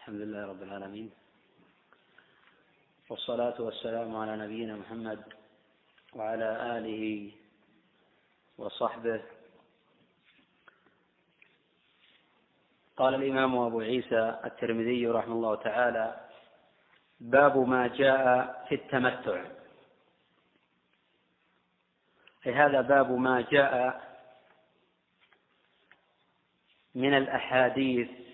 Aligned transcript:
الحمد 0.00 0.20
لله 0.20 0.46
رب 0.46 0.62
العالمين. 0.62 1.10
والصلاة 3.08 3.60
والسلام 3.60 4.16
على 4.16 4.36
نبينا 4.36 4.76
محمد 4.76 5.20
وعلى 6.16 6.78
آله 6.78 7.32
وصحبه. 8.58 9.22
قال 12.96 13.14
الإمام 13.14 13.58
أبو 13.58 13.80
عيسى 13.80 14.40
الترمذي 14.44 15.06
رحمه 15.06 15.34
الله 15.34 15.54
تعالى 15.54 16.28
باب 17.20 17.68
ما 17.68 17.86
جاء 17.86 18.24
في 18.68 18.74
التمتع. 18.74 19.44
أي 22.46 22.52
هذا 22.54 22.80
باب 22.80 23.12
ما 23.12 23.40
جاء 23.40 24.00
من 26.94 27.14
الأحاديث 27.14 28.29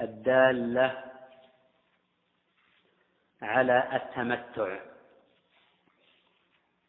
الدالة 0.00 1.04
على 3.42 3.88
التمتع. 3.96 4.78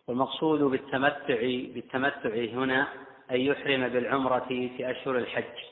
والمقصود 0.08 0.60
بالتمتع 0.60 1.40
بالتمتع 1.74 2.30
هنا 2.30 2.88
أن 3.32 3.42
يحرم 3.42 3.88
بالعمرة 3.88 4.48
في 4.48 4.92
أشهر 4.92 5.18
الحج. 5.18 5.64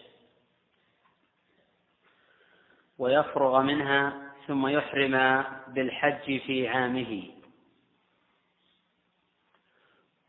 ويفرغ 2.98 3.62
منها 3.62 4.32
ثم 4.48 4.68
يحرم 4.68 5.46
بالحج 5.68 6.40
في 6.40 6.68
عامه. 6.68 7.32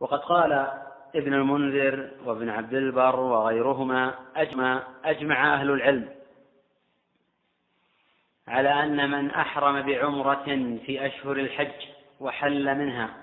وقد 0.00 0.18
قال 0.18 0.52
ابن 1.14 1.34
المنذر 1.34 2.10
وابن 2.24 2.48
عبد 2.48 2.74
البر 2.74 3.20
وغيرهما 3.20 4.14
أجمع, 4.36 4.82
أجمع 5.04 5.54
أهل 5.54 5.70
العلم 5.70 6.16
على 8.48 8.68
أن 8.68 9.10
من 9.10 9.30
أحرم 9.30 9.82
بعمرة 9.82 10.44
في 10.86 11.06
أشهر 11.06 11.36
الحج 11.36 11.86
وحل 12.20 12.74
منها 12.78 13.16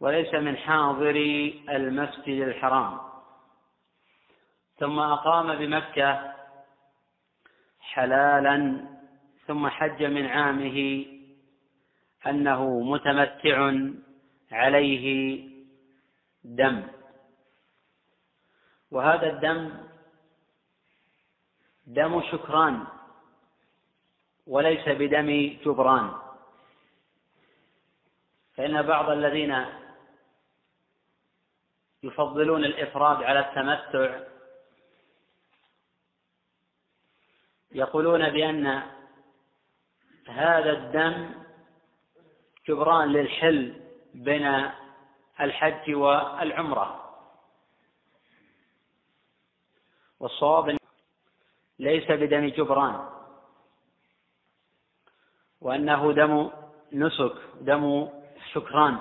وليس 0.00 0.34
من 0.34 0.56
حاضر 0.56 1.16
المسجد 1.68 2.42
الحرام. 2.42 2.98
ثم 4.78 4.98
أقام 4.98 5.54
بمكة 5.54 6.34
حلالا 7.80 8.86
ثم 9.46 9.68
حج 9.68 10.02
من 10.02 10.26
عامه 10.26 11.06
أنه 12.26 12.80
متمتع 12.80 13.72
عليه 14.52 15.48
دم. 16.44 16.82
وهذا 18.90 19.26
الدم 19.26 19.70
دم 21.86 22.22
شكران. 22.22 22.97
وليس 24.48 24.88
بدم 24.88 25.58
جبران. 25.64 26.12
فإن 28.56 28.82
بعض 28.82 29.10
الذين 29.10 29.64
يفضلون 32.02 32.64
الإفراد 32.64 33.22
على 33.22 33.40
التمتع 33.40 34.20
يقولون 37.72 38.30
بأن 38.30 38.82
هذا 40.28 40.70
الدم 40.72 41.30
جبران 42.68 43.12
للحل 43.12 43.80
بين 44.14 44.70
الحج 45.40 45.94
والعمرة. 45.94 47.04
والصواب 50.20 50.78
ليس 51.78 52.10
بدم 52.10 52.48
جبران. 52.48 53.17
وأنه 55.60 56.12
دم 56.12 56.50
نسك 56.92 57.34
دم 57.60 58.08
شكران. 58.52 58.98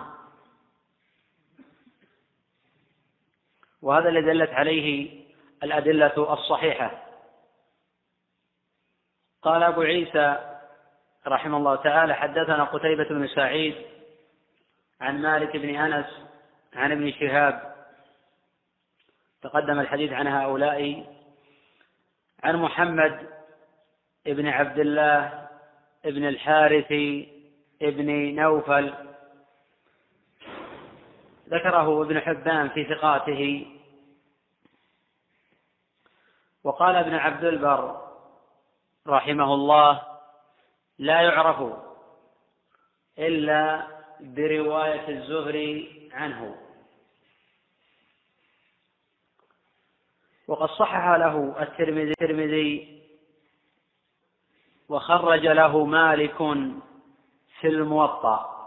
وهذا 3.81 4.09
الذي 4.09 4.25
دلت 4.25 4.50
عليه 4.50 5.19
الأدلة 5.63 6.34
الصحيحة. 6.34 7.03
قال 9.41 9.63
أبو 9.63 9.81
عيسى 9.81 10.57
رحمه 11.28 11.57
الله 11.57 11.75
تعالى 11.75 12.13
حدثنا 12.13 12.63
قتيبة 12.63 13.03
بن 13.03 13.28
سعيد 13.28 13.75
عن 15.01 15.22
مالك 15.22 15.57
بن 15.57 15.75
أنس 15.75 16.22
عن 16.73 16.91
ابن 16.91 17.12
شهاب. 17.12 17.75
تقدم 19.41 19.79
الحديث 19.79 20.12
عن 20.12 20.28
هؤلاء. 20.28 21.13
عن 22.44 22.56
محمد 22.56 23.29
بن 24.25 24.47
عبد 24.47 24.79
الله 24.79 25.47
بن 26.07 26.28
الحارث 26.28 26.94
بن 27.81 28.35
نوفل 28.35 28.94
ذكره 31.50 32.01
ابن 32.01 32.19
حبان 32.19 32.69
في 32.69 32.85
ثقاته. 32.85 33.66
وقال 36.63 36.96
ابن 36.96 37.13
عبد 37.16 37.44
البر 37.44 38.01
رحمه 39.07 39.53
الله 39.53 40.01
لا 41.00 41.22
يعرف 41.22 41.73
إلا 43.19 43.88
برواية 44.19 45.09
الزهري 45.09 46.09
عنه. 46.13 46.56
وقد 50.47 50.69
صحح 50.69 51.07
له 51.07 51.56
الترمذي 51.62 52.97
وخرج 54.89 55.47
له 55.47 55.85
مالك 55.85 56.37
في 57.59 57.67
الموطأ. 57.67 58.57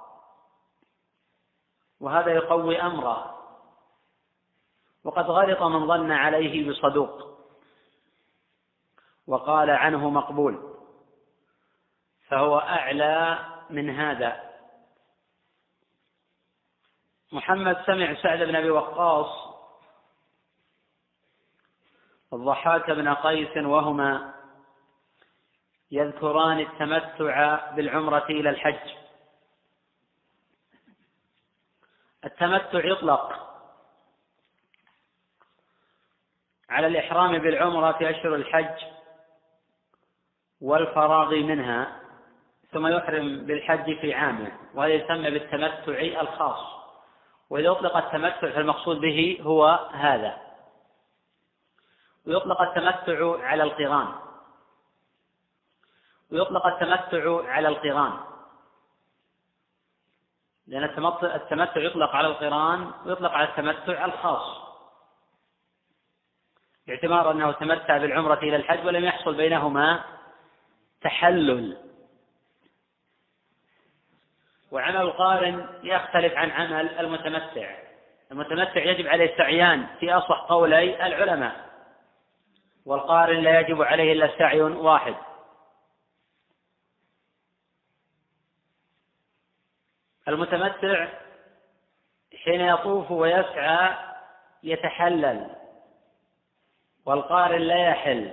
وهذا 2.00 2.34
يقوي 2.34 2.82
أمره. 2.82 3.36
وقد 5.04 5.24
غلط 5.24 5.62
من 5.62 5.86
ظن 5.86 6.10
عليه 6.10 6.70
بصدوق. 6.70 7.38
وقال 9.26 9.70
عنه 9.70 10.10
مقبول. 10.10 10.76
فهو 12.28 12.58
أعلى 12.58 13.38
من 13.70 13.90
هذا. 13.90 14.50
محمد 17.32 17.82
سمع 17.86 18.14
سعد 18.22 18.38
بن 18.42 18.56
أبي 18.56 18.70
وقاص. 18.70 19.50
الضحاك 22.32 22.90
بن 22.90 23.14
قيس 23.14 23.56
وهما 23.56 24.39
يذكران 25.90 26.60
التمتع 26.60 27.70
بالعمرة 27.70 28.24
إلى 28.30 28.50
الحج. 28.50 28.90
التمتع 32.24 32.84
يطلق 32.84 33.50
على 36.68 36.86
الإحرام 36.86 37.38
بالعمرة 37.38 37.92
في 37.92 38.10
أشهر 38.10 38.34
الحج 38.34 38.84
والفراغ 40.60 41.34
منها 41.34 42.00
ثم 42.72 42.86
يحرم 42.86 43.46
بالحج 43.46 43.98
في 44.00 44.14
عامه 44.14 44.52
وهذا 44.74 44.92
يسمى 44.92 45.30
بالتمتع 45.30 46.20
الخاص. 46.20 46.80
وإذا 47.50 47.70
أطلق 47.70 47.96
التمتع 47.96 48.50
فالمقصود 48.50 49.00
به 49.00 49.38
هو 49.42 49.66
هذا. 49.92 50.36
ويطلق 52.26 52.62
التمتع 52.62 53.44
على 53.44 53.62
القران. 53.62 54.29
ويطلق 56.32 56.66
التمتع 56.66 57.50
على 57.50 57.68
القران. 57.68 58.12
لأن 60.66 60.84
التمتع 61.24 61.80
يطلق 61.80 62.16
على 62.16 62.26
القران 62.28 62.90
ويطلق 63.06 63.30
على 63.32 63.48
التمتع 63.48 64.04
الخاص. 64.04 64.70
باعتبار 66.86 67.30
أنه 67.30 67.52
تمتع 67.52 67.98
بالعمرة 67.98 68.38
إلى 68.38 68.56
الحج 68.56 68.86
ولم 68.86 69.04
يحصل 69.04 69.34
بينهما 69.34 70.04
تحلل. 71.02 71.76
وعمل 74.70 74.96
القارن 74.96 75.68
يختلف 75.82 76.34
عن 76.34 76.50
عمل 76.50 76.98
المتمتع. 76.98 77.78
المتمتع 78.32 78.84
يجب 78.84 79.06
عليه 79.06 79.36
سعيان 79.36 79.86
في 80.00 80.12
أصح 80.12 80.40
قولي 80.40 81.06
العلماء 81.06 81.70
والقارن 82.86 83.40
لا 83.40 83.60
يجب 83.60 83.82
عليه 83.82 84.12
إلا 84.12 84.38
سعي 84.38 84.60
واحد. 84.60 85.14
المتمتع 90.30 91.08
حين 92.44 92.60
يطوف 92.60 93.10
ويسعى 93.10 93.96
يتحلل 94.62 95.50
والقارن 97.06 97.60
لا 97.60 97.88
يحل 97.88 98.30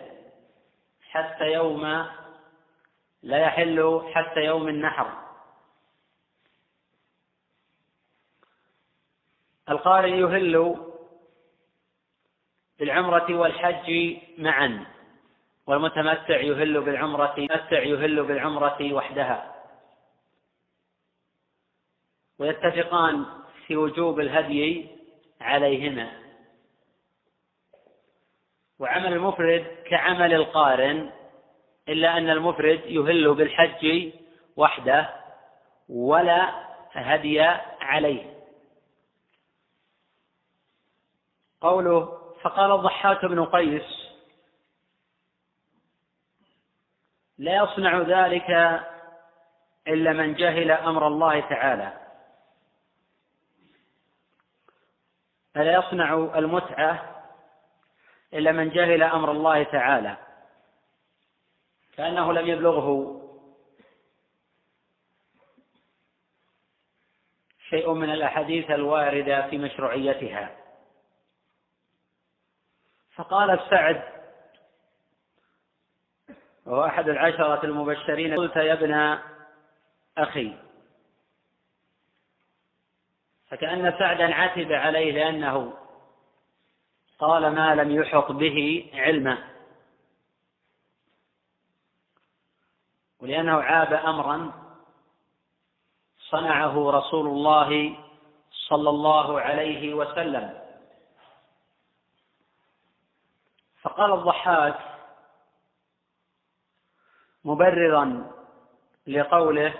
حتى 1.10 1.44
يوم 1.44 2.08
لا 3.22 3.38
يحل 3.38 4.10
حتى 4.14 4.40
يوم 4.40 4.68
النحر. 4.68 5.28
القارن 9.70 10.14
يهل 10.14 10.76
بالعمرة 12.80 13.36
والحج 13.36 14.18
معا 14.38 14.86
والمتمتع 15.68 16.38
يهل 16.38 16.82
بالعمرة 16.82 17.36
يهل 17.80 18.24
بالعمرة 18.24 18.94
وحدها. 18.94 19.56
ويتفقان 22.39 23.25
في 23.68 23.75
وجوب 23.75 24.19
الهدي 24.19 24.88
عليهما. 25.42 26.12
وعمل 28.80 29.13
المفرد 29.13 29.78
كعمل 29.86 30.34
القارن 30.34 31.12
إلا 31.89 32.18
أن 32.18 32.30
المفرد 32.30 32.81
يهل 32.86 33.34
بالحج 33.34 34.12
وحده 34.57 35.10
ولا 35.89 36.68
هدي 36.92 37.42
عليه. 37.81 38.34
قوله 41.62 42.18
فقال 42.42 42.72
الضحاك 42.72 43.25
بن 43.25 43.45
قيس 43.45 44.07
لا 47.38 47.63
يصنع 47.63 47.98
ذلك 48.01 48.50
إلا 49.88 50.13
من 50.13 50.33
جهل 50.33 50.72
أمر 50.72 51.07
الله 51.07 51.40
تعالى. 51.40 52.06
فلا 55.57 55.74
يصنع 55.74 56.13
المتعة 56.13 57.24
إلا 58.33 58.51
من 58.51 58.69
جهل 58.69 59.04
أمر 59.04 59.31
الله 59.31 59.63
تعالى 59.63 60.18
كأنه 61.95 62.33
لم 62.33 62.48
يبلغه 62.48 63.21
شيء 67.69 67.94
من 67.94 68.09
الأحاديث 68.09 68.71
الواردة 68.71 69.50
في 69.50 69.57
مشروعيتها. 69.57 70.57
فقال 73.15 73.51
السعد 73.51 74.04
وهو 76.65 76.86
أحد 76.86 77.09
العشرة 77.09 77.65
المبشرين 77.65 78.36
قلت 78.36 78.56
يا 78.56 78.74
ابن 78.74 79.19
أخي 80.18 80.67
فكأن 83.50 83.94
سعدا 84.00 84.36
عتب 84.36 84.72
عليه 84.72 85.12
لأنه 85.12 85.74
قال 87.20 87.56
ما 87.56 87.76
لم 87.76 87.92
يحط 87.92 88.32
به 88.32 88.90
علما 88.94 89.38
ولأنه 93.20 93.62
عاب 93.62 93.94
أمرا 93.94 94.52
صنعه 96.30 96.92
رسول 96.92 97.28
الله 97.28 97.98
صلى 98.52 98.90
الله 98.90 99.42
عليه 99.42 99.94
وسلم. 99.94 100.60
فقال 103.82 104.14
الضحاك 104.14 104.80
مبررا 107.46 108.32
لقوله 109.08 109.74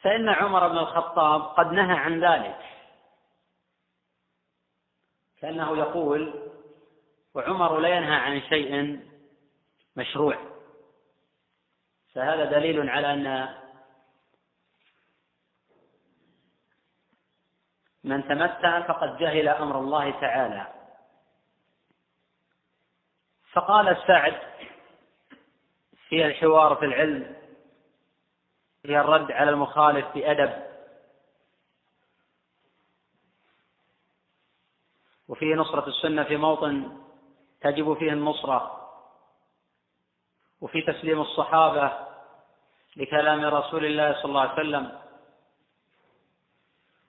فإن 0.00 0.28
عمر 0.28 0.68
بن 0.68 0.78
الخطاب 0.78 1.42
قد 1.42 1.72
نهى 1.72 1.96
عن 1.96 2.24
ذلك. 2.24 2.75
كأنه 5.40 5.78
يقول 5.78 6.50
وعمر 7.34 7.78
لا 7.78 7.88
ينهى 7.88 8.14
عن 8.14 8.40
شيء 8.40 9.00
مشروع. 9.96 10.38
فهذا 12.14 12.44
دليل 12.44 12.90
على 12.90 13.12
أن 13.12 13.54
من 18.04 18.28
تمتع 18.28 18.80
فقد 18.80 19.18
جهل 19.18 19.48
أمر 19.48 19.78
الله 19.78 20.20
تعالى. 20.20 20.66
فقال 23.52 23.88
السعد 23.88 24.38
في 26.08 26.26
الحوار 26.26 26.76
في 26.76 26.84
العلم 26.84 27.36
هي 28.84 29.00
الرد 29.00 29.32
على 29.32 29.50
المخالف 29.50 30.06
بأدب 30.14 30.65
وفيه 35.36 35.54
نصرة 35.54 35.88
السنة 35.88 36.24
في 36.24 36.36
موطن 36.36 36.98
تجب 37.60 37.94
فيه 37.94 38.12
النصرة 38.12 38.88
وفي 40.60 40.82
تسليم 40.82 41.20
الصحابة 41.20 41.92
لكلام 42.96 43.44
رسول 43.44 43.84
الله 43.84 44.12
صلى 44.12 44.24
الله 44.24 44.40
عليه 44.40 44.52
وسلم 44.52 44.98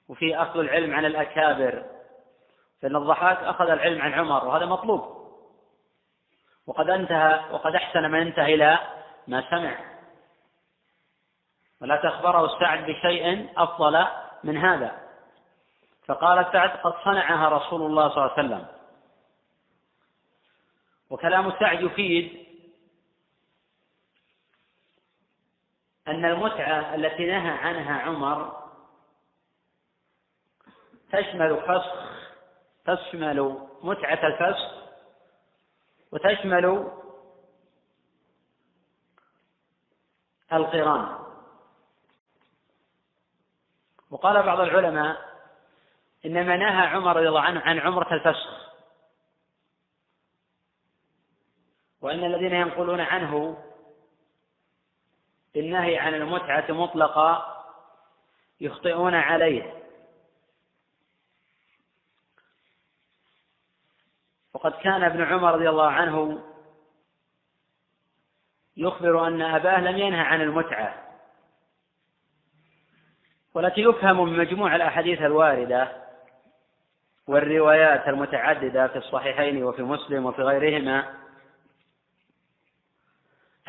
وفي 0.07 0.41
أخذ 0.41 0.59
العلم 0.59 0.95
عن 0.95 1.05
الأكابر 1.05 1.85
فإن 2.81 2.95
الضحاك 2.95 3.37
أخذ 3.37 3.69
العلم 3.69 4.01
عن 4.01 4.13
عمر 4.13 4.45
وهذا 4.45 4.65
مطلوب. 4.65 5.17
وقد 6.67 6.89
انتهى 6.89 7.41
وقد 7.51 7.75
أحسن 7.75 8.11
من 8.11 8.21
انتهى 8.21 8.53
إلى 8.53 8.79
ما 9.27 9.49
سمع. 9.49 9.79
ولا 11.81 11.95
تخبره 11.95 12.45
السعد 12.45 12.85
بشيء 12.85 13.49
أفضل 13.57 14.05
من 14.43 14.57
هذا. 14.57 15.06
فقال 16.07 16.51
سعد 16.51 16.69
قد 16.69 16.93
صنعها 17.03 17.49
رسول 17.49 17.81
الله 17.81 18.09
صلى 18.09 18.17
الله 18.17 18.33
عليه 18.37 18.47
وسلم. 18.47 18.67
وكلام 21.09 21.51
سعد 21.59 21.81
يفيد 21.81 22.47
أن 26.07 26.25
المتعة 26.25 26.95
التي 26.95 27.25
نهى 27.25 27.51
عنها 27.51 28.01
عمر 28.01 28.63
تشمل 31.11 31.61
فسخ 31.61 32.17
تشمل 32.85 33.67
متعة 33.81 34.27
الفسخ 34.27 34.73
وتشمل 36.11 36.91
القران. 40.53 41.19
وقال 44.11 44.43
بعض 44.43 44.59
العلماء 44.59 45.26
إنما 46.25 46.57
نهى 46.57 46.87
عمر 46.87 47.15
رضي 47.17 47.27
الله 47.27 47.41
عنه 47.41 47.59
عن 47.59 47.79
عمرة 47.79 48.13
الفسخ. 48.13 48.67
وأن 52.01 52.23
الذين 52.23 52.53
ينقلون 52.53 52.99
عنه 52.99 53.63
بالنهي 55.53 55.97
عن 55.97 56.13
المتعة 56.13 56.65
مطلقا 56.69 57.57
يخطئون 58.61 59.15
عليه. 59.15 59.83
وقد 64.53 64.71
كان 64.71 65.03
ابن 65.03 65.23
عمر 65.23 65.53
رضي 65.53 65.69
الله 65.69 65.87
عنه 65.91 66.43
يخبر 68.77 69.27
أن 69.27 69.41
أباه 69.41 69.81
لم 69.81 69.97
ينهى 69.97 70.21
عن 70.21 70.41
المتعة. 70.41 71.07
والتي 73.53 73.81
يفهم 73.81 74.23
من 74.23 74.37
مجموع 74.37 74.75
الأحاديث 74.75 75.21
الواردة 75.21 76.06
والروايات 77.27 78.07
المتعددة 78.07 78.87
في 78.87 78.97
الصحيحين 78.97 79.63
وفي 79.63 79.83
مسلم 79.83 80.25
وفي 80.25 80.41
غيرهما 80.41 81.13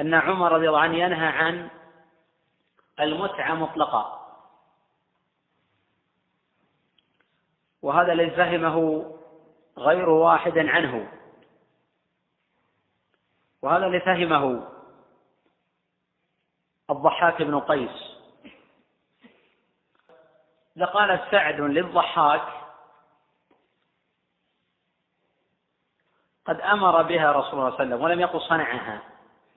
أن 0.01 0.15
عمر 0.15 0.53
رضي 0.53 0.69
الله 0.69 0.81
عنه 0.81 0.97
ينهى 0.97 1.27
عن 1.27 1.69
المتعة 3.01 3.55
مطلقا. 3.55 4.19
وهذا 7.83 8.13
الذي 8.13 8.31
فهمه 8.31 9.07
غير 9.79 10.09
واحد 10.09 10.59
عنه. 10.59 11.13
وهذا 13.63 13.87
الذي 13.87 14.01
فهمه 14.01 14.69
الضحاك 16.91 17.43
بن 17.43 17.61
قيس. 17.61 18.19
لقال 20.77 21.21
سعد 21.31 21.61
للضحاك 21.61 22.58
قد 26.49 26.61
أمر 26.61 27.03
بها 27.03 27.33
رسول 27.33 27.35
الله 27.35 27.43
صلى 27.51 27.59
الله 27.61 27.65
عليه 27.65 27.75
وسلم 27.75 28.03
ولم 28.03 28.21
يقل 28.21 28.41
صنعها. 28.41 29.03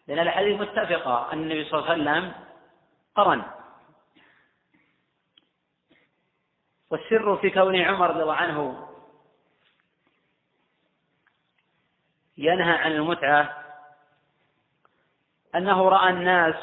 لأن 0.07 0.19
الحديث 0.19 0.61
متفقة 0.61 1.33
أن 1.33 1.39
النبي 1.39 1.63
صلى 1.65 1.79
الله 1.79 1.91
عليه 1.91 2.01
وسلم 2.01 2.33
قرن. 3.15 3.43
والسر 6.89 7.37
في 7.37 7.49
كون 7.49 7.81
عمر 7.81 8.09
رضي 8.09 8.21
الله 8.21 8.33
عنه 8.33 8.87
ينهى 12.37 12.71
عن 12.71 12.91
المتعة 12.91 13.63
أنه 15.55 15.89
رأى 15.89 16.09
الناس 16.09 16.55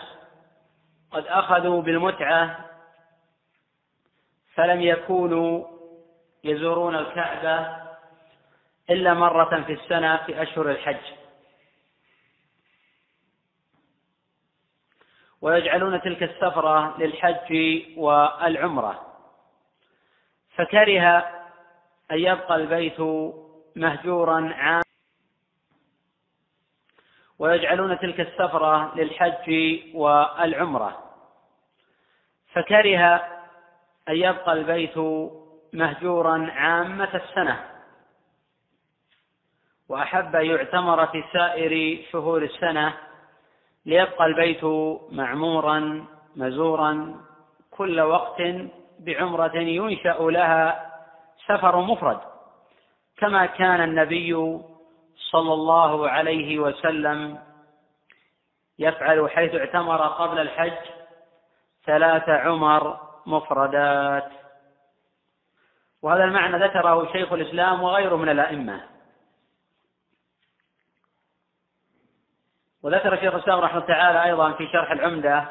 قد 1.11 1.27
أخذوا 1.27 1.83
بالمتعة 1.83 2.65
فلم 4.55 4.81
يكونوا 4.81 5.67
يزورون 6.45 6.95
الكعبة 6.95 7.88
إلا 8.91 9.15
مرة 9.15 9.63
في 9.67 9.73
السنة 9.73 10.17
في 10.17 10.43
أشهر 10.43 10.71
الحج. 10.71 11.01
ويجعلون 15.41 16.01
تلك 16.01 16.23
السفرة 16.23 16.99
للحج 16.99 17.53
والعمرة. 17.97 19.05
فكره 20.57 21.19
أن 22.11 22.19
يبقى 22.19 22.57
البيت 22.57 23.01
مهجورا 23.77 24.53
عام 24.55 24.83
ويجعلون 27.39 27.99
تلك 27.99 28.21
السفرة 28.21 28.95
للحج 28.97 29.51
والعمرة 29.95 31.05
فكره 32.53 33.15
أن 34.09 34.17
يبقى 34.17 34.53
البيت 34.53 34.99
مهجورا 35.73 36.51
عامة 36.51 37.15
السنة 37.15 37.78
وأحب 39.89 40.37
أن 40.37 40.47
يعتمر 40.47 41.07
في 41.07 41.25
سائر 41.33 42.03
شهور 42.13 42.43
السنة 42.43 42.95
ليبقى 43.87 44.27
البيت 44.27 44.65
معمورا 45.13 46.07
مزورا 46.37 47.15
كل 47.71 48.01
وقت 48.01 48.43
بعمرة 48.99 49.57
ينشأ 49.57 50.17
لها 50.21 50.93
سفر 51.47 51.81
مفرد. 51.81 52.19
كما 53.17 53.47
كان 53.47 53.81
النبي 53.83 54.61
صلى 55.17 55.53
الله 55.53 56.09
عليه 56.09 56.59
وسلم 56.59 57.39
يفعل 58.79 59.31
حيث 59.31 59.55
اعتمر 59.55 60.03
قبل 60.07 60.39
الحج 60.39 60.79
ثلاث 61.87 62.29
عمر 62.29 63.01
مفردات. 63.27 64.31
وهذا 66.03 66.25
المعنى 66.25 66.65
ذكره 66.65 67.13
شيخ 67.13 67.33
الإسلام 67.33 67.83
وغيره 67.83 68.17
من 68.17 68.29
الأئمة. 68.29 68.98
وذكر 72.83 73.17
شيخ 73.17 73.35
الإسلام 73.35 73.61
رحمه 73.61 73.77
الله 73.77 73.87
تعالى 73.87 74.25
أيضا 74.25 74.53
في 74.53 74.69
شرح 74.73 74.91
العمدة 74.91 75.45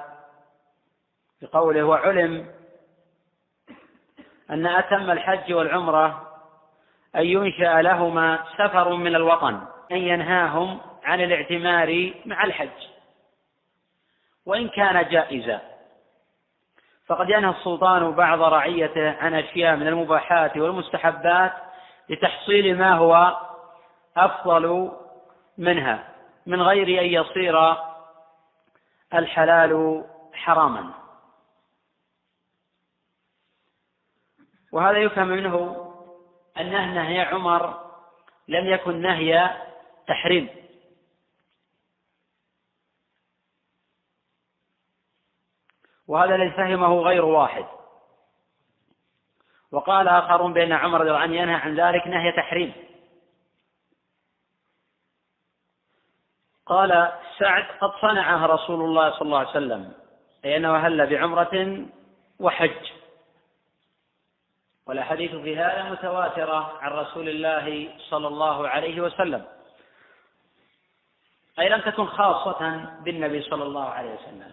بقوله 1.42 1.84
وعلم 1.84 2.48
أن 4.50 4.68
أتم 4.68 5.12
الحج 5.12 5.54
والعمرة 5.54 6.28
أن 7.16 7.26
ينشأ 7.26 7.82
لهما 7.82 8.40
سفر 8.58 8.94
من 8.94 9.16
الوطن 9.16 9.62
أن 9.92 9.98
ينهاهم 9.98 10.80
عن 11.04 11.22
الاعتمار 11.22 12.14
مع 12.26 12.44
الحج. 12.44 12.88
وإن 14.46 14.68
كان 14.68 15.10
جائزا. 15.10 15.62
فقد 17.08 17.30
ينهى 17.30 17.52
السلطان 17.52 18.12
بعض 18.12 18.42
رعيته 18.42 19.12
عن 19.12 19.34
أشياء 19.34 19.76
من 19.76 19.88
المباحات 19.88 20.58
والمستحبات 20.58 21.54
لتحصيل 22.10 22.78
ما 22.78 22.94
هو 22.94 23.38
أفضل 24.18 24.92
منها. 25.58 26.17
من 26.48 26.62
غير 26.62 27.02
أن 27.02 27.06
يصير 27.06 27.76
الحلال 29.14 30.04
حراما. 30.34 30.94
وهذا 34.72 34.98
يفهم 34.98 35.28
منه 35.28 35.84
أن 36.58 36.72
نهي 36.72 37.22
عمر 37.22 37.92
لم 38.48 38.68
يكن 38.68 39.02
نهي 39.02 39.58
تحريم. 40.08 40.50
وهذا 46.08 46.36
الذي 46.36 46.52
فهمه 46.52 47.02
غير 47.02 47.26
واحد. 47.26 47.66
وقال 49.72 50.08
آخرون 50.08 50.54
بأن 50.54 50.72
عمر 50.72 51.02
رضي 51.02 51.10
الله 51.10 51.22
عنه 51.22 51.36
ينهى 51.36 51.56
عن 51.56 51.76
ذلك 51.76 52.08
نهي 52.08 52.32
تحريم. 52.32 52.74
قال 56.70 57.12
سعد 57.38 57.66
قد 57.82 57.92
صنعها 58.02 58.46
رسول 58.46 58.82
الله 58.82 59.12
صلى 59.12 59.22
الله 59.22 59.40
عليه 59.40 59.50
وسلم 59.50 59.94
أي 60.46 60.58
أنه 60.58 60.78
هل 60.78 61.08
بعمرة 61.08 61.86
وحج. 62.40 62.92
والأحاديث 64.88 65.36
في 65.36 65.58
هذا 65.58 65.84
متواترة 65.84 66.78
عن 66.82 66.92
رسول 66.92 67.30
الله 67.30 67.90
صلى 68.10 68.28
الله 68.28 68.68
عليه 68.68 69.02
وسلم. 69.02 69.46
أي 71.60 71.70
لم 71.70 71.82
تكن 71.82 72.06
خاصة 72.06 72.86
بالنبي 73.02 73.42
صلى 73.42 73.64
الله 73.64 73.90
عليه 73.90 74.14
وسلم. 74.14 74.52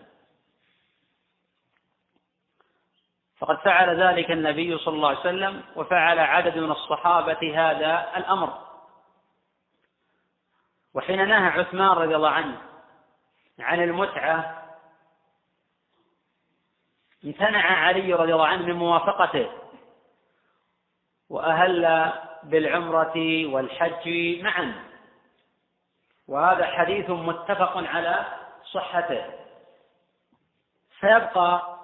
فقد 3.38 3.58
فعل 3.58 4.00
ذلك 4.02 4.30
النبي 4.30 4.78
صلى 4.78 4.96
الله 4.96 5.08
عليه 5.08 5.18
وسلم 5.18 5.62
وفعل 5.76 6.18
عدد 6.18 6.58
من 6.58 6.70
الصحابة 6.70 7.52
هذا 7.54 8.06
الأمر. 8.16 8.63
وحين 10.94 11.28
نهى 11.28 11.60
عثمان 11.60 11.88
رضي 11.90 12.16
الله 12.16 12.30
عنه 12.30 12.60
عن 13.58 13.82
المتعة 13.82 14.62
امتنع 17.24 17.86
علي 17.86 18.12
رضي 18.12 18.32
الله 18.34 18.46
عنه 18.46 18.66
من 18.66 18.72
موافقته 18.72 19.50
وأهل 21.30 22.12
بالعمرة 22.42 23.46
والحج 23.46 24.08
معا. 24.42 24.84
وهذا 26.28 26.66
حديث 26.66 27.10
متفق 27.10 27.76
على 27.76 28.26
صحته. 28.72 29.24
فيبقى 31.00 31.78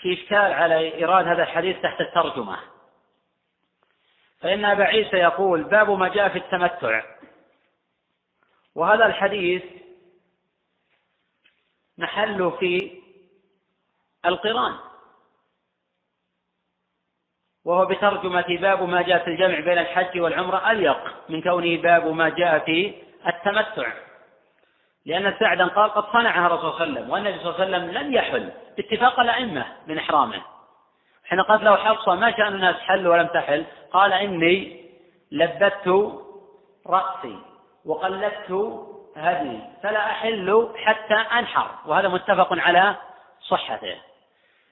في 0.00 0.14
إشكال 0.14 0.52
على 0.52 0.94
إيراد 0.94 1.26
هذا 1.28 1.42
الحديث 1.42 1.82
تحت 1.82 2.00
الترجمة. 2.00 2.58
فإن 4.40 4.64
أبا 4.64 4.84
عيسى 4.84 5.16
يقول 5.16 5.62
باب 5.64 5.90
ما 5.90 6.08
جاء 6.08 6.28
في 6.28 6.38
التمتع. 6.38 7.02
وهذا 8.78 9.06
الحديث 9.06 9.62
محل 11.98 12.52
في 12.60 13.00
القران 14.26 14.74
وهو 17.64 17.86
بترجمة 17.86 18.46
باب 18.60 18.82
ما 18.82 19.02
جاء 19.02 19.24
في 19.24 19.30
الجمع 19.30 19.60
بين 19.60 19.78
الحج 19.78 20.20
والعمرة 20.20 20.70
أليق 20.70 21.14
من 21.28 21.42
كونه 21.42 21.82
باب 21.82 22.06
ما 22.06 22.28
جاء 22.28 22.58
في 22.58 22.94
التمتع 23.26 23.92
لأن 25.06 25.34
سعدا 25.40 25.66
قال 25.66 25.90
قد 25.90 26.12
صنعها 26.12 26.46
الرسول 26.46 26.72
صلى 26.72 26.84
الله 26.84 26.84
عليه 26.84 27.00
وسلم 27.00 27.10
والنبي 27.10 27.38
صلى 27.38 27.50
الله 27.50 27.64
عليه 27.64 27.76
وسلم 27.76 27.90
لم 27.90 28.12
يحل 28.12 28.52
باتفاق 28.76 29.20
الأئمة 29.20 29.66
من 29.86 29.98
إحرامه. 29.98 30.42
حين 31.24 31.40
قالت 31.40 31.62
له 31.62 31.76
حفصة 31.76 32.14
ما 32.14 32.30
شأن 32.36 32.54
الناس 32.54 32.76
حل 32.76 33.08
ولم 33.08 33.26
تحل؟ 33.26 33.64
قال 33.92 34.12
إني 34.12 34.84
لبت 35.32 35.88
رأسي. 36.86 37.47
وقلدت 37.88 38.50
هدي 39.16 39.60
فلا 39.82 40.10
أحل 40.10 40.74
حتى 40.76 41.14
أنحر 41.14 41.70
وهذا 41.86 42.08
متفق 42.08 42.48
على 42.52 42.96
صحته. 43.40 44.00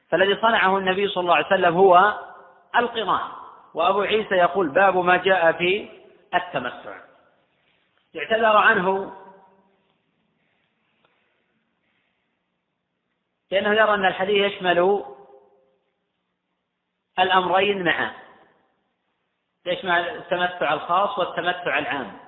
فالذي 0.09 0.41
صنعه 0.41 0.79
النبي 0.79 1.09
صلى 1.09 1.23
الله 1.23 1.35
عليه 1.35 1.47
وسلم 1.47 1.77
هو 1.77 2.21
القران. 2.77 3.31
وأبو 3.75 4.01
عيسى 4.01 4.35
يقول 4.35 4.69
باب 4.69 4.97
ما 4.97 5.17
جاء 5.17 5.53
في 5.53 5.89
التمتع. 6.35 6.97
يعتذر 8.15 8.57
عنه 8.57 9.13
لأنه 13.51 13.71
يرى 13.71 13.95
أن 13.95 14.05
الحديث 14.05 14.53
يشمل 14.53 15.05
الأمرين 17.19 17.85
معا. 17.85 18.11
يشمل 19.67 19.91
التمتع 19.91 20.73
الخاص 20.73 21.19
والتمتع 21.19 21.79
العام. 21.79 22.26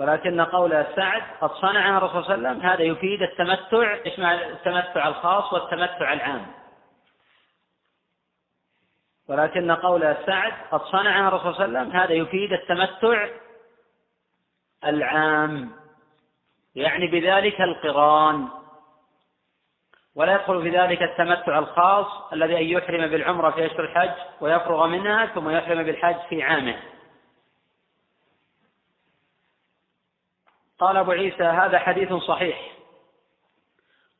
ولكن 0.00 0.40
قول 0.40 0.86
سعد 0.96 1.22
قد 1.40 1.50
صنعها 1.52 1.98
الرسول 1.98 2.24
صلى 2.24 2.34
الله 2.34 2.48
عليه 2.48 2.58
وسلم 2.58 2.70
هذا 2.70 2.82
يفيد 2.82 3.22
التمتع 3.22 3.94
يشمل 4.06 4.24
التمتع 4.26 5.08
الخاص 5.08 5.52
والتمتع 5.52 6.12
العام. 6.12 6.46
ولكن 9.28 9.72
قول 9.72 10.16
سعد 10.26 10.52
قد 10.70 10.82
صنعها 10.82 11.28
الرسول 11.28 11.54
صلى 11.54 11.64
الله 11.64 11.78
عليه 11.78 11.88
وسلم 11.88 12.00
هذا 12.00 12.12
يفيد 12.12 12.52
التمتع 12.52 13.28
العام. 14.84 15.70
يعني 16.74 17.06
بذلك 17.06 17.60
القران. 17.60 18.48
ولا 20.14 20.34
يدخل 20.34 20.62
في 20.62 20.70
ذلك 20.70 21.02
التمتع 21.02 21.58
الخاص 21.58 22.32
الذي 22.32 22.56
أن 22.56 22.64
يحرم 22.64 23.06
بالعمرة 23.06 23.50
في 23.50 23.66
أشهر 23.66 23.84
الحج 23.84 24.14
ويفرغ 24.40 24.86
منها 24.86 25.26
ثم 25.26 25.50
يحرم 25.50 25.82
بالحج 25.82 26.16
في 26.28 26.42
عامه. 26.42 26.76
قال 30.80 30.96
أبو 30.96 31.10
عيسى 31.10 31.42
هذا 31.42 31.78
حديث 31.78 32.12
صحيح. 32.12 32.72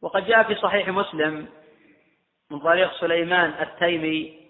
وقد 0.02 0.26
جاء 0.26 0.42
في 0.42 0.54
صحيح 0.54 0.88
مسلم 0.88 1.48
من 2.50 2.60
طريق 2.60 2.92
سليمان 2.92 3.54
التيمي 3.60 4.40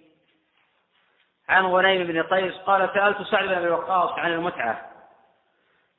عن 1.48 1.66
غنيم 1.66 2.06
بن 2.06 2.22
قيس 2.22 2.54
قال 2.54 2.90
سألت 2.94 3.22
سعد 3.22 3.48
بن 3.48 3.54
أبي 3.54 3.68
وقاص 3.68 4.10
عن 4.18 4.32
المتعة. 4.32 4.90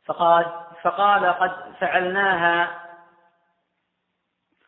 فقال 0.06 0.46
فقال 0.82 1.26
قد 1.26 1.76
فعلناها 1.80 2.82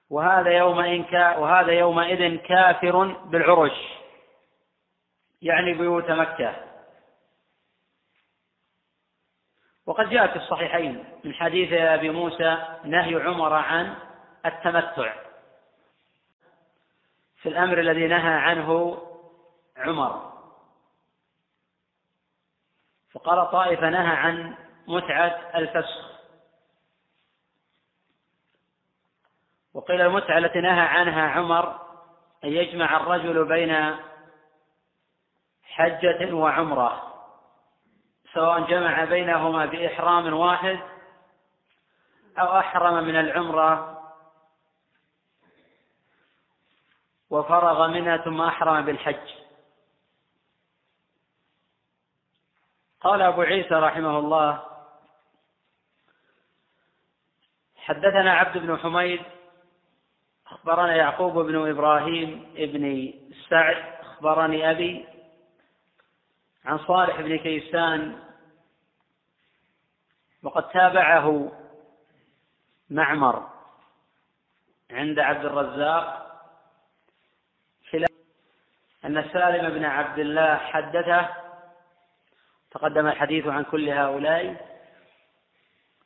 وهذا 0.10 0.52
يومئذ 0.58 1.04
كا 1.04 1.38
وهذا 1.38 1.72
يومئذ 1.72 2.38
كافر 2.38 3.04
بالعرش 3.26 3.94
يعني 5.42 5.74
بيوت 5.74 6.12
مكة. 6.12 6.73
وقد 9.86 10.10
جاء 10.10 10.28
في 10.28 10.36
الصحيحين 10.36 11.06
من 11.24 11.34
حديث 11.34 11.74
أبي 11.74 12.10
موسى 12.10 12.78
نهي 12.84 13.16
عمر 13.16 13.54
عن 13.54 13.96
التمتع. 14.46 15.14
في 17.42 17.50
الأمر 17.50 17.80
الذي 17.80 18.08
نهى 18.08 18.34
عنه 18.34 19.02
عمر. 19.78 20.34
فقال 23.12 23.52
طائفة 23.52 23.90
نهى 23.90 24.16
عن 24.16 24.56
متعة 24.88 25.52
الفسخ. 25.56 26.14
وقيل 29.74 30.02
المتعة 30.02 30.38
التي 30.38 30.62
نهى 30.62 30.82
عنها 30.82 31.30
عمر 31.30 31.80
أن 32.44 32.50
يجمع 32.50 32.98
الرجل 32.98 33.46
بين 33.46 33.96
حجة 35.64 36.34
وعمرة. 36.34 37.13
سواء 38.34 38.60
جمع 38.60 39.04
بينهما 39.04 39.66
بإحرام 39.66 40.34
واحد 40.34 40.80
أو 42.40 42.60
أحرم 42.60 43.04
من 43.04 43.16
العمرة 43.16 44.00
وفرغ 47.30 47.88
منها 47.88 48.18
ثم 48.18 48.42
أحرم 48.42 48.86
بالحج. 48.86 49.44
قال 53.02 53.22
أبو 53.22 53.42
عيسى 53.42 53.76
رحمه 53.76 54.20
الله 54.20 54.64
حدثنا 57.78 58.34
عبد 58.34 58.58
بن 58.58 58.78
حميد 58.78 59.22
أخبرنا 60.48 60.96
يعقوب 60.96 61.40
بن 61.40 61.70
إبراهيم 61.70 62.54
بن 62.56 63.14
سعد 63.50 63.96
أخبرني 64.02 64.72
أبي 64.72 65.13
عن 66.66 66.78
صالح 66.78 67.22
بن 67.22 67.38
كيسان 67.38 68.20
وقد 70.44 70.70
تابعه 70.70 71.52
معمر 72.90 73.50
عند 74.92 75.20
عبد 75.20 75.46
الرزاق 75.46 76.24
أن 79.06 79.30
سالم 79.34 79.70
بن 79.70 79.86
عبد 79.86 80.20
الله 80.20 80.58
حدثه 80.58 81.30
تقدم 82.72 83.08
الحديث 83.08 83.48
عن 83.48 83.64
كل 83.64 83.90
هؤلاء 83.90 84.74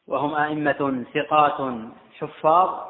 وهم 0.07 0.35
أئمة 0.35 1.05
ثقات 1.13 1.81
حفاظ. 2.19 2.87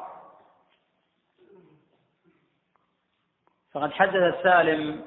فقد 3.72 3.92
حدث 3.92 4.42
سالم 4.42 5.06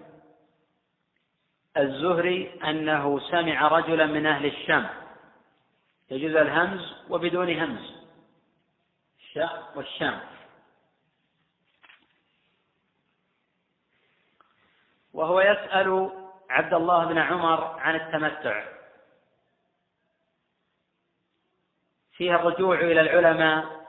الزهري 1.77 2.59
أنه 2.63 3.19
سمع 3.19 3.67
رجلا 3.67 4.05
من 4.05 4.25
أهل 4.25 4.45
الشام. 4.45 4.89
يجوز 6.11 6.35
الهمز 6.35 6.93
وبدون 7.09 7.59
همز. 7.59 7.93
الشاء 9.19 9.71
والشام. 9.75 10.21
وهو 15.13 15.41
يسأل 15.41 16.11
عبد 16.49 16.73
الله 16.73 17.05
بن 17.05 17.17
عمر 17.17 17.79
عن 17.79 17.95
التمتع. 17.95 18.65
فيها 22.11 22.35
الرجوع 22.35 22.79
إلى 22.79 23.01
العلماء 23.01 23.85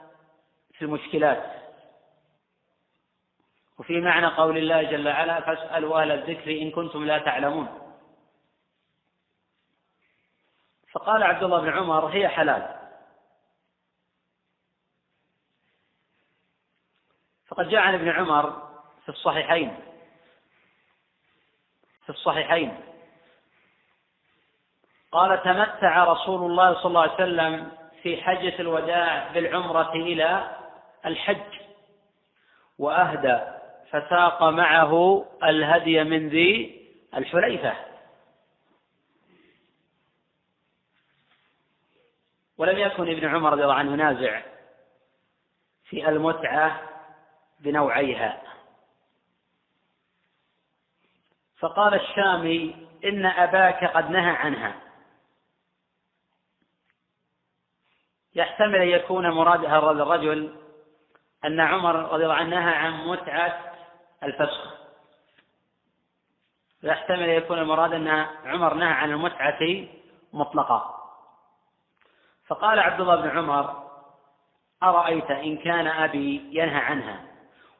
في 0.73 0.81
المشكلات. 0.85 1.62
وفي 3.77 4.01
معنى 4.01 4.27
قول 4.27 4.57
الله 4.57 4.83
جل 4.83 5.07
وعلا 5.07 5.41
فاسألوا 5.41 6.01
أهل 6.01 6.11
الذكر 6.11 6.51
إن 6.61 6.71
كنتم 6.71 7.05
لا 7.05 7.17
تعلمون. 7.17 7.79
فقال 10.91 11.23
عبد 11.23 11.43
الله 11.43 11.61
بن 11.61 11.69
عمر 11.69 12.05
هي 12.05 12.27
حلال. 12.27 12.79
فقد 17.47 17.69
جاء 17.69 17.81
عن 17.81 17.93
ابن 17.93 18.09
عمر 18.09 18.69
في 19.05 19.09
الصحيحين. 19.09 19.75
في 22.03 22.09
الصحيحين. 22.09 22.77
قال 25.11 25.43
تمتع 25.43 26.03
رسول 26.03 26.51
الله 26.51 26.73
صلى 26.73 26.85
الله 26.85 27.01
عليه 27.01 27.13
وسلم 27.13 27.71
في 28.01 28.23
حجة 28.23 28.59
الوداع 28.59 29.31
بالعمرة 29.31 29.93
إلى 29.93 30.57
الحج 31.05 31.59
وأهدى 32.79 33.52
فساق 33.93 34.43
معه 34.43 35.25
الهدي 35.43 36.03
من 36.03 36.29
ذي 36.29 36.81
الحليفة. 37.15 37.73
ولم 42.57 42.79
يكن 42.79 43.09
ابن 43.09 43.27
عمر 43.27 43.51
رضي 43.51 43.63
الله 43.63 43.73
عنه 43.73 43.93
ينازع 43.93 44.41
في 45.85 46.09
المتعة 46.09 46.81
بنوعيها. 47.59 48.41
فقال 51.57 51.93
الشامي 51.93 52.87
إن 53.05 53.25
أباك 53.25 53.83
قد 53.83 54.09
نهى 54.09 54.31
عنها. 54.35 54.75
يحتمل 58.35 58.75
أن 58.75 58.87
يكون 58.87 59.29
مراد 59.29 59.65
هذا 59.65 60.03
الرجل 60.03 60.55
أن 61.45 61.59
عمر 61.59 61.95
رضي 61.95 62.23
الله 62.23 62.35
عنه 62.35 62.49
نهى 62.49 62.75
عن 62.75 63.07
متعة 63.07 63.72
الفسخ. 64.23 64.73
يحتمل 66.83 67.23
أن 67.23 67.29
يكون 67.29 67.59
المراد 67.59 67.93
أن 67.93 68.07
عمر 68.45 68.73
نهى 68.73 68.91
عن 68.91 69.11
المتعة 69.11 69.87
مطلقة. 70.33 70.99
فقال 72.47 72.79
عبد 72.79 73.01
الله 73.01 73.15
بن 73.15 73.29
عمر 73.37 73.89
أرأيت 74.83 75.31
إن 75.31 75.57
كان 75.57 75.87
أبي 75.87 76.49
ينهى 76.51 76.79
عنها؟ 76.79 77.25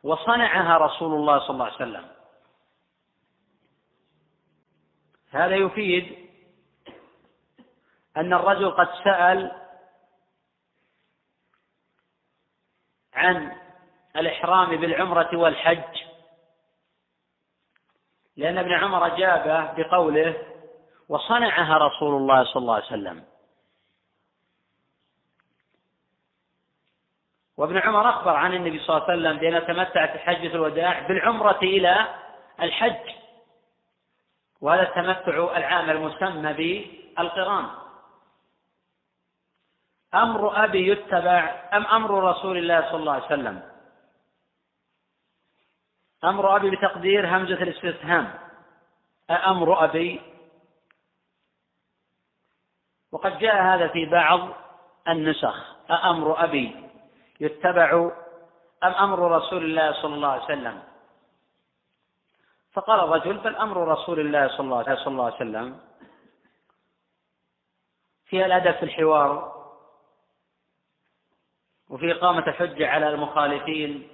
وصنعها 0.03 0.77
رسول 0.77 1.13
الله 1.13 1.39
صلى 1.39 1.49
الله 1.49 1.65
عليه 1.65 1.75
وسلم. 1.75 2.07
هذا 5.31 5.55
يفيد 5.55 6.29
أن 8.17 8.33
الرجل 8.33 8.71
قد 8.71 8.87
سأل 9.03 9.51
عن 13.13 13.57
الإحرام 14.15 14.75
بالعمرة 14.75 15.37
والحج. 15.37 16.12
لأن 18.37 18.57
ابن 18.57 18.73
عمر 18.73 19.05
أجابه 19.05 19.73
بقوله 19.73 20.35
وصنعها 21.09 21.77
رسول 21.77 22.15
الله 22.15 22.43
صلى 22.43 22.61
الله 22.61 22.75
عليه 22.75 22.85
وسلم. 22.85 23.23
وابن 27.57 27.77
عمر 27.77 28.09
أخبر 28.09 28.35
عن 28.35 28.53
النبي 28.53 28.79
صلى 28.79 28.97
الله 28.97 29.09
عليه 29.09 29.19
وسلم 29.19 29.37
بأنه 29.37 29.59
تمتع 29.59 30.13
في 30.13 30.19
حجة 30.19 30.55
الوداع 30.55 30.99
بالعمرة 31.07 31.59
إلى 31.61 32.07
الحج. 32.61 33.09
وهذا 34.61 34.81
التمتع 34.81 35.57
العام 35.57 35.89
المسمى 35.89 36.53
بالقران. 36.53 37.65
أمر 40.13 40.63
أبي 40.63 40.87
يتبع 40.87 41.69
أم 41.73 41.85
أمر 41.85 42.23
رسول 42.23 42.57
الله 42.57 42.81
صلى 42.91 42.99
الله 42.99 43.13
عليه 43.13 43.25
وسلم. 43.25 43.72
أمر 46.23 46.55
أبي 46.55 46.69
بتقدير 46.69 47.37
همزة 47.37 47.53
الاستفهام. 47.63 48.33
أأمر 49.29 49.83
أبي؟ 49.83 50.21
وقد 53.11 53.39
جاء 53.39 53.63
هذا 53.63 53.87
في 53.87 54.05
بعض 54.05 54.49
النسخ. 55.07 55.75
أأمر 55.91 56.43
أبي 56.43 56.89
يتبع 57.39 58.11
أم 58.83 58.91
أمر 58.93 59.31
رسول 59.31 59.63
الله 59.63 60.01
صلى 60.01 60.15
الله 60.15 60.27
عليه 60.27 60.43
وسلم؟ 60.43 60.83
فقال 62.73 62.99
الرجل 62.99 63.37
بل 63.37 63.55
أمر 63.55 63.87
رسول 63.87 64.19
الله 64.19 64.47
صلى 64.47 64.59
الله, 64.59 65.25
عليه 65.25 65.35
وسلم. 65.35 65.79
في 68.25 68.45
الأدب 68.45 68.71
في 68.75 68.83
الحوار 68.83 69.53
وفي 71.89 72.11
إقامة 72.11 72.47
الحجة 72.47 72.89
على 72.89 73.09
المخالفين 73.09 74.07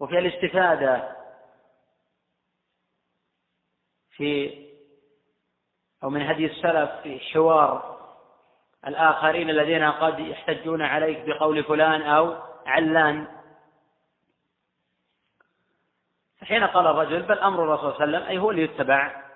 وفي 0.00 0.18
الاستفادة 0.18 1.16
في 4.10 4.58
أو 6.02 6.10
من 6.10 6.22
هدي 6.22 6.46
السلف 6.46 6.90
في 7.02 7.20
حوار 7.20 7.98
الآخرين 8.86 9.50
الذين 9.50 9.90
قد 9.90 10.18
يحتجون 10.18 10.82
عليك 10.82 11.18
بقول 11.26 11.64
فلان 11.64 12.02
أو 12.02 12.36
علان. 12.66 13.26
فحين 16.38 16.64
قال 16.64 16.86
الرجل 16.86 17.22
بل 17.22 17.38
أمر 17.38 17.64
الرسول 17.64 17.92
صلى 17.92 18.04
الله 18.04 18.16
عليه 18.16 18.18
وسلم 18.18 18.28
أي 18.30 18.38
هو 18.38 18.50
اللي 18.50 18.62
يتبع. 18.62 19.28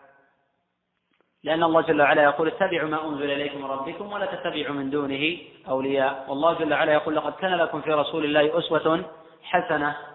لأن 1.42 1.62
الله 1.62 1.80
جل 1.80 2.02
وعلا 2.02 2.22
يقول 2.22 2.48
اتبعوا 2.48 2.88
ما 2.88 3.08
أنزل 3.08 3.30
إليكم 3.30 3.58
من 3.58 3.64
ربكم 3.64 4.12
ولا 4.12 4.26
تتبعوا 4.26 4.74
من 4.74 4.90
دونه 4.90 5.38
أولياء. 5.68 6.30
والله 6.30 6.52
جل 6.52 6.72
وعلا 6.72 6.92
يقول 6.92 7.16
لقد 7.16 7.32
كان 7.32 7.54
لكم 7.54 7.80
في 7.80 7.90
رسول 7.90 8.24
الله 8.24 8.58
أسوة 8.58 9.10
حسنة. 9.42 10.11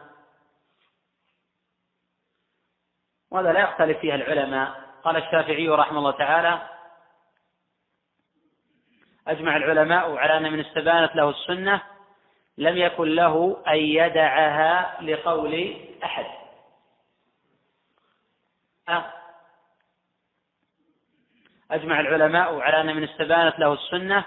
وهذا 3.31 3.53
لا 3.53 3.59
يختلف 3.59 3.97
فيها 3.97 4.15
العلماء. 4.15 4.87
قال 5.03 5.17
الشافعي 5.17 5.69
رحمه 5.69 5.99
الله 5.99 6.11
تعالى 6.11 6.61
أجمع 9.27 9.57
العلماء 9.57 10.15
على 10.15 10.37
أن 10.37 10.53
من 10.53 10.59
استبانت 10.59 11.15
له 11.15 11.29
السنة 11.29 11.81
لم 12.57 12.77
يكن 12.77 13.07
له 13.15 13.63
أن 13.67 13.77
يدعها 13.77 15.01
لقول 15.01 15.77
أحد. 16.03 16.25
أه؟ 18.89 19.13
أجمع 21.71 21.99
العلماء 21.99 22.59
على 22.59 22.81
أن 22.81 22.95
من 22.95 23.03
استبانت 23.03 23.59
له 23.59 23.73
السنة 23.73 24.25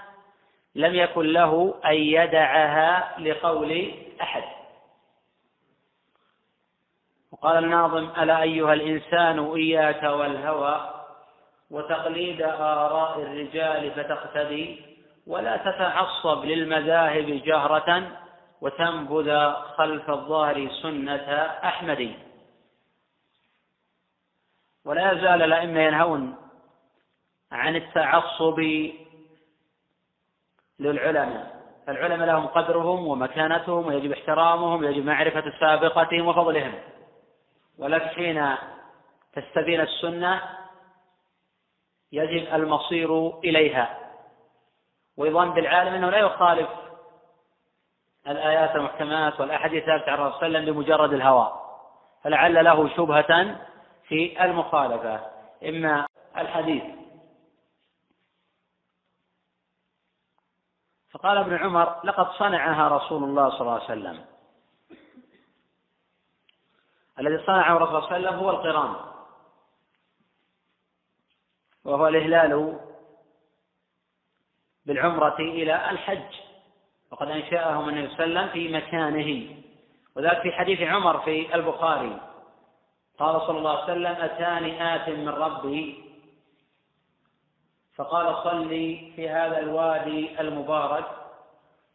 لم 0.75 0.95
يكن 0.95 1.25
له 1.25 1.79
أن 1.85 1.93
يدعها 1.93 3.19
لقول 3.19 3.93
أحد. 4.21 4.60
وقال 7.31 7.63
الناظم 7.63 8.09
ألا 8.21 8.41
أيها 8.41 8.73
الإنسان 8.73 9.53
إياك 9.55 10.03
والهوى 10.03 10.89
وتقليد 11.71 12.41
آراء 12.41 13.21
الرجال 13.21 13.91
فتقتدي 13.91 14.81
ولا 15.27 15.57
تتعصب 15.57 16.45
للمذاهب 16.45 17.25
جهرة 17.25 18.11
وتنبذ 18.61 19.51
خلف 19.53 20.09
الظهر 20.09 20.69
سنة 20.81 21.31
أحمد 21.63 22.13
ولا 24.85 25.11
يزال 25.11 25.41
الأئمة 25.41 25.79
ينهون 25.79 26.35
عن 27.51 27.75
التعصب 27.75 28.59
للعلماء. 30.79 31.61
العلماء 31.89 32.27
لهم 32.27 32.47
قدرهم 32.47 33.07
ومكانتهم 33.07 33.87
ويجب 33.87 34.11
احترامهم 34.11 34.83
ويجب 34.83 35.05
معرفة 35.05 35.53
سابقتهم 35.59 36.27
وفضلهم. 36.27 36.73
ولكن 37.81 38.07
حين 38.07 38.55
تستبين 39.33 39.81
السنة 39.81 40.41
يجب 42.11 42.53
المصير 42.53 43.37
إليها. 43.37 43.97
ويظن 45.17 45.49
بالعالم 45.49 45.93
أنه 45.93 46.09
لا 46.09 46.17
يخالف 46.17 46.69
الآيات 48.27 48.75
المحكمات 48.75 49.39
والأحاديث 49.39 49.83
الثابتة 49.83 50.11
عن 50.11 50.19
الرسول 50.19 50.39
صلى 50.39 50.47
الله 50.47 50.59
عليه 50.59 50.71
وسلم 50.71 50.75
بمجرد 50.75 51.13
الهوى. 51.13 51.61
فلعل 52.23 52.65
له 52.65 52.89
شبهة 52.95 53.55
في 54.07 54.45
المخالفة. 54.45 55.31
إما 55.63 56.07
الحديث. 56.37 56.83
فقال 61.11 61.37
ابن 61.37 61.57
عمر 61.57 61.99
لقد 62.03 62.31
صنعها 62.31 62.87
رسول 62.87 63.23
الله 63.23 63.49
صلى 63.49 63.61
الله 63.61 63.73
عليه 63.73 63.83
وسلم. 63.83 64.30
الذي 67.19 67.45
صنعه 67.45 67.77
الرسول 67.77 68.03
صلى 68.03 68.17
الله 68.17 68.27
عليه 68.27 68.27
وسلم 68.27 68.39
هو 68.39 68.49
القران. 68.49 68.95
وهو 71.85 72.07
الإهلال 72.07 72.79
بالعمرة 74.85 75.39
إلى 75.39 75.89
الحج. 75.89 76.35
وقد 77.11 77.29
أنشأهم 77.29 77.89
النبي 77.89 78.15
صلى 78.15 78.23
الله 78.23 78.39
عليه 78.39 78.49
وسلم 78.49 78.53
في 78.53 78.73
مكانه. 78.73 79.55
وذلك 80.15 80.41
في 80.41 80.51
حديث 80.51 80.81
عمر 80.81 81.19
في 81.19 81.55
البخاري. 81.55 82.21
قال 83.19 83.41
صلى 83.41 83.57
الله 83.57 83.81
عليه 83.81 83.83
وسلم 83.83 84.05
أتاني 84.05 84.95
آت 84.95 85.09
من 85.09 85.29
ربي. 85.29 86.03
فقال 87.95 88.43
صلي 88.43 89.11
في 89.15 89.29
هذا 89.29 89.59
الوادي 89.59 90.41
المبارك 90.41 91.05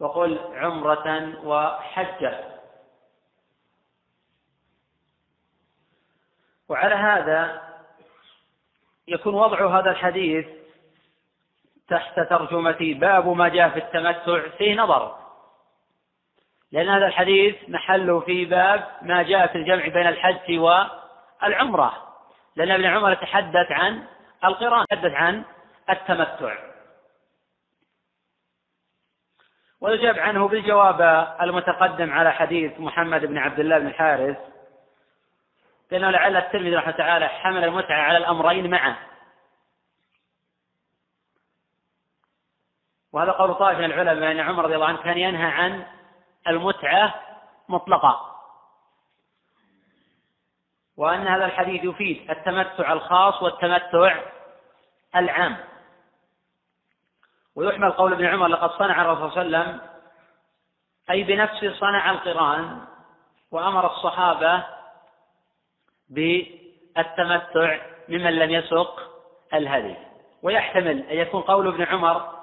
وقل 0.00 0.38
عمرة 0.54 1.34
وحجة. 1.44 2.55
وعلى 6.68 6.94
هذا 6.94 7.62
يكون 9.08 9.34
وضع 9.34 9.78
هذا 9.80 9.90
الحديث 9.90 10.46
تحت 11.88 12.20
ترجمة 12.20 12.76
باب 12.80 13.28
ما 13.28 13.48
جاء 13.48 13.68
في 13.68 13.78
التمتع 13.78 14.48
فيه 14.58 14.74
نظر. 14.74 15.16
لأن 16.72 16.88
هذا 16.88 17.06
الحديث 17.06 17.56
محله 17.68 18.20
في 18.20 18.44
باب 18.44 18.88
ما 19.02 19.22
جاء 19.22 19.46
في 19.46 19.58
الجمع 19.58 19.88
بين 19.88 20.06
الحج 20.06 20.58
والعمرة. 20.58 22.14
لأن 22.56 22.70
ابن 22.70 22.84
عمر 22.84 23.12
يتحدث 23.12 23.72
عن 23.72 24.04
القران 24.44 24.86
يتحدث 24.92 25.12
عن 25.12 25.44
التمتع. 25.90 26.54
ويجاب 29.80 30.18
عنه 30.18 30.48
بالجواب 30.48 31.00
المتقدم 31.40 32.12
على 32.12 32.32
حديث 32.32 32.80
محمد 32.80 33.24
بن 33.26 33.38
عبد 33.38 33.60
الله 33.60 33.78
بن 33.78 33.86
الحارث 33.86 34.36
لأنه 35.90 36.10
لعل 36.10 36.36
الترمذي 36.36 36.76
رحمه 36.76 36.92
تعالى 36.92 37.28
حمل 37.28 37.64
المتعة 37.64 38.02
على 38.02 38.18
الأمرين 38.18 38.70
معه 38.70 38.96
وهذا 43.12 43.32
قول 43.32 43.54
طائفة 43.54 43.78
من 43.78 43.84
العلماء 43.84 44.30
أن 44.32 44.40
عمر 44.40 44.64
رضي 44.64 44.74
الله 44.74 44.86
عنه 44.86 44.98
كان 44.98 45.18
ينهى 45.18 45.50
عن 45.50 45.86
المتعة 46.48 47.14
مطلقة 47.68 48.36
وأن 50.96 51.28
هذا 51.28 51.44
الحديث 51.44 51.84
يفيد 51.84 52.30
التمتع 52.30 52.92
الخاص 52.92 53.42
والتمتع 53.42 54.20
العام. 55.16 55.56
ويحمل 57.54 57.92
قول 57.92 58.12
ابن 58.12 58.26
عمر 58.26 58.46
لقد 58.46 58.70
صنع 58.70 59.02
الرسول 59.02 59.32
صلى 59.32 59.42
الله 59.42 59.58
عليه 59.58 59.68
وسلم 59.68 59.80
أي 61.10 61.22
بنفسه 61.22 61.74
صنع 61.80 62.10
القرآن 62.10 62.80
وأمر 63.50 63.86
الصحابة 63.86 64.75
بالتمتع 66.08 67.78
ممن 68.08 68.32
لم 68.32 68.50
يسق 68.50 69.00
الهدي. 69.54 69.94
ويحتمل 70.42 71.02
أن 71.02 71.16
يكون 71.16 71.42
قول 71.42 71.68
ابن 71.68 71.82
عمر 71.82 72.36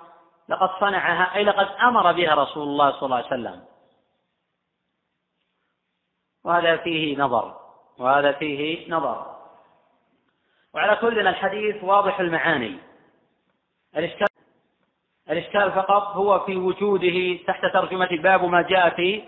لقد 0.49 0.69
صنعها 0.79 1.35
أي 1.35 1.43
لقد 1.43 1.67
أمر 1.81 2.11
بها 2.11 2.35
رسول 2.35 2.63
الله 2.63 2.91
صلى 2.91 3.03
الله 3.03 3.15
عليه 3.17 3.27
وسلم. 3.27 3.63
وهذا 6.43 6.77
فيه 6.77 7.17
نظر 7.17 7.57
وهذا 7.97 8.31
فيه 8.31 8.91
نظر. 8.91 9.35
وعلى 10.73 10.95
كل 10.95 11.27
الحديث 11.27 11.83
واضح 11.83 12.19
المعاني. 12.19 12.77
الإشكال 13.97 14.27
الإشكال 15.29 15.71
فقط 15.71 16.07
هو 16.15 16.39
في 16.39 16.55
وجوده 16.55 17.43
تحت 17.47 17.65
ترجمة 17.65 18.09
باب 18.11 18.45
ما 18.45 18.61
جاء 18.61 18.89
في 18.89 19.23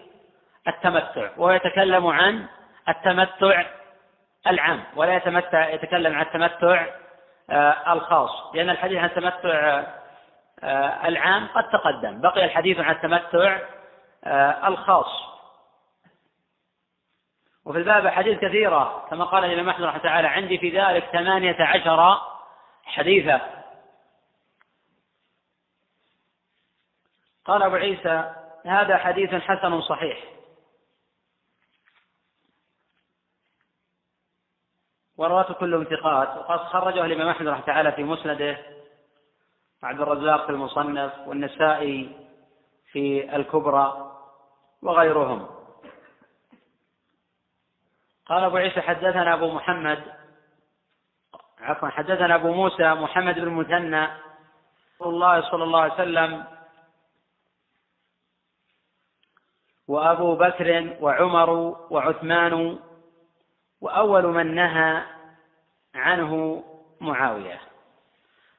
التمتع 0.67 1.29
وهو 1.37 1.51
يتكلم 1.51 2.07
عن 2.07 2.47
التمتع 2.89 3.65
العام 4.47 4.83
ولا 4.95 5.15
يتمتع 5.15 5.69
يتكلم 5.69 6.15
عن 6.15 6.21
التمتع 6.21 6.85
آه، 7.49 7.93
الخاص. 7.93 8.55
لأن 8.55 8.69
الحديث 8.69 8.97
عن 8.97 9.05
التمتع 9.05 9.83
آه، 10.63 11.07
العام 11.07 11.47
قد 11.47 11.69
تقدم. 11.69 12.21
بقي 12.21 12.45
الحديث 12.45 12.79
عن 12.79 12.95
التمتع 12.95 13.59
آه، 14.23 14.67
الخاص. 14.67 15.35
وفي 17.65 17.77
الباب 17.77 18.05
أحاديث 18.05 18.39
كثيرة 18.39 19.07
كما 19.09 19.25
قال 19.25 19.45
الإمام 19.45 19.69
أحمد 19.69 19.85
رحمه 19.85 19.99
تعالى 19.99 20.27
عندي 20.27 20.57
في 20.57 20.79
ذلك 20.79 21.03
ثمانية 21.05 21.55
عشر 21.59 22.21
حديثا. 22.83 23.41
قال 27.45 27.63
أبو 27.63 27.75
عيسى 27.75 28.33
هذا 28.65 28.97
حديث 28.97 29.33
حسن 29.33 29.81
صحيح. 29.81 30.34
ورواته 35.17 35.53
كلهم 35.53 35.83
ثقات. 35.83 36.37
وقد 36.37 36.59
خرجه 36.59 37.05
الإمام 37.05 37.27
أحمد 37.27 37.47
رحمه 37.47 37.65
تعالى 37.65 37.91
في 37.91 38.03
مسنده 38.03 38.57
وعبد 39.83 40.01
الرزاق 40.01 40.45
في 40.45 40.51
المصنف 40.51 41.13
والنسائي 41.27 42.27
في 42.91 43.35
الكبرى 43.35 44.11
وغيرهم. 44.81 45.47
قال 48.25 48.43
أبو 48.43 48.57
عيسى 48.57 48.81
حدثنا 48.81 49.33
أبو 49.33 49.51
محمد 49.51 50.03
عفوا 51.61 51.89
حدثنا 51.89 52.35
أبو 52.35 52.53
موسى 52.53 52.93
محمد 52.93 53.35
بن 53.35 53.47
المثنى 53.47 54.07
رسول 55.01 55.13
الله 55.13 55.51
صلى 55.51 55.63
الله 55.63 55.81
عليه 55.81 55.93
وسلم 55.93 56.45
وأبو 59.87 60.35
بكر 60.35 60.97
وعمر 61.01 61.49
وعثمان 61.89 62.79
وأول 63.85 64.25
من 64.25 64.55
نهى 64.55 65.01
عنه 65.95 66.63
معاوية. 67.01 67.59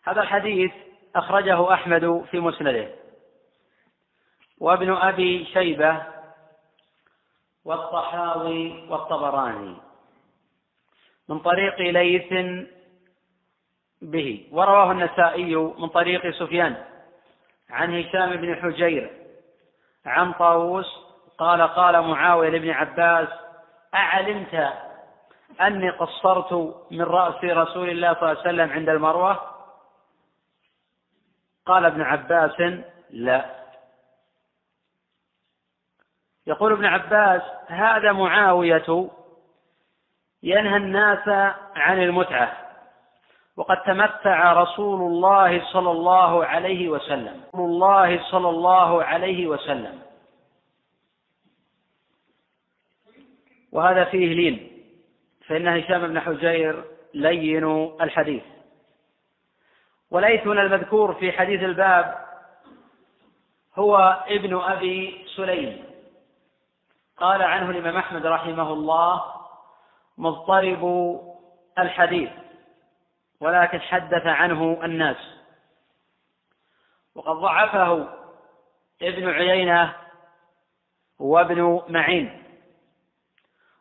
هذا 0.05 0.21
الحديث 0.21 0.73
أخرجه 1.17 1.73
أحمد 1.73 2.25
في 2.31 2.41
مسنده. 2.41 2.89
وابن 4.61 4.93
أبي 4.93 5.45
شيبة 5.45 6.03
والطحاوي 7.65 8.89
والطبراني 8.89 9.77
من 11.29 11.39
طريق 11.39 11.81
ليث 11.81 12.33
به. 14.03 14.49
ورواه 14.53 14.93
النسائي 14.93 15.55
من 15.55 15.89
طريق 15.89 16.31
سفيان 16.31 16.85
عن 17.71 18.01
هشام 18.01 18.37
بن 18.37 18.57
حجير 18.57 19.11
عن 20.07 20.33
طاووس 20.33 20.87
قال 21.39 21.63
قال 21.63 22.03
معاوية 22.03 22.49
لابن 22.49 22.71
عباس 22.71 23.29
أعلمت 23.95 24.86
أني 25.61 25.91
قصرت 25.91 26.53
من 26.91 27.03
رأس 27.03 27.45
رسول 27.45 27.91
الله 27.91 28.15
صلى 28.15 28.23
الله 28.23 28.29
عليه 28.29 28.41
وسلم 28.41 28.71
عند 28.71 28.89
المروة؟ 28.89 29.57
قال 31.67 31.85
ابن 31.85 32.03
عباس 32.03 32.85
لا. 33.11 33.57
يقول 36.47 36.73
ابن 36.73 36.85
عباس 36.85 37.43
هذا 37.67 38.13
معاوية 38.13 39.11
ينهى 40.43 40.77
الناس 40.77 41.29
عن 41.77 42.03
المتعة 42.03 42.53
وقد 43.57 43.83
تمتع 43.83 44.53
رسول 44.53 45.13
الله 45.13 45.73
صلى 45.73 45.91
الله 45.91 46.45
عليه 46.45 46.89
وسلم. 46.89 47.43
رسول 47.55 47.71
الله 47.71 48.31
صلى 48.31 48.49
الله 48.49 49.05
عليه 49.05 49.47
وسلم. 49.47 50.03
وهذا 53.73 54.05
فيه 54.05 54.35
لين. 54.35 54.76
فإن 55.47 55.69
هشام 55.69 56.07
بن 56.07 56.21
حجير 56.21 56.85
لين 57.15 57.65
الحديث. 58.01 58.43
وليثنا 60.11 60.63
المذكور 60.63 61.15
في 61.15 61.33
حديث 61.33 61.63
الباب 61.63 62.27
هو 63.75 64.25
ابن 64.29 64.61
أبي 64.61 65.25
سليم. 65.37 65.85
قال 67.17 67.43
عنه 67.43 67.71
الإمام 67.71 67.97
أحمد 67.97 68.27
رحمه 68.27 68.73
الله 68.73 69.25
مضطرب 70.19 71.21
الحديث 71.79 72.31
ولكن 73.41 73.81
حدث 73.81 74.27
عنه 74.27 74.81
الناس. 74.85 75.17
وقد 77.15 77.37
ضعفه 77.37 78.09
ابن 79.03 79.29
عيينة 79.29 79.95
وابن 81.19 81.83
معين. 81.89 82.46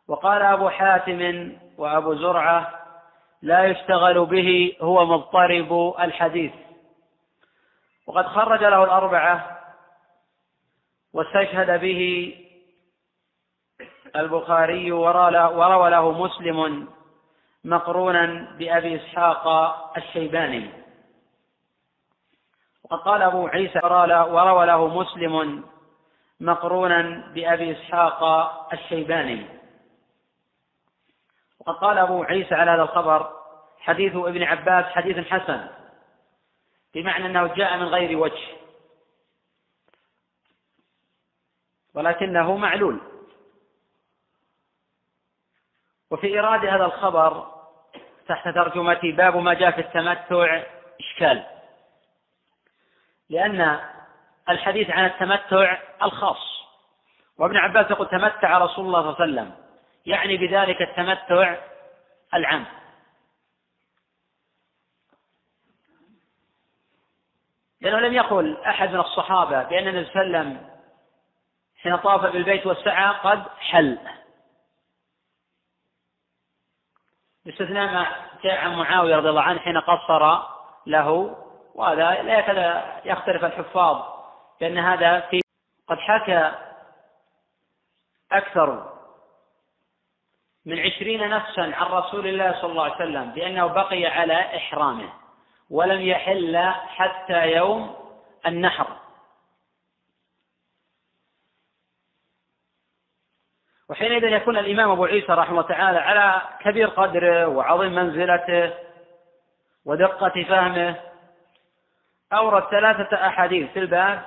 وقال 0.08 0.42
أبو 0.42 0.70
حاتم 0.70 1.52
وأبو 1.78 2.16
زرعة 2.16 2.72
لا 3.42 3.66
يشتغل 3.66 4.26
به 4.26 4.78
هو 4.82 5.06
مضطرب 5.06 5.96
الحديث. 6.00 6.52
وقد 8.08 8.26
خرج 8.26 8.64
له 8.64 8.84
الأربعة 8.84 9.62
واستشهد 11.14 11.80
به 11.80 12.34
البخاري 14.16 14.92
وروى 14.92 15.90
له 15.90 16.12
مسلم 16.12 16.88
مقرونا 17.64 18.56
بأبي 18.58 18.96
إسحاق 18.96 19.48
الشيباني. 19.98 20.70
وقد 22.84 23.00
قال 23.00 23.22
أبو 23.22 23.48
عيسى 23.48 23.80
وروى 23.84 24.66
له 24.66 24.88
مسلم 24.88 25.64
مقرونا 26.40 27.32
بأبي 27.34 27.72
إسحاق 27.72 28.24
الشيباني. 28.74 29.55
وقد 31.66 31.76
قال 31.76 31.98
أبو 31.98 32.24
عيسى 32.24 32.56
على 32.56 32.72
هذا 32.72 32.84
الخبر 32.84 33.32
حديث 33.80 34.16
ابن 34.16 34.44
عباس 34.44 34.86
حديث 34.86 35.28
حسن 35.28 35.70
بمعنى 36.94 37.26
أنه 37.26 37.48
جاء 37.48 37.78
من 37.78 37.86
غير 37.86 38.18
وجه. 38.18 38.58
ولكنه 41.94 42.58
معلول. 42.58 43.02
وفي 46.12 46.28
إيراد 46.28 46.66
هذا 46.66 46.86
الخبر 46.86 47.52
تحت 48.28 48.48
ترجمة 48.48 49.00
باب 49.04 49.38
ما 49.38 49.54
جاء 49.54 49.72
في 49.72 49.82
التمتع 49.82 50.64
إشكال. 51.00 51.46
لأن 53.30 53.80
الحديث 54.50 54.90
عن 54.90 55.06
التمتع 55.06 55.78
الخاص. 56.04 56.66
وابن 57.38 57.58
عباس 57.58 57.92
يقول 57.92 58.10
تمتع 58.10 58.58
رسول 58.58 58.86
الله 58.86 59.02
صلى 59.02 59.26
الله 59.26 59.42
عليه 59.42 59.52
وسلم. 59.52 59.65
يعني 60.06 60.38
بذلك 60.38 60.82
التمتع 60.82 61.58
العام. 62.34 62.66
لأنه 67.82 68.00
لم 68.00 68.14
يقل 68.14 68.58
أحد 68.58 68.90
من 68.90 69.00
الصحابة 69.00 69.64
بأن 69.64 69.88
النبي 69.88 70.06
صلى 70.06 70.22
الله 70.22 70.38
عليه 70.38 70.50
وسلم 70.50 70.70
حين 71.82 71.98
طاف 71.98 72.22
بالبيت 72.22 72.66
والسعى 72.66 73.16
قد 73.24 73.44
حل. 73.60 74.00
باستثناء 77.46 77.94
ما 77.94 78.30
جاء 78.44 78.58
عن 78.58 78.76
معاوية 78.76 79.16
رضي 79.16 79.30
الله 79.30 79.42
عنه 79.42 79.60
حين 79.60 79.78
قصر 79.78 80.40
له 80.86 81.38
وهذا 81.76 82.22
لا 82.22 83.02
يختلف 83.06 83.46
الحفاظ 83.46 84.16
لأن 84.62 84.78
هذا 84.78 85.20
في 85.20 85.42
قد 85.88 85.98
حكى 86.00 86.52
أكثر 88.32 88.95
من 90.66 90.80
عشرين 90.80 91.30
نفسا 91.30 91.62
عن 91.62 91.92
رسول 91.92 92.28
الله 92.28 92.62
صلى 92.62 92.72
الله 92.72 92.84
عليه 92.84 92.96
وسلم 92.96 93.32
بأنه 93.32 93.66
بقي 93.66 94.06
على 94.06 94.58
إحرامه 94.58 95.14
ولم 95.70 96.02
يحل 96.02 96.58
حتى 96.88 97.52
يوم 97.52 97.96
النحر. 98.46 98.88
وحينئذ 103.90 104.24
يكون 104.24 104.58
الإمام 104.58 104.92
أبو 104.92 105.06
عيسى 105.06 105.32
رحمه 105.32 105.52
الله 105.52 105.68
تعالى 105.68 106.00
على 106.00 106.42
كبير 106.62 106.90
قدره 106.90 107.48
وعظيم 107.48 107.96
منزلته 107.96 108.74
ودقة 109.86 110.44
فهمه. 110.44 111.02
أورد 112.34 112.64
ثلاثة 112.70 113.28
أحاديث 113.28 113.72
في 113.72 113.80
الباب 113.80 114.26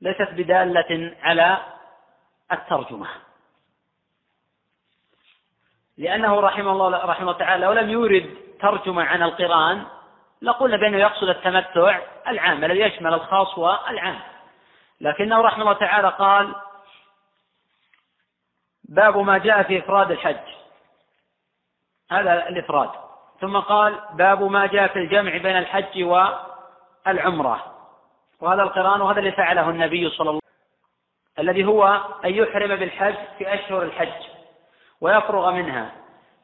ليست 0.00 0.30
بدالة 0.30 1.16
على 1.22 1.58
الترجمة. 2.52 3.08
لأنه 5.98 6.40
رحمه 6.40 6.72
الله 6.72 7.04
رحمه 7.04 7.32
تعالى 7.32 7.64
لو 7.64 7.72
لم 7.72 7.90
يورد 7.90 8.36
ترجمة 8.60 9.04
عن 9.04 9.22
القرآن 9.22 9.84
لقلنا 10.42 10.76
بأنه 10.76 10.98
يقصد 10.98 11.28
التمتع 11.28 11.98
العام 12.28 12.64
الذي 12.64 12.80
يشمل 12.80 13.14
الخاص 13.14 13.58
والعام. 13.58 14.20
لكنه 15.00 15.40
رحمه 15.40 15.62
الله 15.62 15.72
تعالى 15.72 16.08
قال 16.08 16.54
باب 18.84 19.18
ما 19.18 19.38
جاء 19.38 19.62
في 19.62 19.78
إفراد 19.78 20.10
الحج. 20.10 20.36
هذا 22.10 22.48
الإفراد. 22.48 22.90
ثم 23.40 23.58
قال 23.58 24.00
باب 24.12 24.42
ما 24.42 24.66
جاء 24.66 24.86
في 24.88 24.98
الجمع 24.98 25.36
بين 25.36 25.56
الحج 25.58 26.02
والعمرة. 26.02 27.72
وهذا 28.40 28.62
القرآن 28.62 29.00
وهذا 29.00 29.18
اللي 29.18 29.32
فعله 29.32 29.70
النبي 29.70 30.10
صلى 30.10 30.30
الله 30.30 30.40
عليه 30.40 30.40
وسلم 30.42 31.48
الذي 31.48 31.64
هو 31.64 32.00
أن 32.24 32.34
يحرم 32.34 32.76
بالحج 32.76 33.14
في 33.38 33.54
أشهر 33.54 33.82
الحج. 33.82 34.35
ويفرغ 35.00 35.50
منها 35.50 35.90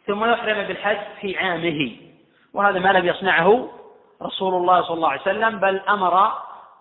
ثم 0.07 0.25
يحرم 0.25 0.63
بالحج 0.67 0.99
في 1.21 1.39
عامه. 1.39 1.97
وهذا 2.55 2.79
ما 2.79 2.89
لم 2.89 3.07
يصنعه 3.07 3.69
رسول 4.23 4.55
الله 4.55 4.83
صلى 4.83 4.95
الله 4.95 5.11
عليه 5.11 5.21
وسلم 5.21 5.59
بل 5.59 5.81
أمر 5.89 6.33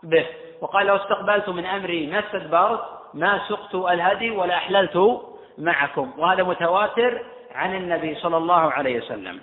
به. 0.03 0.25
وقال 0.62 0.86
لو 0.86 0.95
استقبلت 0.95 1.49
من 1.49 1.65
أمري 1.65 2.07
ما 2.07 2.19
استدبرت 2.19 2.81
ما 3.13 3.41
سقت 3.49 3.75
الهدي 3.75 4.29
ولا 4.31 4.55
أحللت 4.55 5.21
معكم. 5.57 6.12
وهذا 6.17 6.43
متواتر 6.43 7.25
عن 7.55 7.75
النبي 7.75 8.15
صلى 8.15 8.38
الله 8.38 8.71
عليه 8.71 8.97
وسلم. 8.97 9.41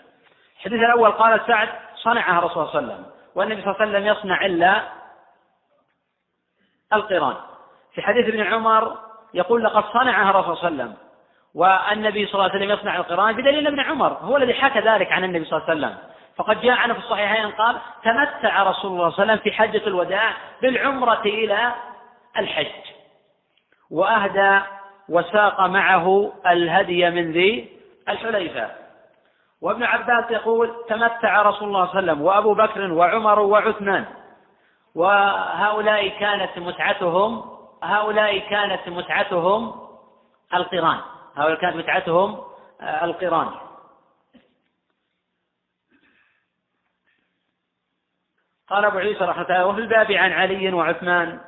الحديث 0.56 0.80
الأول 0.80 1.10
قال 1.10 1.40
سعد 1.46 1.68
صنعها 1.96 2.38
الرسول 2.38 2.68
صلى 2.68 2.78
الله 2.78 2.92
عليه 2.92 3.02
وسلم. 3.02 3.12
والنبي 3.34 3.62
صلى 3.62 3.70
الله 3.70 3.80
عليه 3.80 3.90
وسلم 3.90 4.06
يصنع 4.06 4.46
إلا 4.46 4.82
القران. 6.92 7.36
في 7.94 8.02
حديث 8.02 8.28
ابن 8.28 8.42
عمر 8.42 8.98
يقول 9.34 9.64
لقد 9.64 9.84
صنعها 9.92 10.30
الرسول 10.30 10.56
صلى 10.56 10.68
الله 10.68 10.82
عليه 10.82 10.92
وسلم. 10.92 11.07
والنبي 11.58 12.26
صلى 12.26 12.34
الله 12.34 12.50
عليه 12.50 12.64
وسلم 12.64 12.78
يصنع 12.78 12.96
القرآن 12.96 13.36
بدليل 13.36 13.66
ابن 13.66 13.80
عمر 13.80 14.12
هو 14.12 14.36
الذي 14.36 14.54
حكى 14.54 14.80
ذلك 14.80 15.12
عن 15.12 15.24
النبي 15.24 15.44
صلى 15.44 15.58
الله 15.58 15.70
عليه 15.70 15.78
وسلم. 15.78 15.98
فقد 16.36 16.60
جاء 16.60 16.76
عنه 16.76 16.94
في 16.94 17.00
الصحيحين 17.00 17.50
قال 17.50 17.76
تمتع 18.04 18.62
رسول 18.62 18.92
الله 18.92 19.10
صلى 19.10 19.22
الله 19.22 19.32
عليه 19.32 19.32
وسلم 19.32 19.36
في 19.36 19.52
حجة 19.52 19.86
الوداع 19.86 20.32
بالعمرة 20.62 21.22
إلى 21.24 21.72
الحج. 22.38 22.90
وأهدى 23.90 24.60
وساق 25.08 25.60
معه 25.60 26.32
الهدي 26.46 27.10
من 27.10 27.32
ذي 27.32 27.68
الحليفة. 28.08 28.70
وابن 29.62 29.82
عباس 29.82 30.30
يقول 30.30 30.74
تمتع 30.88 31.42
رسول 31.42 31.68
الله 31.68 31.86
صلى 31.86 32.00
الله 32.00 32.12
عليه 32.12 32.12
وسلم 32.12 32.22
وأبو 32.22 32.54
بكر 32.54 32.92
وعمر 32.92 33.38
وعثمان. 33.38 34.04
وهؤلاء 34.94 36.08
كانت 36.08 36.58
متعتهم 36.58 37.44
هؤلاء 37.82 38.38
كانت 38.38 38.88
متعتهم 38.88 39.74
القران. 40.54 40.98
هؤلاء 41.36 41.60
كانت 41.60 41.76
متعتهم 41.76 42.44
آه، 42.80 43.04
القران. 43.04 43.68
قال 48.68 48.84
أبو 48.84 48.98
عيسى 48.98 49.24
رحمه 49.24 49.42
الله 49.42 49.66
وفي 49.66 49.80
الباب 49.80 50.12
عن 50.12 50.32
علي 50.32 50.72
وعثمان 50.72 51.40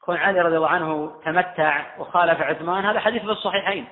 كون 0.00 0.16
علي 0.16 0.40
رضي 0.40 0.56
الله 0.56 0.68
عنه 0.68 1.20
تمتع 1.24 1.98
وخالف 1.98 2.40
عثمان 2.40 2.84
هذا 2.84 3.00
حديث 3.00 3.22
في 3.22 3.30
الصحيحين. 3.30 3.88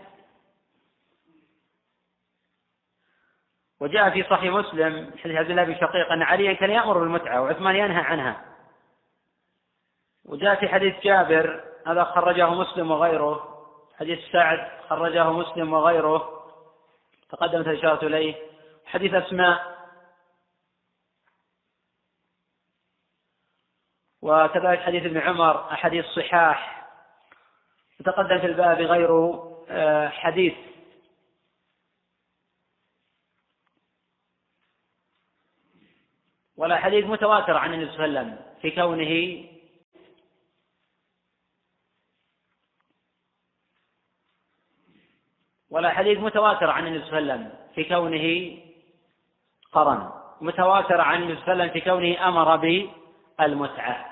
وجاء 3.80 4.10
في 4.10 4.22
صحيح 4.22 4.52
مسلم 4.54 5.10
حديث 5.18 5.36
عبد 5.36 5.50
الله 5.50 5.64
بن 5.64 5.74
شقيق 5.74 6.12
أن 6.12 6.22
عليا 6.22 6.52
كان 6.52 6.70
يأمر 6.70 6.98
بالمتعة 6.98 7.42
وعثمان 7.42 7.76
ينهى 7.76 8.02
عنها. 8.02 8.44
وجاء 10.24 10.60
في 10.60 10.68
حديث 10.68 11.00
جابر 11.02 11.67
هذا 11.86 12.04
خرجه 12.04 12.50
مسلم 12.50 12.90
وغيره. 12.90 13.64
حديث 13.98 14.18
سعد 14.32 14.70
خرجه 14.88 15.32
مسلم 15.32 15.72
وغيره. 15.72 16.44
تقدمت 17.30 17.66
الإشارة 17.66 18.06
إليه. 18.06 18.34
حديث 18.86 19.14
أسماء. 19.14 19.78
وكذلك 24.22 24.78
حديث 24.78 25.04
ابن 25.04 25.18
عمر 25.18 25.72
أحاديث 25.72 26.04
صحاح. 26.04 26.88
تقدم 28.04 28.38
في 28.38 28.46
الباب 28.46 28.80
غيره 28.80 29.54
آه، 29.70 30.08
حديث. 30.08 30.54
ولا 36.56 36.76
حديث 36.76 37.04
متواتر 37.04 37.56
عن 37.56 37.74
النبي 37.74 37.92
صلى 37.92 38.04
الله 38.04 38.20
عليه 38.20 38.30
وسلم 38.30 38.54
في 38.62 38.70
كونه 38.70 39.57
ولا 45.70 45.90
حديث 45.90 46.18
متواتر 46.18 46.70
عن 46.70 46.86
النبي 46.86 47.04
صلى 47.04 47.18
الله 47.18 47.32
عليه 47.32 47.42
وسلم 47.42 47.58
في 47.74 47.84
كونه 47.84 48.58
قرن. 49.72 50.10
متواتر 50.40 51.00
عن 51.00 51.22
النبي 51.22 51.40
صلى 51.40 51.52
الله 51.52 51.52
عليه 51.52 51.64
وسلم 51.64 51.72
في 51.72 51.80
كونه 51.80 52.28
أمر 52.28 52.56
بالمتعة. 52.56 54.06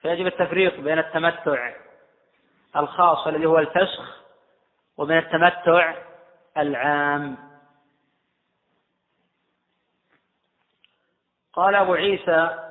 فيجب 0.00 0.26
التفريق 0.26 0.80
بين 0.80 0.98
التمتع 0.98 1.72
الخاص 2.76 3.26
الذي 3.26 3.46
هو 3.46 3.58
الفسخ 3.58 4.22
وبين 4.96 5.18
التمتع 5.18 5.94
العام. 6.56 7.36
قال 11.52 11.74
أبو 11.74 11.94
عيسى 11.94 12.68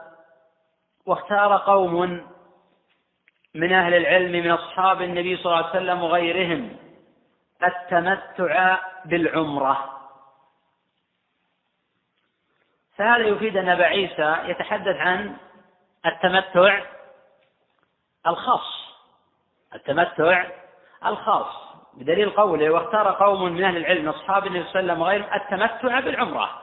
واختار 1.06 1.58
قوم 1.58 2.28
من 3.56 3.74
أهل 3.74 3.94
العلم 3.94 4.32
من 4.32 4.52
أصحاب 4.52 5.02
النبي 5.02 5.38
صلى 5.38 5.46
الله 5.46 5.66
عليه 5.66 5.70
وسلم 5.70 6.04
وغيرهم 6.04 6.78
التمتع 7.64 8.78
بالعمرة. 9.06 9.98
فهذا 12.96 13.24
يفيد 13.24 13.58
أن 13.58 13.70
أبا 13.70 13.86
عيسى 13.86 14.38
يتحدث 14.44 14.96
عن 14.96 15.38
التمتع 16.06 16.82
الخاص. 18.28 18.94
التمتع 19.76 20.46
الخاص. 21.06 21.72
بدليل 21.94 22.30
قوله 22.30 22.70
واختار 22.70 23.12
قوم 23.12 23.44
من 23.44 23.64
أهل 23.64 23.78
العلم 23.78 24.10
أصحاب 24.10 24.48
النبي 24.48 24.64
صلى 24.64 24.80
الله 24.80 24.94
عليه 24.94 24.94
وسلم 24.94 25.02
وغيرهم 25.02 25.34
التمتع 25.34 26.00
بالعمرة. 26.00 26.62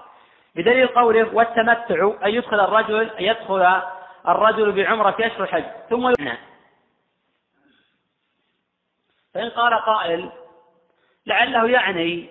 بدليل 0.55 0.89
قوله 0.89 1.35
والتمتع 1.35 2.13
أن 2.25 2.31
يدخل 2.31 2.61
الرجل 2.61 3.11
أن 3.11 3.25
يدخل 3.25 3.83
الرجل 4.29 4.73
بعمرة 4.73 5.11
في 5.11 5.27
أشهر 5.27 5.43
الحج. 5.43 5.65
ثم 5.91 6.13
يمنع 6.19 6.37
فإن 9.35 9.51
قال 9.51 9.75
قائل 9.75 10.31
لعله 11.29 11.71
يعني 11.71 12.31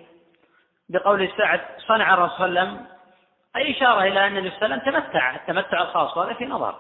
بقول 0.90 1.30
سعد 1.38 1.62
صنع 1.88 2.14
الرسول 2.14 2.38
صلى 2.38 2.46
الله 2.46 2.60
عليه 2.62 2.72
وسلم 2.72 2.86
أي 3.56 3.72
إشارة 3.72 4.02
إلى 4.02 4.28
أن 4.28 4.38
النبي 4.38 4.50
صلى 4.50 4.66
الله 4.66 4.76
عليه 4.76 4.84
وسلم 4.84 5.02
تمتع 5.02 5.36
التمتع 5.36 5.82
الخاص 5.82 6.18
وهذا 6.18 6.34
في 6.34 6.46
نظر. 6.46 6.76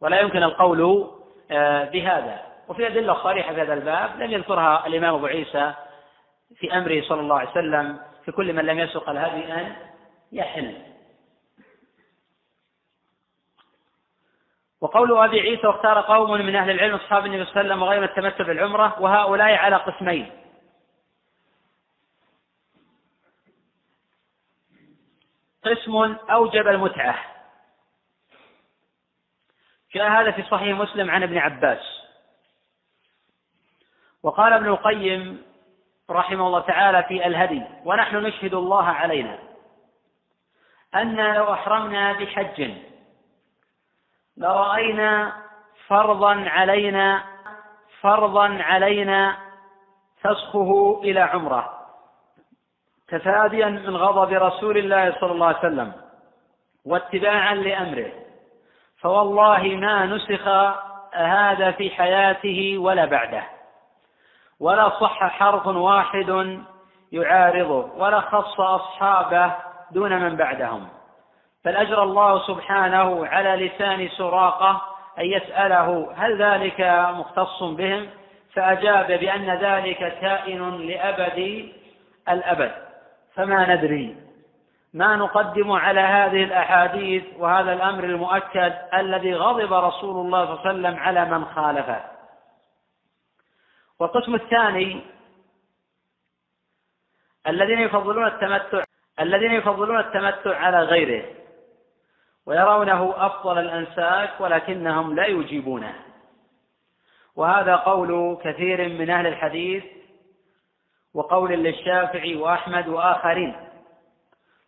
ولا 0.00 0.20
يمكن 0.20 0.42
القول 0.42 1.10
آه، 1.50 1.84
بهذا. 1.84 2.42
وفي 2.68 2.86
أدلة 2.86 3.22
صريحة 3.22 3.54
في 3.54 3.62
هذا 3.62 3.74
الباب 3.74 4.20
لم 4.20 4.30
يذكرها 4.30 4.86
الإمام 4.86 5.14
أبو 5.14 5.26
عيسى 5.26 5.74
في 6.56 6.78
أمره 6.78 7.02
صلى 7.02 7.20
الله 7.20 7.38
عليه 7.38 7.50
وسلم 7.50 8.00
في 8.24 8.32
كل 8.32 8.52
من 8.52 8.66
لم 8.66 8.78
يسق 8.78 9.10
الهدي 9.10 9.52
أن 9.52 9.76
يحل. 10.32 10.74
وقول 14.80 15.18
أبي 15.18 15.40
عيسى 15.40 15.66
واختار 15.66 16.00
قوم 16.00 16.30
من 16.30 16.56
أهل 16.56 16.70
العلم 16.70 16.94
أصحاب 16.94 17.26
النبي 17.26 17.44
صلى 17.44 17.50
الله 17.50 17.60
عليه 17.60 17.68
وسلم 17.68 17.82
وغير 17.82 18.04
التمتع 18.04 18.44
بالعمرة 18.44 19.02
وهؤلاء 19.02 19.54
على 19.54 19.76
قسمين. 19.76 20.41
قسم 25.64 26.16
أوجب 26.30 26.68
المتعة. 26.68 27.18
جاء 29.94 30.10
هذا 30.10 30.30
في 30.30 30.42
صحيح 30.42 30.78
مسلم 30.78 31.10
عن 31.10 31.22
ابن 31.22 31.38
عباس. 31.38 32.02
وقال 34.22 34.52
ابن 34.52 34.66
القيم 34.66 35.42
رحمه 36.10 36.46
الله 36.46 36.60
تعالى 36.60 37.02
في 37.02 37.26
الهدي 37.26 37.62
ونحن 37.84 38.16
نشهد 38.16 38.54
الله 38.54 38.84
علينا 38.84 39.38
أن 40.94 41.34
لو 41.34 41.52
أحرمنا 41.52 42.12
بحج 42.12 42.70
لرأينا 44.36 45.42
فرضا 45.86 46.34
علينا 46.48 47.24
فرضا 48.00 48.62
علينا 48.62 49.36
فسخه 50.20 51.00
إلى 51.04 51.20
عمرة. 51.20 51.81
تفاديا 53.12 53.66
من 53.66 53.96
غضب 53.96 54.32
رسول 54.32 54.78
الله 54.78 55.14
صلى 55.20 55.32
الله 55.32 55.46
عليه 55.46 55.58
وسلم 55.58 55.92
واتباعا 56.86 57.54
لأمره. 57.54 58.12
فوالله 59.00 59.62
ما 59.62 60.06
نسخ 60.06 60.48
هذا 61.14 61.70
في 61.70 61.90
حياته 61.90 62.78
ولا 62.78 63.04
بعده. 63.04 63.42
ولا 64.60 64.88
صح 64.88 65.28
حرف 65.28 65.66
واحد 65.66 66.60
يعارضه 67.12 67.88
ولا 67.96 68.20
خص 68.20 68.60
أصحابه 68.60 69.52
دون 69.90 70.20
من 70.22 70.36
بعدهم. 70.36 70.88
بل 71.64 71.76
اجرى 71.76 72.02
الله 72.02 72.46
سبحانه 72.46 73.26
على 73.26 73.66
لسان 73.66 74.08
سراقة 74.08 74.82
أن 75.18 75.24
يسأله 75.24 76.12
هل 76.16 76.42
ذلك 76.42 76.80
مختص 77.18 77.62
بهم؟ 77.62 78.06
فأجاب 78.54 79.06
بأن 79.06 79.50
ذلك 79.50 80.18
كائن 80.20 80.76
لأبد 80.76 81.68
الأبد. 82.28 82.91
فما 83.34 83.74
ندري. 83.74 84.16
ما 84.94 85.16
نقدم 85.16 85.72
على 85.72 86.00
هذه 86.00 86.44
الأحاديث 86.44 87.24
وهذا 87.38 87.72
الأمر 87.72 88.04
المؤكد 88.04 88.74
الذي 88.94 89.34
غضب 89.34 89.72
رسول 89.72 90.26
الله 90.26 90.44
صلى 90.46 90.54
الله 90.54 90.68
عليه 90.68 90.70
وسلم 90.70 90.96
على 90.96 91.24
من 91.24 91.44
خالفه. 91.44 92.04
والقسم 93.98 94.34
الثاني 94.34 95.00
الذين 97.46 97.78
يفضلون 97.78 98.26
التمتع 98.26 98.84
الذين 99.20 99.52
يفضلون 99.52 99.98
التمتع 99.98 100.56
على 100.56 100.82
غيره 100.82 101.24
ويرونه 102.46 103.14
أفضل 103.16 103.58
الأنساك 103.58 104.40
ولكنهم 104.40 105.14
لا 105.14 105.26
يجيبونه. 105.26 105.94
وهذا 107.36 107.76
قول 107.76 108.38
كثير 108.44 108.88
من 108.88 109.10
أهل 109.10 109.26
الحديث 109.26 109.84
وقول 111.14 111.50
للشافعي 111.50 112.36
وأحمد 112.36 112.88
وآخرين. 112.88 113.56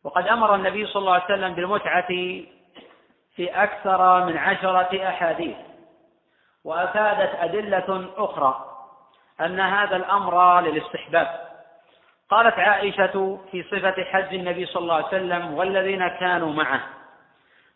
وقد 0.04 0.28
أمر 0.28 0.54
النبي 0.54 0.87
صلى 0.87 1.00
الله 1.00 1.12
عليه 1.12 1.24
وسلم 1.24 1.54
بالمتعة 1.54 2.09
في 3.37 3.48
أكثر 3.52 4.24
من 4.24 4.37
عشرة 4.37 5.09
أحاديث 5.09 5.57
وأفادت 6.64 7.35
أدلة 7.40 8.11
أخرى 8.16 8.64
أن 9.40 9.61
هذا 9.61 9.96
الأمر 9.96 10.61
للاستحباب. 10.61 11.44
قالت 12.30 12.59
عائشة 12.59 13.40
في 13.50 13.62
صفة 13.62 14.04
حج 14.04 14.35
النبي 14.35 14.66
صلى 14.66 14.83
الله 14.83 14.94
عليه 14.94 15.07
وسلم 15.07 15.54
والذين 15.54 16.09
كانوا 16.09 16.52
معه 16.52 16.80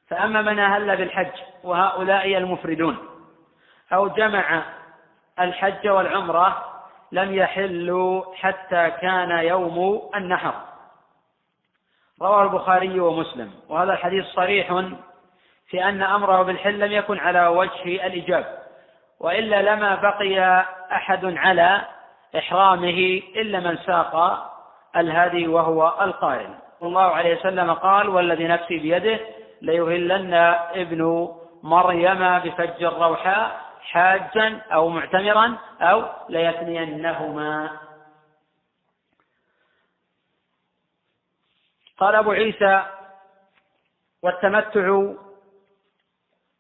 فأما 0.08 0.42
من 0.42 0.58
أهل 0.58 0.96
بالحج 0.96 1.40
وهؤلاء 1.64 2.36
المفردون 2.36 2.98
أو 3.92 4.08
جمع 4.08 4.62
الحج 5.40 5.88
والعمرة 5.88 6.67
لم 7.12 7.34
يحلوا 7.34 8.34
حتى 8.34 8.90
كان 8.90 9.30
يوم 9.30 10.08
النحر. 10.14 10.54
رواه 12.22 12.42
البخاري 12.42 13.00
ومسلم. 13.00 13.50
وهذا 13.68 13.92
الحديث 13.92 14.24
صريح 14.26 14.82
في 15.68 15.84
أن 15.84 16.02
أمره 16.02 16.42
بالحل 16.42 16.78
لم 16.78 16.92
يكن 16.92 17.18
على 17.18 17.46
وجه 17.46 18.06
الإجاب 18.06 18.58
وإلا 19.20 19.62
لما 19.62 19.94
بقي 19.94 20.64
أحد 20.92 21.24
على 21.24 21.82
إحرامه 22.38 23.22
إلا 23.36 23.60
من 23.60 23.78
ساق 23.78 24.44
الهدي 24.96 25.48
وهو 25.48 25.94
القائل. 26.00 26.54
الله 26.82 27.02
عليه 27.02 27.36
وسلم 27.36 27.72
قال 27.72 28.08
والذي 28.08 28.48
نفسي 28.48 28.78
بيده 28.78 29.20
ليهلن 29.62 30.34
ابن 30.74 31.28
مريم 31.62 32.38
بفج 32.38 32.84
الروحاء 32.84 33.67
حاجا 33.88 34.60
أو 34.72 34.88
معتمرا 34.88 35.58
أو 35.80 36.04
ليثنينهما 36.28 37.80
قال 41.98 42.14
أبو 42.14 42.30
عيسى 42.30 42.86
والتمتع 44.22 45.12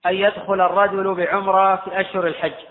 أن 0.06 0.14
يدخل 0.14 0.60
الرجل 0.60 1.14
بعمرة 1.14 1.76
في 1.76 2.00
أشهر 2.00 2.26
الحج. 2.26 2.64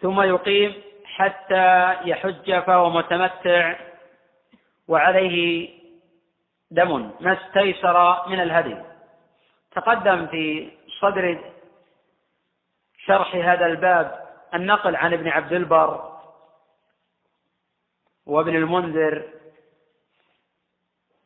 ثم 0.00 0.20
يقيم 0.20 0.82
حتى 1.04 1.96
يحج 2.04 2.58
فهو 2.58 2.90
متمتع 2.90 3.76
وعليه 4.88 5.68
دم 6.70 7.12
ما 7.20 7.32
استيسر 7.32 8.28
من 8.28 8.40
الهدي. 8.40 8.76
تقدم 9.72 10.26
في 10.26 10.77
صدر 11.00 11.52
شرح 13.06 13.34
هذا 13.34 13.66
الباب 13.66 14.28
النقل 14.54 14.96
عن 14.96 15.12
ابن 15.12 15.28
عبد 15.28 15.52
البر 15.52 16.18
وابن 18.26 18.56
المنذر 18.56 19.28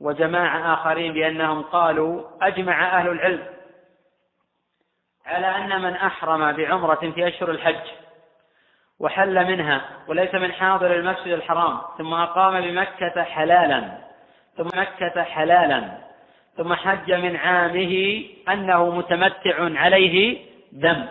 وجماعة 0.00 0.74
آخرين 0.74 1.12
بأنهم 1.12 1.62
قالوا 1.62 2.24
أجمع 2.42 2.98
أهل 2.98 3.08
العلم 3.08 3.46
على 5.26 5.46
أن 5.46 5.82
من 5.82 5.92
أحرم 5.94 6.52
بعمرة 6.52 7.10
في 7.14 7.28
أشهر 7.28 7.50
الحج 7.50 7.90
وحل 9.00 9.44
منها 9.44 9.88
وليس 10.08 10.34
من 10.34 10.52
حاضر 10.52 10.94
المسجد 10.94 11.32
الحرام 11.32 11.80
ثم 11.98 12.14
أقام 12.14 12.60
بمكة 12.60 13.22
حلالا 13.22 13.98
ثم 14.56 14.66
مكة 14.66 15.22
حلالا. 15.22 16.11
ثم 16.56 16.74
حج 16.74 17.12
من 17.12 17.36
عامه 17.36 18.24
أنه 18.48 18.90
متمتع 18.90 19.80
عليه 19.80 20.46
دم 20.72 21.06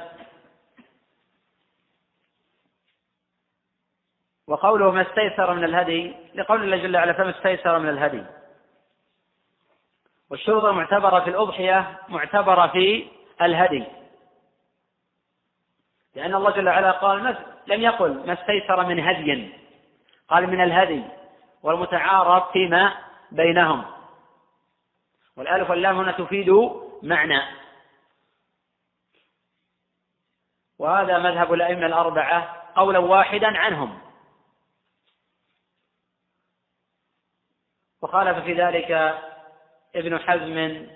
وقوله 4.47 4.91
ما 4.91 5.01
استيسر 5.01 5.53
من 5.53 5.63
الهدي 5.63 6.13
لقول 6.35 6.63
الله 6.63 6.77
جل 6.77 6.95
وعلا 6.95 7.13
فما 7.13 7.29
استيسر 7.29 7.79
من 7.79 7.89
الهدي. 7.89 8.23
والشروط 10.29 10.65
المعتبرة 10.65 11.19
في 11.19 11.29
الأضحية 11.29 11.99
معتبرة 12.09 12.67
في 12.67 13.07
الهدي. 13.41 13.83
لأن 16.15 16.35
الله 16.35 16.51
جل 16.51 16.69
وعلا 16.69 16.91
قال 16.91 17.37
لم 17.67 17.81
يقل 17.81 18.27
ما 18.27 18.33
استيسر 18.33 18.85
من 18.85 18.99
هدي. 18.99 19.49
قال 20.29 20.47
من 20.47 20.61
الهدي 20.61 21.03
والمتعارف 21.63 22.51
فيما 22.51 22.93
بينهم. 23.31 24.00
والألف 25.35 25.69
واللام 25.69 25.97
هنا 25.97 26.11
تفيد 26.11 26.49
معنى. 27.03 27.41
وهذا 30.79 31.17
مذهب 31.17 31.53
الأئمة 31.53 31.85
الأربعة 31.85 32.71
قولا 32.75 32.99
واحدا 32.99 33.57
عنهم. 33.57 34.01
وخالف 38.01 38.43
في 38.43 38.53
ذلك 38.53 38.91
ابن 39.95 40.19
حزم 40.19 40.87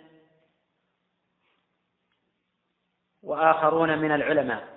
وآخرون 3.24 3.98
من 3.98 4.12
العلماء. 4.12 4.76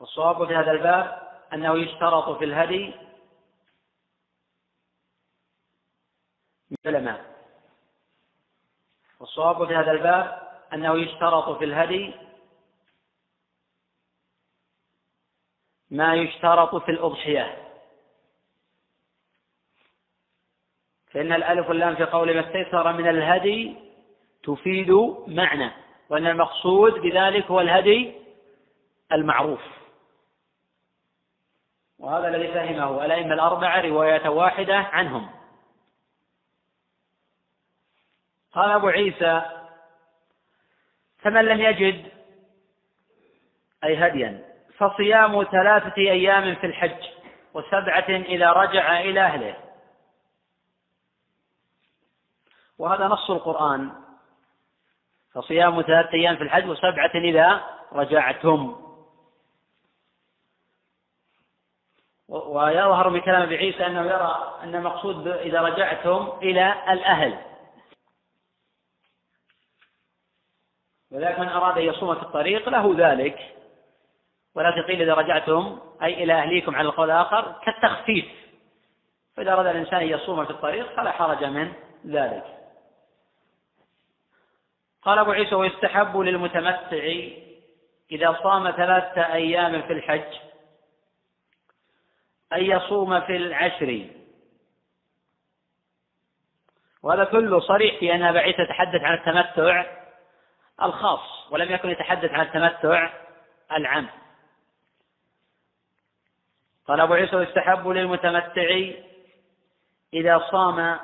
والصواب 0.00 0.46
في 0.46 0.54
هذا 0.54 0.70
الباب 0.70 1.32
أنه 1.52 1.78
يشترط 1.78 2.38
في 2.38 2.44
الهدي 2.44 2.94
العلماء. 6.86 7.31
والصواب 9.22 9.66
في 9.66 9.74
هذا 9.74 9.90
الباب 9.90 10.42
أنه 10.72 10.98
يشترط 10.98 11.58
في 11.58 11.64
الهدي 11.64 12.14
ما 15.90 16.14
يشترط 16.14 16.74
في 16.74 16.90
الأضحية. 16.90 17.56
فإن 21.10 21.32
الألف 21.32 21.68
واللام 21.68 21.96
في 21.96 22.04
قول 22.04 22.34
ما 22.34 22.48
استيسر 22.48 22.92
من 22.92 23.08
الهدي 23.08 23.74
تفيد 24.42 24.90
معنى 25.26 25.70
وأن 26.08 26.26
المقصود 26.26 26.92
بذلك 26.92 27.46
هو 27.46 27.60
الهدي 27.60 28.12
المعروف. 29.12 29.62
وهذا 31.98 32.28
الذي 32.28 32.48
فهمه 32.48 33.04
الأئمة 33.04 33.34
الأربعة 33.34 33.80
رواية 33.80 34.28
واحدة 34.28 34.76
عنهم. 34.76 35.41
قال 38.52 38.70
أبو 38.70 38.88
عيسى 38.88 39.42
فمن 41.18 41.44
لم 41.44 41.60
يجد 41.60 42.12
أي 43.84 44.06
هديا 44.06 44.52
فصيام 44.78 45.44
ثلاثة 45.44 45.96
أيام 45.96 46.54
في 46.54 46.66
الحج 46.66 47.04
وسبعة 47.54 48.08
إذا 48.08 48.52
رجع 48.52 49.00
إلى 49.00 49.20
أهله. 49.20 49.56
وهذا 52.78 53.08
نص 53.08 53.30
القرآن. 53.30 53.92
فصيام 55.32 55.82
ثلاثة 55.82 56.14
أيام 56.14 56.36
في 56.36 56.42
الحج 56.42 56.68
وسبعة 56.68 57.10
إذا 57.14 57.64
رجعتم. 57.92 58.76
ويظهر 62.28 63.10
من 63.10 63.20
كلام 63.20 63.42
أبي 63.42 63.56
عيسى 63.56 63.86
أنه 63.86 64.02
يرى 64.02 64.58
أن 64.62 64.74
المقصود 64.74 65.28
إذا 65.28 65.60
رجعتم 65.60 66.32
إلى 66.42 66.92
الأهل. 66.92 67.51
ولذلك 71.12 71.38
من 71.38 71.48
أراد 71.48 71.78
أن 71.78 71.84
يصوم 71.84 72.14
في 72.14 72.22
الطريق 72.22 72.68
له 72.68 72.94
ذلك. 72.96 73.54
ولا 74.54 74.82
تقيل 74.82 75.02
إذا 75.02 75.14
رجعتم 75.14 75.80
أي 76.02 76.24
إلى 76.24 76.32
أهليكم 76.32 76.76
على 76.76 76.88
القول 76.88 77.10
الآخر 77.10 77.60
كالتخفيف. 77.64 78.24
فإذا 79.36 79.52
أراد 79.52 79.66
الإنسان 79.66 80.00
أن 80.00 80.08
يصوم 80.08 80.44
في 80.44 80.50
الطريق 80.50 80.96
فلا 80.96 81.10
حرج 81.10 81.44
من 81.44 81.72
ذلك. 82.06 82.44
قال 85.02 85.18
أبو 85.18 85.30
عيسى 85.30 85.54
ويستحب 85.54 86.16
للمتمتع 86.16 87.14
إذا 88.12 88.38
صام 88.42 88.70
ثلاثة 88.70 89.32
أيام 89.32 89.82
في 89.82 89.92
الحج 89.92 90.34
أن 92.52 92.64
يصوم 92.64 93.20
في 93.20 93.36
العشر. 93.36 94.06
وهذا 97.02 97.24
كله 97.24 97.60
صريح 97.60 97.98
في 97.98 98.14
أن 98.14 98.22
عيسى 98.22 98.66
تحدث 98.66 99.00
عن 99.00 99.14
التمتع. 99.14 100.01
الخاص 100.82 101.50
ولم 101.50 101.72
يكن 101.72 101.90
يتحدث 101.90 102.30
عن 102.30 102.40
التمتع 102.40 103.10
العام 103.72 104.08
قال 106.88 107.00
أبو 107.00 107.14
عيسى 107.14 107.36
يستحب 107.36 107.88
للمتمتع 107.88 108.80
إذا 110.14 110.38
صام 110.50 110.98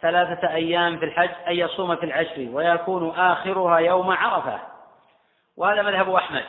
ثلاثة 0.00 0.54
أيام 0.54 0.98
في 0.98 1.04
الحج 1.04 1.30
أن 1.48 1.52
يصوم 1.52 1.96
في 1.96 2.06
العشر 2.06 2.48
ويكون 2.52 3.10
آخرها 3.10 3.78
يوم 3.78 4.10
عرفة. 4.10 4.60
وهذا 5.56 5.82
مذهب 5.82 6.10
أحمد. 6.10 6.44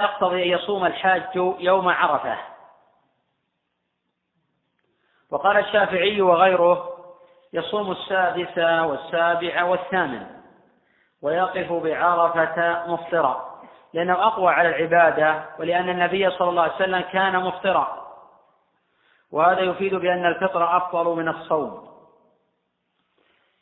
يقتضي 0.00 0.42
أن 0.42 0.58
يصوم 0.58 0.84
الحاج 0.84 1.22
يوم 1.58 1.88
عرفة. 1.88 2.38
وقال 5.30 5.56
الشافعي 5.56 6.20
وغيره 6.20 6.94
يصوم 7.52 7.92
السادس 7.92 8.58
والسابع 8.58 9.64
والثامن. 9.64 10.37
ويقف 11.22 11.72
بعرفة 11.72 12.86
مفطرا 12.86 13.48
لأنه 13.92 14.26
أقوى 14.26 14.52
على 14.52 14.68
العبادة 14.68 15.44
ولأن 15.58 15.88
النبي 15.88 16.30
صلى 16.30 16.50
الله 16.50 16.62
عليه 16.62 16.74
وسلم 16.74 17.00
كان 17.00 17.44
مفطرا. 17.44 18.08
وهذا 19.32 19.60
يفيد 19.60 19.94
بأن 19.94 20.26
الفطر 20.26 20.76
أفضل 20.76 21.16
من 21.16 21.28
الصوم. 21.28 21.88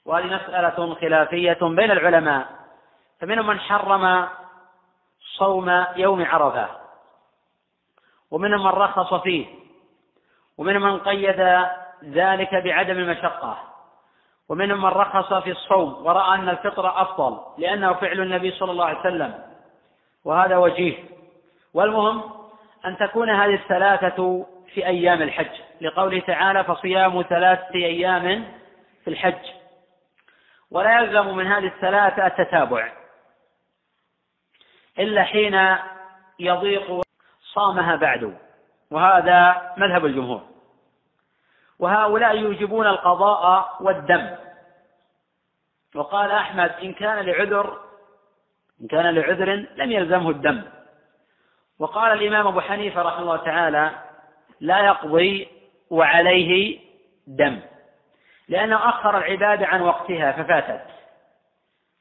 وهذه 0.05 0.27
مسألة 0.27 0.95
خلافية 0.95 1.59
بين 1.61 1.91
العلماء. 1.91 2.47
فمنهم 3.21 3.47
من 3.47 3.61
حرم 3.61 4.29
صوم 5.39 5.85
يوم 5.97 6.25
عرفة. 6.25 6.69
ومنهم 8.31 8.65
من 8.65 8.71
رخص 8.71 9.15
فيه. 9.15 9.47
ومنهم 10.59 10.83
من 10.83 10.99
قيد 10.99 11.41
ذلك 12.05 12.55
بعدم 12.55 12.99
المشقة. 12.99 13.59
ومنهم 14.49 14.83
من 14.83 14.89
رخص 14.89 15.35
في 15.35 15.51
الصوم 15.51 16.07
ورأى 16.07 16.35
أن 16.35 16.49
الفطر 16.49 17.03
أفضل 17.03 17.41
لأنه 17.59 17.93
فعل 17.93 18.21
النبي 18.21 18.51
صلى 18.51 18.71
الله 18.71 18.85
عليه 18.85 19.01
وسلم. 19.01 19.45
وهذا 20.25 20.57
وجيه. 20.57 21.05
والمهم 21.75 22.23
أن 22.87 22.97
تكون 22.97 23.31
هذه 23.31 23.55
الثلاثة 23.55 24.47
في 24.75 24.87
أيام 24.87 25.23
الحج. 25.23 25.61
لقوله 25.81 26.21
تعالى 26.21 26.65
فصيام 26.65 27.23
ثلاثة 27.23 27.75
أيام 27.75 28.45
في 29.05 29.11
الحج 29.11 29.51
ولا 30.71 31.01
يلزم 31.01 31.37
من 31.37 31.47
هذه 31.47 31.67
الثلاثة 31.67 32.27
التتابع. 32.27 32.93
إلا 34.99 35.23
حين 35.23 35.77
يضيق 36.39 37.03
صامها 37.55 37.97
بعد. 37.97 38.39
وهذا 38.91 39.73
مذهب 39.77 40.07
الجمهور. 40.07 40.56
وهؤلاء 41.79 42.37
يوجبون 42.39 42.87
القضاء 42.87 43.77
والدم. 43.81 44.37
وقال 45.95 46.31
أحمد 46.31 46.71
إن 46.71 46.93
كان 46.93 47.27
لعذر 47.27 47.81
إن 48.81 48.87
كان 48.87 49.15
لعذر 49.15 49.67
لم 49.77 49.93
يلزمه 49.93 50.31
الدم. 50.31 50.63
وقال 51.79 52.13
الإمام 52.13 52.47
أبو 52.47 52.61
حنيفة 52.61 53.03
رحمه 53.03 53.23
الله 53.23 53.37
تعالى 53.37 53.91
لا 54.61 54.79
يقضي 54.87 55.49
وعليه 55.91 56.81
دم 57.27 57.61
لأنه 58.49 58.89
أخر 58.89 59.19
العبادة 59.19 59.67
عن 59.67 59.81
وقتها 59.83 60.33
ففاتت 60.33 60.87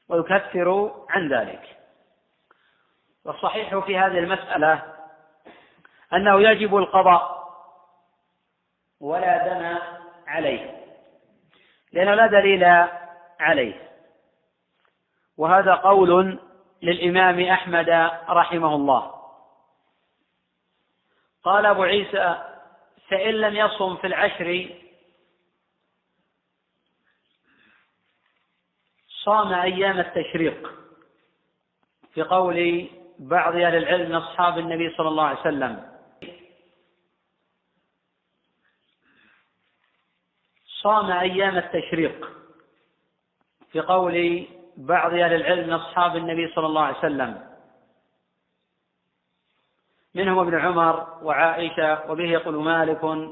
ويكفر 0.08 0.94
عن 1.08 1.28
ذلك. 1.28 1.76
والصحيح 3.24 3.78
في 3.78 3.98
هذه 3.98 4.18
المسألة 4.18 4.82
أنه 6.12 6.40
يجب 6.40 6.76
القضاء 6.76 7.35
ولا 9.06 9.48
دم 9.48 9.78
عليه. 10.26 10.84
لأنه 11.92 12.14
لا 12.14 12.26
دليل 12.26 12.64
عليه. 13.40 13.90
وهذا 15.36 15.74
قول 15.74 16.38
للإمام 16.82 17.40
أحمد 17.40 17.90
رحمه 18.28 18.74
الله. 18.74 19.14
قال 21.42 21.66
أبو 21.66 21.82
عيسى 21.82 22.38
فإن 23.08 23.34
لم 23.34 23.56
يصم 23.56 23.96
في 23.96 24.06
العشر 24.06 24.68
صام 29.24 29.52
أيام 29.52 29.98
التشريق. 29.98 30.72
في 32.14 32.22
قول 32.22 32.88
بعض 33.18 33.52
أهل 33.54 33.76
العلم 33.76 34.08
من 34.08 34.14
أصحاب 34.14 34.58
النبي 34.58 34.94
صلى 34.96 35.08
الله 35.08 35.24
عليه 35.24 35.40
وسلم. 35.40 35.95
صام 40.86 41.10
أيام 41.10 41.56
التشريق 41.56 42.30
في 43.72 43.80
قول 43.80 44.46
بعض 44.76 45.12
أهل 45.12 45.34
العلم 45.34 45.66
من 45.66 45.72
أصحاب 45.72 46.16
النبي 46.16 46.52
صلى 46.54 46.66
الله 46.66 46.82
عليه 46.82 46.98
وسلم. 46.98 47.42
منهم 50.14 50.38
ابن 50.38 50.58
عمر 50.58 51.18
وعائشة 51.22 52.10
وبه 52.10 52.24
يقول 52.24 52.54
مالك 52.54 53.30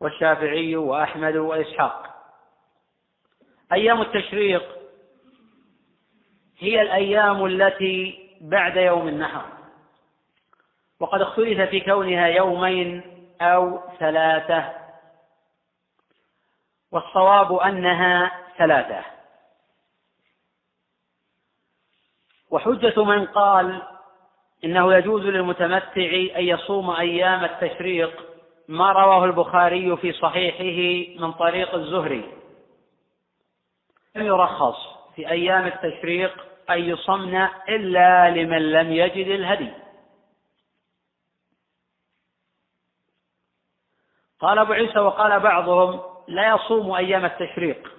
والشافعي 0.00 0.76
وأحمد 0.76 1.36
وإسحاق. 1.36 2.14
أيام 3.72 4.02
التشريق 4.02 4.62
هي 6.58 6.82
الأيام 6.82 7.46
التي 7.46 8.28
بعد 8.40 8.76
يوم 8.76 9.08
النحر 9.08 9.44
وقد 11.00 11.20
اختلف 11.20 11.70
في 11.70 11.80
كونها 11.80 12.26
يومين 12.26 13.02
أو 13.40 13.80
ثلاثة. 13.98 14.87
والصواب 16.92 17.54
أنها 17.54 18.44
ثلاثة. 18.58 19.04
وحجة 22.50 23.04
من 23.04 23.26
قال 23.26 23.82
إنه 24.64 24.94
يجوز 24.94 25.22
للمتمتع 25.22 26.10
أن 26.36 26.44
يصوم 26.44 26.90
أيام 26.90 27.44
التشريق 27.44 28.28
ما 28.68 28.92
رواه 28.92 29.24
البخاري 29.24 29.96
في 29.96 30.12
صحيحه 30.12 31.20
من 31.20 31.32
طريق 31.32 31.74
الزهري. 31.74 32.34
لم 34.16 34.26
يرخص 34.26 34.76
في 35.14 35.30
أيام 35.30 35.66
التشريق 35.66 36.46
أن 36.70 36.78
يصمن 36.78 37.48
إلا 37.68 38.30
لمن 38.30 38.72
لم 38.72 38.92
يجد 38.92 39.26
الهدي. 39.26 39.72
قال 44.40 44.58
أبو 44.58 44.72
عيسى 44.72 44.98
وقال 44.98 45.40
بعضهم 45.40 46.17
لا 46.28 46.54
يصوم 46.54 46.92
أيام 46.92 47.24
التشريق. 47.24 47.92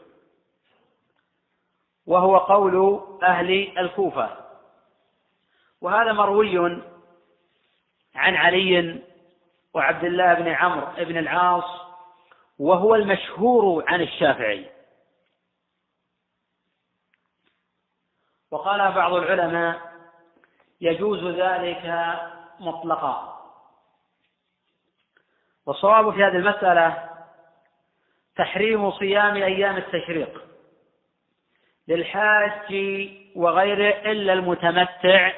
وهو 2.05 2.37
قول 2.37 3.03
أهل 3.23 3.77
الكوفة. 3.77 4.37
وهذا 5.81 6.13
مروي 6.13 6.81
عن 8.15 8.35
علي 8.35 9.01
وعبد 9.73 10.03
الله 10.03 10.33
بن 10.33 10.47
عمرو 10.47 11.05
بن 11.05 11.17
العاص 11.17 11.81
وهو 12.59 12.95
المشهور 12.95 13.85
عن 13.87 14.01
الشافعي. 14.01 14.69
وقال 18.51 18.91
بعض 18.91 19.13
العلماء 19.13 19.93
يجوز 20.81 21.23
ذلك 21.23 22.15
مطلقا. 22.59 23.39
والصواب 25.65 26.13
في 26.13 26.23
هذه 26.23 26.35
المسألة 26.35 27.08
تحريم 28.39 28.91
صيام 28.91 29.35
أيام 29.35 29.77
التشريق 29.77 30.43
للحاج 31.87 32.73
وغيره 33.35 34.11
إلا 34.11 34.33
المتمتع 34.33 35.31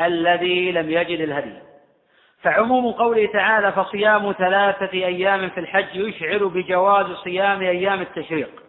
الذي 0.00 0.72
لم 0.72 0.90
يجد 0.90 1.20
الهدي. 1.20 1.58
فعموم 2.42 2.92
قوله 2.92 3.26
تعالى 3.26 3.72
فصيام 3.72 4.32
ثلاثة 4.32 4.92
أيام 4.92 5.50
في 5.50 5.60
الحج 5.60 5.96
يشعر 5.96 6.46
بجواز 6.46 7.06
صيام 7.06 7.60
أيام 7.60 8.00
التشريق 8.00 8.62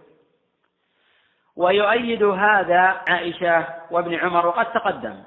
ويؤيد 1.56 2.24
هذا 2.24 3.02
عائشة 3.10 3.66
وابن 3.92 4.16
عمر 4.16 4.48
وقد 4.48 4.66
تقدم. 4.74 5.24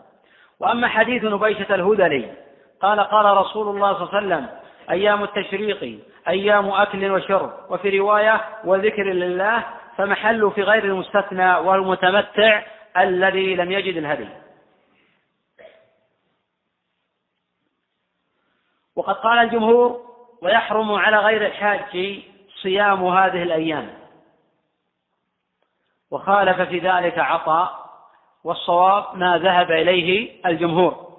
وأما 0.60 0.88
حديث 0.88 1.24
نبيشة 1.24 1.74
الهذلي 1.74 2.34
قال 2.82 3.00
قال 3.00 3.36
رسول 3.36 3.76
الله 3.76 3.92
صلى 3.94 4.02
الله 4.02 4.16
عليه 4.16 4.26
وسلم 4.26 4.48
أيام 4.90 5.22
التشريق 5.22 6.00
أيام 6.28 6.68
أكل 6.68 7.10
وشرب. 7.10 7.52
وفي 7.70 7.98
رواية 7.98 8.40
وذكر 8.64 9.02
لله 9.02 9.64
فمحل 9.96 10.50
في 10.50 10.62
غير 10.62 10.84
المستثنى 10.84 11.54
والمتمتع 11.54 12.62
الذي 12.98 13.54
لم 13.54 13.72
يجد 13.72 13.96
الهدي. 13.96 14.28
وقد 18.96 19.14
قال 19.14 19.38
الجمهور 19.38 20.00
ويحرم 20.42 20.92
على 20.92 21.16
غير 21.16 21.46
الحاج 21.46 22.22
صيام 22.62 23.06
هذه 23.06 23.42
الأيام. 23.42 23.90
وخالف 26.10 26.60
في 26.60 26.78
ذلك 26.78 27.18
عطاء 27.18 27.90
والصواب 28.44 29.18
ما 29.18 29.38
ذهب 29.38 29.70
إليه 29.70 30.40
الجمهور. 30.46 31.09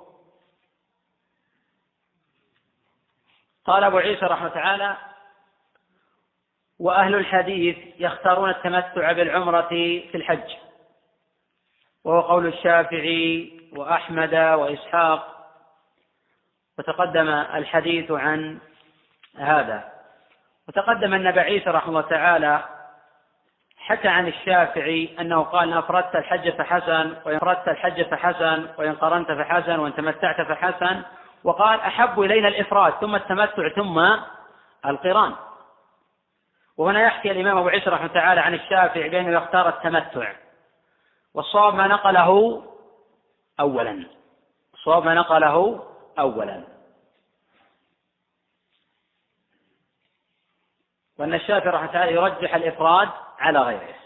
قال 3.66 3.84
أبو 3.84 3.98
عيسى 3.98 4.26
رحمه 4.26 4.50
تعالى 4.50 4.98
وأهل 6.80 7.16
الحديث 7.16 7.78
يختارون 8.00 8.50
التمتع 8.50 9.12
بالعمرة 9.12 9.68
في 10.12 10.16
الحج. 10.16 10.56
وهو 12.04 12.22
قول 12.22 12.48
الشافعي 12.48 13.60
وأحمد 13.76 14.34
وإسحاق 14.36 15.48
وتقدم 16.78 17.30
الحديث 17.30 18.12
عن 18.12 18.60
هذا. 19.38 19.92
وتقدم 20.68 21.14
أن 21.14 21.28
أبا 21.28 21.42
عيسى 21.42 21.70
رحمه 21.70 21.90
الله 21.90 22.10
تعالى 22.10 22.64
حكى 23.78 24.08
عن 24.08 24.28
الشافعي 24.28 25.16
أنه 25.20 25.44
قال 25.44 25.72
إن 25.72 25.78
أفردت 25.78 26.16
الحج 26.16 26.50
فحسن 26.50 27.16
وإن 27.26 27.36
أفردت 27.36 27.68
الحج 27.68 28.02
فحسن 28.02 28.68
وإن 28.78 28.96
قرنت 28.96 29.32
فحسن 29.32 29.80
وإن 29.80 29.96
تمتعت 29.96 30.42
فحسن 30.42 31.02
وقال 31.44 31.80
أحب 31.80 32.22
إلينا 32.22 32.48
الإفراد 32.48 32.94
ثم 32.94 33.16
التمتع 33.16 33.70
ثم 33.70 34.00
القران. 34.86 35.36
وهنا 36.78 37.02
يحكي 37.02 37.32
الإمام 37.32 37.58
أبو 37.58 37.70
عيسى 37.70 37.90
رحمه 37.90 38.08
تعالى 38.08 38.42
عن 38.42 38.54
الشافعي 38.54 39.10
بأنه 39.10 39.32
يختار 39.32 39.70
التمتع. 39.70 40.34
والصواب 41.34 41.76
ما 41.76 41.88
نقله 41.88 42.64
أولا. 43.60 44.06
الصواب 44.74 45.06
ما 45.06 45.14
نقله 45.14 45.88
أولا. 46.20 46.64
وأن 51.20 51.34
الشافعي 51.34 51.70
رحمه 51.70 51.92
تعالى 51.92 52.14
يرجح 52.14 52.56
الإفراد 52.56 53.10
على 53.40 53.60
غيره. 53.60 54.01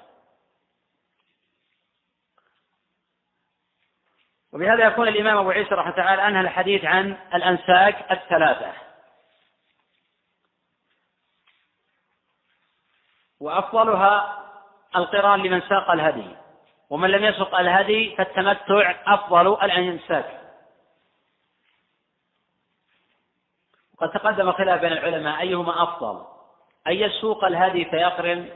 وبهذا 4.56 4.88
يكون 4.88 5.08
الإمام 5.08 5.38
أبو 5.38 5.52
عيسى 5.52 5.76
رحمه 5.76 5.92
تعالى 5.92 6.28
أنهى 6.28 6.42
الحديث 6.42 6.86
عن 6.86 7.18
الأنساك 7.34 8.12
الثلاثة. 8.12 8.74
وأفضلها 13.40 14.44
القران 14.96 15.40
لمن 15.44 15.62
ساق 15.62 15.92
الهدي. 15.92 16.36
ومن 16.90 17.10
لم 17.10 17.24
يسق 17.24 17.56
الهدي 17.56 18.16
فالتمتع 18.16 18.96
أفضل 19.08 19.54
الأنساك. 19.64 20.42
وقد 23.94 24.12
تقدم 24.12 24.52
خلاف 24.52 24.82
بين 24.82 24.92
العلماء 24.92 25.42
أيهما 25.42 25.84
أفضل. 25.84 26.26
أن 26.88 26.94
يسوق 26.94 27.46
الهدي 27.46 27.86
فيقرن 27.86 28.50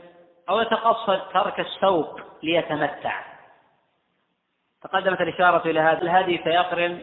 أو 0.48 0.60
يتقصد 0.60 1.32
ترك 1.32 1.60
السوق 1.60 2.20
ليتمتع. 2.42 3.29
تقدمت 4.82 5.20
الإشارة 5.20 5.70
إلى 5.70 5.80
هذا. 5.80 6.02
الهدي 6.02 6.38
فيقرن 6.38 7.02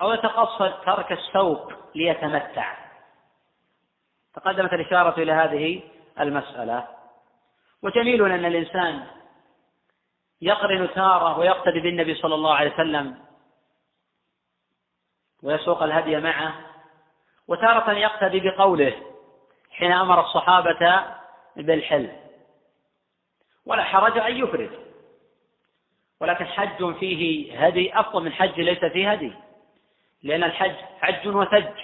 أو 0.00 0.12
يتقصد 0.12 0.80
ترك 0.86 1.12
السوق 1.12 1.72
ليتمتع. 1.94 2.76
تقدمت 4.34 4.72
الإشارة 4.72 5.22
إلى 5.22 5.32
هذه 5.32 5.82
المسألة. 6.20 6.88
وجميل 7.82 8.32
أن 8.32 8.44
الإنسان 8.44 9.06
يقرن 10.40 10.94
تارة 10.94 11.38
ويقتدي 11.38 11.80
بالنبي 11.80 12.14
صلى 12.14 12.34
الله 12.34 12.54
عليه 12.54 12.74
وسلم 12.74 13.18
ويسوق 15.42 15.82
الهدي 15.82 16.20
معه 16.20 16.54
وتارة 17.48 17.92
يقتدي 17.92 18.40
بقوله 18.40 19.02
حين 19.70 19.92
أمر 19.92 20.20
الصحابة 20.20 21.04
بالحل 21.56 22.10
ولا 23.66 23.82
حرج 23.84 24.18
أن 24.18 24.36
يفرد. 24.36 24.83
ولكن 26.24 26.44
حج 26.44 26.94
فيه 26.98 27.66
هدي 27.66 28.00
أفضل 28.00 28.24
من 28.24 28.32
حج 28.32 28.60
ليس 28.60 28.84
فيه 28.92 29.12
هدي. 29.12 29.32
لأن 30.22 30.44
الحج 30.44 30.74
حج 31.00 31.28
وثج. 31.28 31.80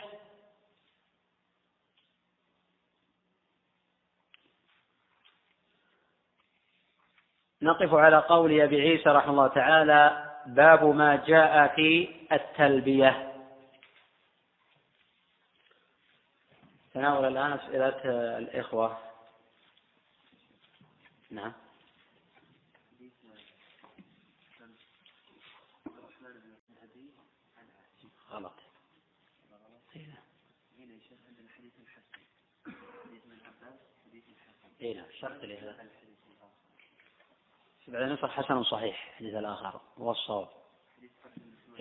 نقف 7.63 7.95
على 7.95 8.17
قول 8.17 8.61
أبي 8.61 8.81
عيسى 8.81 9.11
رحمه 9.11 9.31
الله 9.31 9.49
تعالى 9.49 10.31
باب 10.47 10.85
ما 10.85 11.25
جاء 11.27 11.75
في 11.77 12.09
التلبية. 12.33 13.33
تناول 16.95 17.25
الآن 17.25 17.53
أسئلة 17.53 18.39
الإخوة. 18.39 18.99
نعم 21.31 21.53
غلط 28.31 28.55
هنا 29.95 30.95
يشهد 30.95 31.39
الحديث 31.39 31.73
الحسن 31.81 32.23
حديث 33.05 33.27
من 33.27 33.41
عباس 33.47 33.81
حديث 34.07 34.25
الحسن 34.29 34.70
اي 34.83 34.95
نعم 34.95 35.07
شرط 35.21 35.45
لهذا. 35.45 35.77
بعد 37.89 38.03
نصر 38.03 38.29
حسن 38.29 38.63
صحيح 38.63 39.09
الحديث 39.11 39.35
الآخر. 39.35 39.81
هو 39.99 40.11
الصواب. 40.11 40.49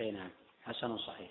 اي 0.00 0.10
نعم 0.10 0.30
حسن 0.62 0.98
صحيح. 0.98 1.30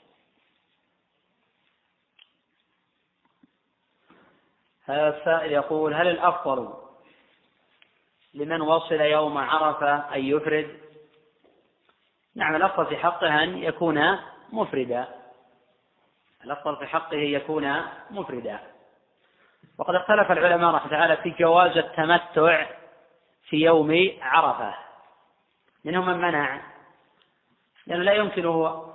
هذا 4.84 5.18
السائل 5.18 5.52
يقول 5.52 5.94
هل 5.94 6.08
الأفضل 6.08 6.74
لمن 8.34 8.62
وصل 8.62 9.02
يوم 9.02 9.38
عرفة 9.38 10.16
أن 10.16 10.26
يفرد؟ 10.26 10.80
نعم 12.36 12.56
الأفضل 12.56 12.86
في 12.86 12.98
حقه 12.98 13.44
أن 13.44 13.58
يكون 13.58 14.20
مفردا. 14.52 15.08
الأفضل 16.44 16.78
في 16.78 16.88
حقه 16.88 17.18
يكون 17.18 17.82
مفردا. 18.12 18.69
وقد 19.78 19.96
اختلف 19.96 20.32
العلماء 20.32 20.76
رحمه 20.76 20.90
تعالى 20.90 21.18
في 21.18 21.30
جواز 21.30 21.78
التمتع 21.78 22.66
في 23.50 23.58
يوم 23.58 24.12
عرفة. 24.22 24.76
منهم 25.86 26.08
من 26.08 26.18
منع 26.18 26.62
لأنه 27.88 28.04
لا 28.04 28.14
يمكنه 28.14 28.86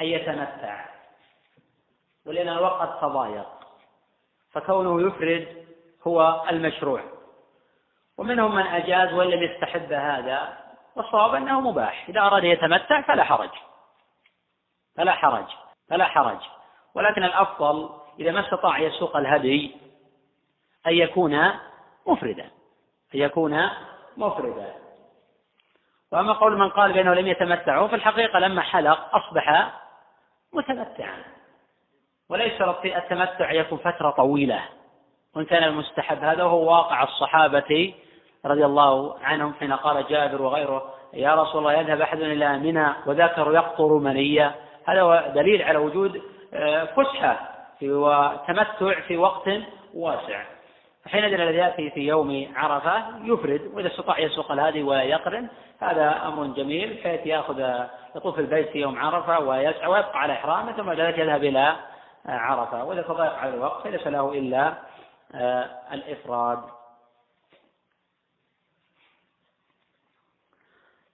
أن 0.00 0.06
يتمتع 0.06 0.84
ولأن 2.26 2.48
الوقت 2.48 3.00
تضايق 3.00 3.48
فكونه 4.52 5.06
يفرد 5.06 5.66
هو 6.06 6.44
المشروع. 6.50 7.02
ومنهم 8.18 8.54
من 8.54 8.66
أجاز 8.66 9.12
وإن 9.12 9.30
لم 9.30 9.42
يستحب 9.42 9.92
هذا 9.92 10.58
والصواب 10.96 11.34
أنه 11.34 11.60
مباح. 11.60 12.08
إذا 12.08 12.20
أراد 12.20 12.44
يتمتع 12.44 13.00
فلا 13.00 13.24
حرج. 13.24 13.50
فلا 14.96 15.12
حرج. 15.12 15.46
فلا 15.88 16.04
حرج. 16.04 16.40
ولكن 16.94 17.24
الأفضل 17.24 17.90
إذا 18.20 18.32
ما 18.32 18.40
استطاع 18.40 18.78
يسوق 18.78 19.16
الهدي 19.16 19.76
أن 20.86 20.92
يكون 20.92 21.50
مفردا. 22.06 22.44
أن 23.14 23.20
يكون 23.20 23.68
مفردا. 24.16 24.74
وأما 26.12 26.32
قول 26.32 26.58
من 26.58 26.68
قال 26.68 26.92
بأنه 26.92 27.14
لم 27.14 27.26
يتمتع 27.26 27.86
في 27.86 27.94
الحقيقة 27.94 28.38
لما 28.38 28.62
حلق 28.62 29.16
أصبح 29.16 29.72
متمتعا. 30.52 31.22
وليس 32.28 32.60
التمتع 32.84 33.52
يكون 33.52 33.78
فترة 33.78 34.10
طويلة. 34.10 34.62
وإن 35.34 35.44
كان 35.44 35.64
المستحب 35.64 36.24
هذا 36.24 36.44
وهو 36.44 36.70
واقع 36.70 37.02
الصحابة 37.02 37.94
رضي 38.46 38.64
الله 38.64 39.18
عنهم 39.22 39.54
حين 39.54 39.72
قال 39.72 40.06
جابر 40.08 40.42
وغيره 40.42 40.94
يا 41.12 41.34
رسول 41.34 41.58
الله 41.58 41.72
يذهب 41.72 42.00
أحد 42.00 42.20
إلى 42.20 42.58
منى 42.58 42.88
وذكر 43.06 43.54
يقطر 43.54 43.98
منية. 43.98 44.54
هذا 44.88 45.02
هو 45.02 45.32
دليل 45.34 45.62
على 45.62 45.78
وجود 45.78 46.22
آه، 46.54 46.84
فسحة 46.84 47.48
وتمتع 47.82 49.00
في 49.00 49.16
وقت 49.16 49.48
واسع. 49.94 50.51
حينئذ 51.06 51.40
الذي 51.40 51.58
ياتي 51.58 51.90
في 51.90 52.00
يوم 52.00 52.52
عرفة 52.56 53.18
يفرد 53.24 53.70
وإذا 53.74 53.88
استطاع 53.88 54.18
يسوق 54.18 54.52
الهادي 54.52 54.82
ويقرن 54.82 55.48
هذا 55.80 56.26
أمر 56.26 56.46
جميل 56.46 56.94
بحيث 56.94 57.26
يأخذ 57.26 57.86
يطوف 58.16 58.38
البيت 58.38 58.68
في 58.68 58.78
يوم 58.78 58.98
عرفة 58.98 59.38
ويسعى 59.38 59.86
ويبقى 59.86 60.20
على 60.20 60.32
إحرامه 60.32 60.72
ثم 60.72 60.82
بعد 60.82 61.00
ذلك 61.00 61.18
يذهب 61.18 61.44
إلى 61.44 61.76
عرفة. 62.26 62.84
وإذا 62.84 63.02
تضايق 63.02 63.32
على 63.32 63.54
الوقت 63.54 63.82
فليس 63.82 64.06
له 64.06 64.32
إلا 64.32 64.74
آه، 65.34 65.70
الإفراد. 65.92 66.58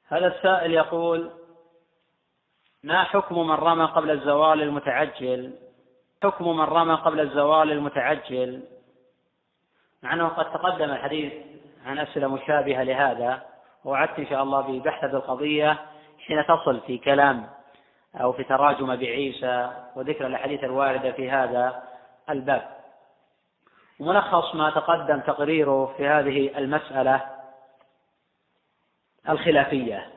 هذا 0.09 0.27
السائل 0.27 0.73
يقول 0.73 1.31
ما 2.83 3.05
حكم 3.05 3.47
من 3.49 3.55
رمى 3.55 3.85
قبل 3.85 4.11
الزوال 4.11 4.63
المتعجل؟ 4.63 5.55
حكم 6.23 6.57
من 6.57 6.65
رمى 6.65 6.95
قبل 6.95 7.21
الزوال 7.21 7.73
المتعجل؟ 7.73 8.78
مع 10.03 10.13
أنه 10.13 10.29
قد 10.29 10.53
تقدم 10.53 10.91
الحديث 10.91 11.33
عن 11.87 11.99
أسئلة 11.99 12.29
مشابهة 12.29 12.83
لهذا 12.83 13.43
ووعدت 13.85 14.19
إن 14.19 14.27
شاء 14.27 14.43
الله 14.43 14.61
ببحث 14.61 15.05
هذه 15.05 15.13
القضية 15.15 15.79
حين 16.27 16.47
تصل 16.47 16.81
في 16.81 16.99
كلام 16.99 17.49
أو 18.15 18.33
في 18.33 18.45
تراجم 18.45 18.97
بعيسى 18.97 19.71
وذكر 19.97 20.27
الأحاديث 20.27 20.65
الواردة 20.65 21.13
في 21.13 21.31
هذا 21.31 21.83
الباب. 22.31 22.79
ملخص 24.01 24.55
ما 24.55 24.71
تقدم 24.71 25.21
تقريره 25.21 25.95
في 25.97 26.07
هذه 26.07 26.59
المسألة 26.59 27.27
الخلافية. 29.29 30.11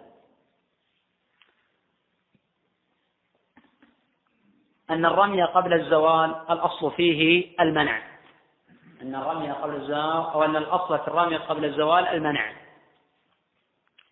أن 4.89 5.05
الرمي 5.05 5.43
قبل 5.43 5.73
الزوال 5.73 6.35
الأصل 6.49 6.91
فيه 6.91 7.51
المنع. 7.59 8.10
أن 9.01 9.15
الرمي 9.15 9.51
قبل 9.51 9.75
الزوال 9.75 10.31
أو 10.33 10.43
أن 10.43 10.55
الأصل 10.55 10.99
في 10.99 11.07
الرمي 11.07 11.37
قبل 11.37 11.65
الزوال 11.65 12.07
المنع. 12.07 12.53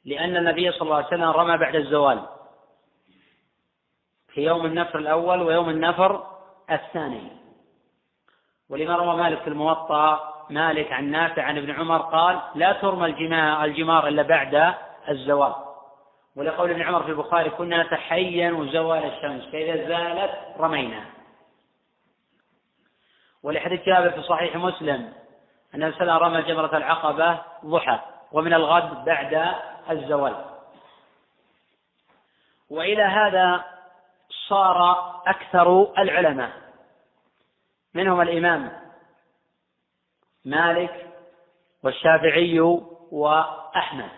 لأن 0.05 0.37
النبي 0.37 0.71
صلى 0.71 0.81
الله 0.81 0.95
عليه 0.95 1.07
وسلم 1.07 1.29
رمى 1.29 1.57
بعد 1.57 1.75
الزوال. 1.75 2.25
في 4.27 4.41
يوم 4.41 4.65
النفر 4.65 4.99
الأول 4.99 5.41
ويوم 5.41 5.69
النفر 5.69 6.27
الثاني. 6.71 7.31
ولما 8.69 8.95
روى 8.95 9.15
مالك 9.15 9.41
في 9.41 9.47
الموطأ 9.47 10.33
مالك 10.49 10.91
عن 10.91 11.11
نافع 11.11 11.43
عن 11.43 11.57
ابن 11.57 11.71
عمر 11.71 11.97
قال 11.97 12.39
لا 12.55 12.73
ترمى 12.73 13.05
الجمار, 13.05 14.07
إلا 14.07 14.21
بعد 14.21 14.73
الزوال. 15.09 15.55
ولقول 16.35 16.69
ابن 16.69 16.81
عمر 16.81 17.03
في 17.03 17.09
البخاري 17.09 17.49
كنا 17.49 17.83
نتحين 17.83 18.71
زوال 18.71 19.03
الشمس 19.03 19.43
فإذا 19.51 19.87
زالت 19.87 20.31
رمينا. 20.59 21.18
ولحديث 23.43 23.85
جابر 23.85 24.09
في 24.09 24.21
صحيح 24.23 24.55
مسلم 24.55 25.13
أن 25.75 25.83
النبي 25.83 26.11
رمى 26.11 26.41
جمرة 26.41 26.77
العقبة 26.77 27.41
ضحى 27.65 27.99
ومن 28.31 28.53
الغد 28.53 29.05
بعد 29.05 29.55
الزوال. 29.89 30.45
وإلى 32.69 33.03
هذا 33.03 33.65
صار 34.47 34.99
أكثر 35.27 35.93
العلماء 35.97 36.51
منهم 37.93 38.21
الإمام 38.21 38.71
مالك 40.45 41.07
والشافعي 41.83 42.59
وأحمد. 43.11 44.09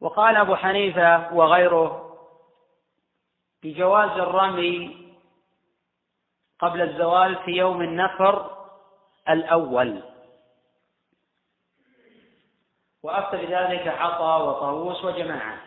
وقال 0.00 0.36
أبو 0.36 0.56
حنيفة 0.56 1.34
وغيره 1.34 2.16
بجواز 3.62 4.10
الرمي 4.10 5.01
قبل 6.62 6.82
الزوال 6.82 7.36
في 7.36 7.50
يوم 7.50 7.82
النفر 7.82 8.50
الأول. 9.28 10.02
وأفتى 13.02 13.36
بذلك 13.36 13.88
عطا 13.88 14.36
وطاووس 14.36 15.04
وجماعة. 15.04 15.58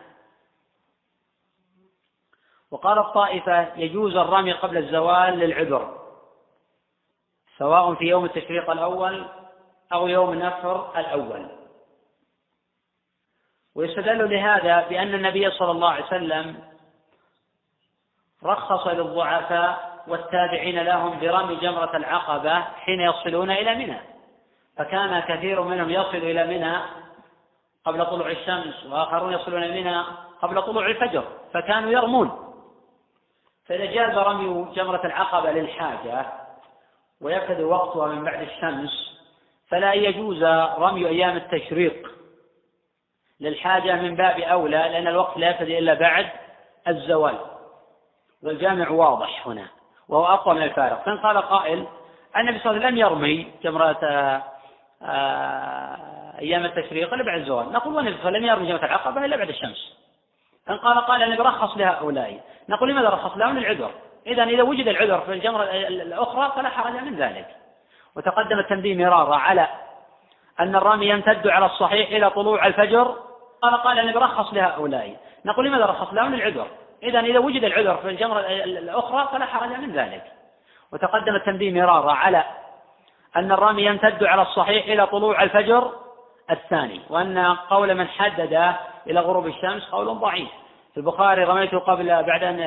وقال 2.71 2.99
الطائفة 2.99 3.75
يجوز 3.75 4.15
الرمي 4.15 4.53
قبل 4.53 4.77
الزوال 4.77 5.39
للعذر 5.39 6.05
سواء 7.57 7.93
في 7.95 8.05
يوم 8.05 8.25
التشريق 8.25 8.69
الأول 8.69 9.25
أو 9.93 10.07
يوم 10.07 10.31
النفر 10.31 10.99
الأول. 10.99 11.49
ويستدل 13.75 14.29
لهذا 14.29 14.87
بأن 14.87 15.13
النبي 15.13 15.51
صلى 15.51 15.71
الله 15.71 15.89
عليه 15.89 16.05
وسلم 16.05 16.71
رخص 18.43 18.87
للضعفاء 18.87 19.94
والتابعين 20.07 20.79
لهم 20.79 21.19
برمي 21.19 21.55
جمرة 21.55 21.97
العقبة 21.97 22.61
حين 22.61 23.01
يصلون 23.01 23.51
إلى 23.51 23.75
منى. 23.75 23.99
فكان 24.77 25.19
كثير 25.19 25.61
منهم 25.61 25.89
يصل 25.89 26.17
إلى 26.17 26.47
منى 26.47 26.77
قبل 27.85 28.05
طلوع 28.05 28.31
الشمس 28.31 28.85
وآخرون 28.85 29.33
يصلون 29.33 29.63
إلى 29.63 29.81
منى 29.81 30.03
قبل 30.41 30.61
طلوع 30.61 30.85
الفجر 30.87 31.23
فكانوا 31.53 31.91
يرمون. 31.91 32.31
فإذا 33.65 33.85
جاز 33.85 34.17
رمي 34.17 34.73
جمرة 34.75 35.05
العقبة 35.05 35.51
للحاجة 35.51 36.25
ويكد 37.21 37.61
وقتها 37.61 38.07
من 38.07 38.23
بعد 38.23 38.41
الشمس 38.41 39.19
فلا 39.67 39.93
يجوز 39.93 40.43
رمي 40.77 41.07
أيام 41.07 41.37
التشريق 41.37 42.11
للحاجة 43.39 43.95
من 43.95 44.15
باب 44.15 44.39
أولى 44.39 44.77
لأن 44.77 45.07
الوقت 45.07 45.37
لا 45.37 45.49
يكد 45.49 45.69
إلا 45.69 45.93
بعد 45.93 46.29
الزوال. 46.87 47.39
والجامع 48.43 48.89
واضح 48.89 49.47
هنا. 49.47 49.67
وهو 50.09 50.25
أقوى 50.25 50.55
من 50.55 50.61
الفارق. 50.61 51.03
فإن 51.05 51.17
قال 51.17 51.37
قائل 51.37 51.87
النبي 52.37 52.59
صلى 52.59 52.71
الله 52.71 52.85
عليه 52.85 52.87
وسلم 52.87 52.89
لم 52.89 52.97
يرمي 52.97 53.51
جمرة 53.63 53.97
آه، 55.03 56.39
أيام 56.39 56.65
التشريق 56.65 57.13
إلا 57.13 57.23
بعد 57.23 57.39
الزوال. 57.39 57.71
نقول 57.71 57.95
والنبي 57.95 58.17
صلى 58.17 58.27
الله 58.27 58.27
عليه 58.27 58.37
وسلم 58.37 58.45
لم 58.45 58.45
يرمي 58.45 58.67
جمرة 58.67 58.85
العقبة 58.85 59.25
إلا 59.25 59.37
بعد 59.37 59.49
الشمس. 59.49 59.97
فإن 60.65 60.77
قال 60.77 60.97
قال 61.05 61.23
النبي 61.23 61.41
رخص 61.41 61.77
لهؤلاء 61.77 62.39
نقول 62.69 62.91
لماذا 62.91 63.09
رخص 63.09 63.37
لهم؟ 63.37 63.57
للعذر. 63.57 63.91
إذا 64.27 64.43
إذا 64.43 64.63
وجد 64.63 64.87
العذر 64.87 65.21
في 65.21 65.33
الجمرة 65.33 65.63
الأخرى 65.63 66.51
فلا 66.55 66.69
حرج 66.69 66.93
من 66.93 67.15
ذلك. 67.15 67.47
وتقدم 68.15 68.59
التنبيه 68.59 69.05
مرارا 69.05 69.35
على 69.35 69.67
أن 70.59 70.75
الرمي 70.75 71.09
يمتد 71.09 71.47
على 71.47 71.65
الصحيح 71.65 72.09
إلى 72.09 72.29
طلوع 72.29 72.67
الفجر. 72.67 73.15
قال 73.61 73.75
قال 73.75 73.99
النبي 73.99 74.19
رخص 74.19 74.53
لهؤلاء. 74.53 75.17
نقول 75.45 75.65
لماذا 75.65 75.85
رخص 75.85 76.13
لهم؟ 76.13 76.35
للعذر. 76.35 76.67
إذا 77.05 77.19
إذا 77.19 77.39
وجد 77.39 77.63
العذر 77.63 77.97
في 77.97 78.09
الجمرة 78.09 78.39
الأخرى 78.39 79.27
فلا 79.31 79.45
حرج 79.45 79.69
من 79.69 79.91
ذلك. 79.91 80.23
وتقدم 80.93 81.35
التنبيه 81.35 81.81
مرارا 81.81 82.11
على 82.11 82.43
أن 83.35 83.51
الرمي 83.51 83.85
يمتد 83.85 84.23
على 84.23 84.41
الصحيح 84.41 84.85
إلى 84.85 85.07
طلوع 85.07 85.43
الفجر 85.43 85.91
الثاني 86.51 87.01
وأن 87.09 87.55
قول 87.69 87.95
من 87.95 88.07
حدد 88.07 88.73
إلى 89.07 89.19
غروب 89.19 89.47
الشمس 89.47 89.89
قول 89.89 90.19
ضعيف. 90.19 90.49
في 90.93 90.97
البخاري 90.97 91.43
رميت 91.43 91.75
قبل 91.75 92.23
بعد 92.23 92.43
أن 92.43 92.59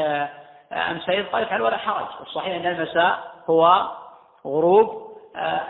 أمسيت 0.72 1.32
قال 1.32 1.42
افعل 1.42 1.62
ولا 1.62 1.76
حرج. 1.76 2.06
الصحيح 2.20 2.54
أن 2.54 2.66
المساء 2.66 3.18
هو 3.50 3.88
غروب 4.46 5.08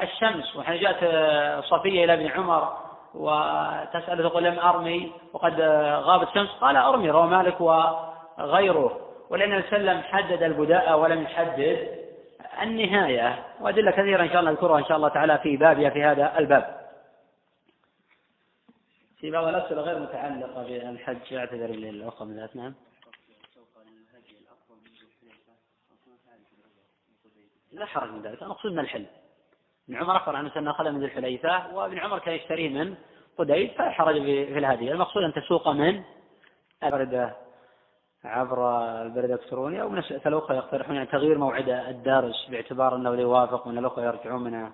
الشمس. 0.02 0.56
وحين 0.56 0.80
جاءت 0.80 1.04
صفية 1.64 2.04
إلى 2.04 2.14
ابن 2.14 2.26
عمر 2.30 2.72
وتسأل 3.14 4.28
تقول 4.30 4.44
لم 4.44 4.58
أرمي 4.58 5.12
وقد 5.32 5.60
غابت 6.04 6.28
الشمس 6.28 6.48
قال 6.60 6.76
أرمي 6.76 7.10
روى 7.10 7.26
مالك 7.26 7.60
وغيره 8.38 9.14
ولأن 9.30 9.58
وسلم 9.58 10.00
حدد 10.00 10.42
البداءة 10.42 10.96
ولم 10.96 11.22
يحدد 11.22 11.98
النهاية. 12.62 13.46
وأدلة 13.60 13.90
كثيرة 13.90 14.22
إن 14.22 14.28
شاء 14.28 14.40
الله 14.40 14.50
نذكرها 14.50 14.78
إن 14.78 14.84
شاء 14.84 14.96
الله 14.96 15.08
تعالى 15.08 15.38
في 15.38 15.56
بابها 15.56 15.90
في 15.90 16.02
هذا 16.02 16.38
الباب. 16.38 16.88
في 19.16 19.30
بعض 19.30 19.46
الأسئلة 19.46 19.82
غير 19.82 19.98
متعلقة 19.98 20.62
بالحج 20.62 21.34
أعتذر 21.34 21.66
للأخوة 21.66 22.26
من 22.26 22.36
ذات 22.36 22.56
نعم 22.56 22.74
لا 27.72 27.86
حرج 27.86 28.10
من 28.10 28.22
ذلك 28.22 28.42
المقصود 28.42 28.72
من 28.72 28.78
الحل. 28.78 29.06
ابن 29.88 29.96
عمر 29.96 30.16
أخبر 30.16 30.36
عنه 30.36 30.52
أنه 30.56 30.70
أخذ 30.70 30.90
من 30.90 31.00
ذي 31.00 31.06
الحليفة 31.06 31.74
وابن 31.74 31.98
عمر 31.98 32.18
كان 32.18 32.34
يشتريه 32.34 32.68
من 32.68 32.94
قديد 33.38 33.72
فلا 33.72 33.90
حرج 33.90 34.22
في 34.22 34.58
الهدي 34.58 34.92
المقصود 34.92 35.22
أن 35.22 35.32
تسوق 35.32 35.68
من 35.68 36.02
البردة 36.84 37.47
عبر 38.24 38.82
البريد 39.02 39.30
الإلكتروني 39.30 39.82
أو 39.82 39.88
من 39.88 39.98
الأخوة 40.26 40.56
يقترحون 40.56 40.96
يعني 40.96 41.06
تغيير 41.06 41.38
موعد 41.38 41.68
الدرس 41.68 42.46
باعتبار 42.50 42.96
أنه 42.96 43.14
لا 43.14 43.20
يوافق 43.20 43.66
من 43.66 43.78
الأخوة 43.78 44.04
يرجعون 44.04 44.44
من 44.44 44.70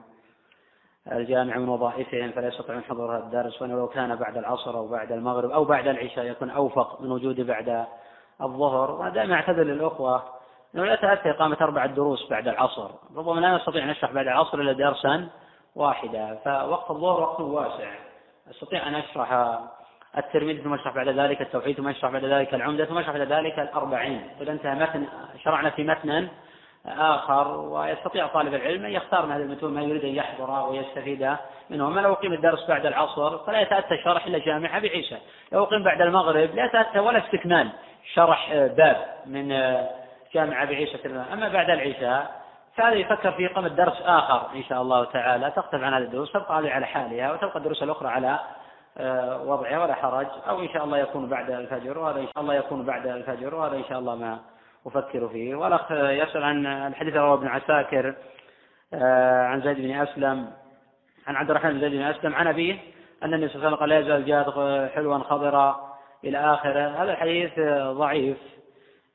الجامعة 1.12 1.59
من 1.59 1.68
وظائفهم 1.68 2.32
فلا 2.32 2.49
يستطيعون 2.49 2.82
حضور 2.82 3.16
هذا 3.16 3.24
الدرس 3.24 3.62
وأنه 3.62 3.74
لو 3.74 3.88
كان 3.88 4.16
بعد 4.16 4.36
العصر 4.36 4.76
أو 4.76 4.88
بعد 4.88 5.12
المغرب 5.12 5.51
أو 5.51 5.64
بعد 5.64 5.86
العشاء 5.86 6.24
يكون 6.24 6.51
أوفق 6.51 7.01
من 7.01 7.12
وجوده 7.12 7.45
بعد 7.45 7.86
الظهر. 8.42 8.90
وأنا 8.90 9.11
دائما 9.11 9.34
أعتذر 9.34 9.62
للأخوة 9.62 10.22
أنه 10.74 10.84
لا 10.84 10.97
تأتي 10.97 11.30
إقامة 11.30 11.57
أربعة 11.61 11.86
دروس 11.86 12.30
بعد 12.30 12.49
العصر. 12.49 12.90
ربما 13.16 13.40
لا 13.40 13.57
نستطيع 13.57 13.84
أن 13.84 13.88
نشرح 13.88 14.12
بعد 14.12 14.26
العصر 14.26 14.61
إلا 14.61 14.72
درسا 14.72 15.28
واحدا 15.74 16.38
فوقت 16.45 16.90
الظهر 16.90 17.20
وقت 17.20 17.40
واسع. 17.40 17.95
أستطيع 18.51 18.88
أن 18.88 18.95
أشرح 18.95 19.59
الترمذي 20.19 20.59
ثم 20.59 20.75
اشرح 20.75 20.95
بعد 20.95 21.09
ذلك 21.09 21.41
التوحيد 21.41 21.77
ثم 21.77 21.89
اشرح 21.89 22.11
بعد 22.11 22.25
ذلك 22.25 22.55
العمدة 22.55 22.85
ثم 22.85 22.99
اشرح 22.99 23.17
بعد 23.17 23.33
ذلك 23.33 23.59
الأربعين. 23.59 24.23
إذا 24.41 24.53
انتهى 24.53 24.75
متن 24.75 25.07
شرعنا 25.45 25.71
في 25.71 25.85
متن 25.85 26.29
آخر 26.87 27.57
ويستطيع 27.57 28.27
طالب 28.27 28.55
العلم 28.55 28.85
أن 28.85 28.93
يختار 28.93 29.27
من 29.27 29.33
هذه 29.33 29.43
المتون 29.43 29.75
ما 29.75 29.83
يريد 29.83 30.05
أن 30.05 30.15
يحضر 30.15 30.69
ويستفيد 30.71 31.37
منه 31.71 31.89
أما 31.89 32.01
لو 32.01 32.12
أقيم 32.12 32.33
الدرس 32.33 32.69
بعد 32.69 32.87
العصر 32.87 33.39
فلا 33.39 33.61
يتأتى 33.61 33.99
شرح 34.05 34.27
إلا 34.27 34.39
جامعة 34.39 34.81
بعيسى 34.81 35.17
لو 35.53 35.62
أقيم 35.62 35.85
بعد 35.85 36.01
المغرب 36.01 36.55
لا 36.55 36.65
يتأتى 36.65 36.99
ولا 36.99 37.19
استكمال 37.19 37.69
شرح 38.15 38.55
باب 38.55 38.97
من 39.27 39.49
جامعة 40.35 40.65
بعيسى 40.65 40.99
أما 41.33 41.49
بعد 41.49 41.71
العشاء 41.71 42.45
فهذا 42.77 42.95
يفكر 42.95 43.33
في 43.33 43.47
إقامة 43.47 43.69
درس 43.69 44.03
آخر 44.03 44.57
إن 44.57 44.65
شاء 44.65 44.83
الله 44.83 45.05
تعالى. 45.05 45.51
تختلف 45.51 45.83
عن 45.83 45.95
هذه 45.95 46.03
الدروس 46.03 46.33
تبقى 46.33 46.61
هذه 46.61 46.71
على 46.71 46.87
حالها 46.87 47.33
وتبقى 47.33 47.57
الدروس 47.59 47.83
الأخرى 47.83 48.09
على 48.09 48.39
آه، 48.99 49.42
وضعها 49.42 49.82
ولا 49.82 49.95
حرج. 49.95 50.26
أو 50.49 50.61
إن 50.61 50.68
شاء 50.68 50.84
الله 50.84 50.99
يكون 50.99 51.28
بعد 51.28 51.51
الفجر 51.51 51.99
وهذا 51.99 52.20
إن 52.20 52.26
شاء 52.26 52.40
الله 52.40 52.55
يكون 52.55 52.84
بعد 52.84 53.07
الفجر 53.07 53.55
وهذا 53.55 53.76
إن 53.76 53.84
شاء 53.84 53.99
الله 53.99 54.14
ما 54.14 54.38
أفكر 54.86 55.28
فيه. 55.28 55.55
والأخ 55.55 55.90
يسأل 55.92 56.45
عن 56.45 56.66
الحديث 56.66 57.14
رواه 57.14 57.34
ابن 57.34 57.47
عساكر 57.47 58.14
آه، 58.95 59.47
عن 59.47 59.61
زيد 59.61 59.76
بن 59.76 59.90
أسلم 59.90 60.51
عن 61.26 61.36
عبد 61.36 61.51
الرحمن 61.51 61.72
بن 61.72 61.80
زيد 61.80 61.92
بن 61.92 62.03
أسلم 62.03 62.34
عن 62.34 62.47
أبيه 62.47 62.78
أن 63.22 63.34
النبي 63.34 63.49
صلى 63.49 63.57
الله 63.57 63.66
عليه 63.66 63.76
وسلم 63.76 63.80
قال 63.80 63.88
لا 63.88 63.99
يزال 63.99 64.24
جاد 64.24 64.90
حلوا 64.95 65.18
خضرا 65.18 65.95
إلى 66.24 66.38
آخره. 66.38 67.03
هذا 67.03 67.12
الحديث 67.12 67.53
ضعيف 67.99 68.38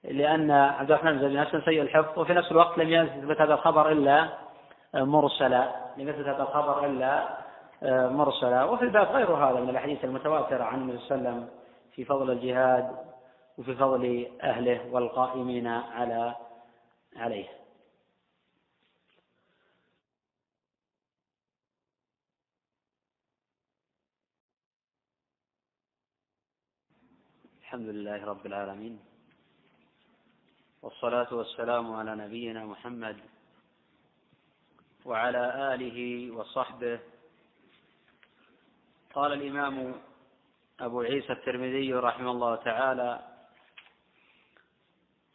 لأن 0.04 0.52
عبد 0.52 0.92
الرحمن 0.92 1.12
بن 1.12 1.20
زيد 1.20 1.32
بن 1.32 1.38
أسلم 1.38 1.62
سيء 1.62 1.82
الحفظ 1.82 2.20
وفي 2.20 2.34
نفس 2.34 2.52
الوقت 2.52 2.78
لم 2.78 2.90
يثبت 2.90 3.42
هذا 3.42 3.54
الخبر 3.54 3.92
إلا 3.92 4.30
مرسلا 4.94 5.70
لم 5.98 6.10
يثبت 6.10 6.28
هذا 6.28 6.44
الخبر 6.44 6.86
إلا 6.86 7.39
مرسلا. 7.84 8.64
وفي 8.64 8.84
الباب 8.84 9.08
غير 9.08 9.32
هذا 9.32 9.60
من 9.60 9.70
الأحاديث 9.70 10.04
المتواترة 10.06 10.64
عن 10.64 10.82
النبي 10.82 10.98
صلى 10.98 11.16
الله 11.18 11.30
عليه 11.30 11.40
وسلم 11.40 11.60
في 11.96 12.06
فضل 12.06 12.32
الجهاد 12.32 12.98
وفي 13.58 13.76
فضل 13.76 14.32
أهله 14.42 14.94
والقائمين 14.94 15.68
على 15.68 16.36
عليه. 17.16 17.50
الحمد 27.62 27.88
لله 27.90 28.26
رب 28.26 28.46
العالمين. 28.46 29.00
والصلاة 30.82 31.34
والسلام 31.34 31.94
على 31.94 32.16
نبينا 32.16 32.66
محمد 32.66 33.18
وعلى 35.06 35.74
آله 35.74 36.32
وصحبه 36.32 37.00
قال 39.14 39.34
الإمام 39.34 40.02
أبو 40.80 41.02
عيسى 41.02 41.34
الترمذي 41.34 41.94
رحمه 41.94 42.32
الله 42.32 42.56
تعالى 42.56 43.20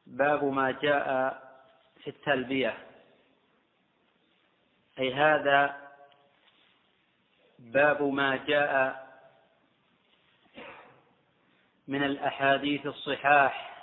باب 0.07 0.45
ما 0.45 0.71
جاء 0.71 1.07
في 2.05 2.11
التلبية. 2.11 2.79
أي 4.99 5.15
هذا 5.15 5.91
باب 7.59 8.03
ما 8.03 8.37
جاء 8.37 9.05
من 11.89 12.03
الأحاديث 12.03 12.87
الصحاح 12.87 13.75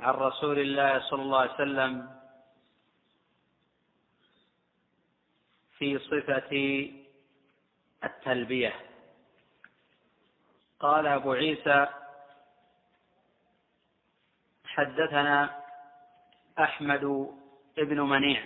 عن 0.00 0.14
رسول 0.14 0.58
الله 0.58 1.00
صلى 1.00 1.22
الله 1.22 1.40
عليه 1.40 1.54
وسلم 1.54 2.19
في 5.80 5.98
صفة 5.98 6.52
التلبية. 8.04 8.74
قال 10.80 11.06
أبو 11.06 11.32
عيسى 11.32 11.86
حدثنا 14.64 15.64
أحمد 16.58 17.30
بن 17.76 18.00
منيع 18.00 18.44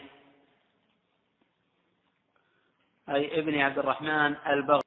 أي 3.09 3.41
ابن 3.41 3.59
عبد 3.59 3.79
الرحمن 3.79 4.37
البغوي 4.47 4.83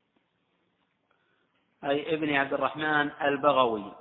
أي 1.84 2.14
ابن 2.14 2.34
عبد 2.34 2.54
الرحمن 2.54 3.12
البغوي 3.22 3.93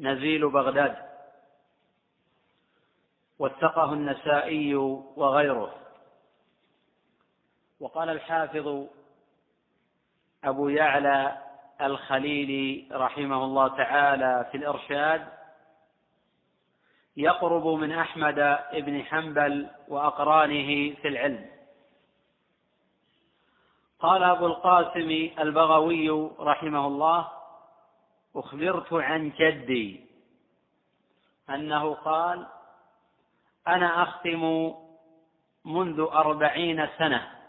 نزيل 0.00 0.50
بغداد 0.50 0.96
وثقه 3.38 3.92
النسائي 3.92 4.74
وغيره. 4.74 5.81
وقال 7.82 8.08
الحافظ 8.08 8.86
أبو 10.44 10.68
يعلى 10.68 11.42
الخليلي 11.80 12.88
رحمه 12.92 13.44
الله 13.44 13.68
تعالى 13.68 14.48
في 14.50 14.56
الإرشاد 14.56 15.28
يقرب 17.16 17.66
من 17.66 17.92
أحمد 17.92 18.58
بن 18.72 19.02
حنبل 19.04 19.70
وأقرانه 19.88 20.94
في 20.94 21.08
العلم. 21.08 21.46
قال 24.00 24.22
أبو 24.22 24.46
القاسم 24.46 25.30
البغوي 25.38 26.10
رحمه 26.40 26.86
الله 26.86 27.28
أخبرت 28.36 28.92
عن 28.92 29.32
جدي 29.38 30.06
أنه 31.50 31.94
قال 31.94 32.46
أنا 33.68 34.02
أختم 34.02 34.74
منذ 35.64 36.00
أربعين 36.00 36.88
سنة. 36.98 37.41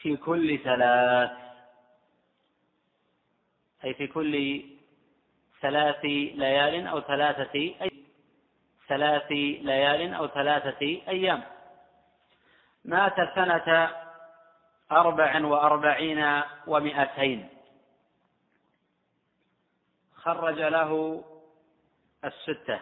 في 0.00 0.16
كل 0.16 0.58
ثلاث 0.58 1.30
أي 3.84 3.94
في 3.94 4.06
كل 4.06 4.64
ثلاث 5.60 6.04
ليال 6.04 6.86
أو 6.86 7.00
ثلاثة 7.00 7.54
أي 7.54 7.90
ثلاث 8.88 9.32
ليال 9.62 10.14
أو 10.14 10.26
ثلاثة 10.26 11.02
أيام. 11.08 11.42
مات 12.84 13.16
سنة 13.34 13.90
أربع 14.92 15.44
وأربعين 15.44 16.42
ومائتين 16.66 17.48
خرج 20.14 20.58
له 20.60 21.24
الستة. 22.24 22.80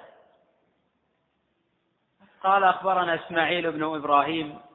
قال 2.43 2.65
أخبرنا 2.65 3.15
إسماعيل 3.15 3.73
بن 3.73 3.83
إبراهيم 3.83 4.68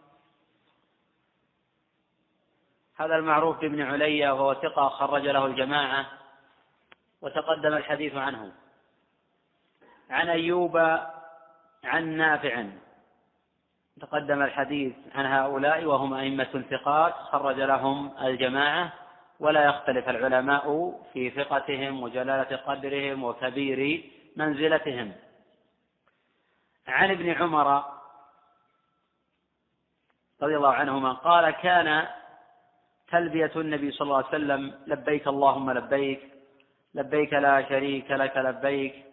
هذا 3.03 3.15
المعروف 3.15 3.59
بابن 3.59 3.81
عليا 3.81 4.31
وهو 4.31 4.53
ثقة 4.53 4.89
خرج 4.89 5.27
له 5.27 5.45
الجماعة 5.45 6.05
وتقدم 7.21 7.73
الحديث 7.73 8.15
عنه. 8.15 8.51
عن 10.09 10.29
أيوب 10.29 10.77
عن 11.83 12.17
نافع. 12.17 12.65
تقدم 14.01 14.41
الحديث 14.41 14.93
عن 15.15 15.25
هؤلاء 15.25 15.85
وهم 15.85 16.13
أئمة 16.13 16.63
ثقات 16.71 17.13
خرج 17.13 17.59
لهم 17.59 18.11
الجماعة 18.21 18.93
ولا 19.39 19.65
يختلف 19.65 20.09
العلماء 20.09 20.95
في 21.13 21.29
ثقتهم 21.29 22.03
وجلالة 22.03 22.55
قدرهم 22.57 23.23
وكبير 23.23 24.03
منزلتهم. 24.35 25.13
عن 26.87 27.11
ابن 27.11 27.29
عمر 27.29 27.83
رضي 30.41 30.57
الله 30.57 30.73
عنهما 30.73 31.13
قال 31.13 31.51
كان 31.51 32.07
تلبية 33.13 33.51
النبي 33.55 33.91
صلى 33.91 34.05
الله 34.05 34.17
عليه 34.17 34.27
وسلم 34.27 34.73
لبيك 34.87 35.27
اللهم 35.27 35.71
لبيك 35.71 36.21
لبيك 36.93 37.33
لا 37.33 37.69
شريك 37.69 38.11
لك 38.11 38.37
لبيك 38.37 39.05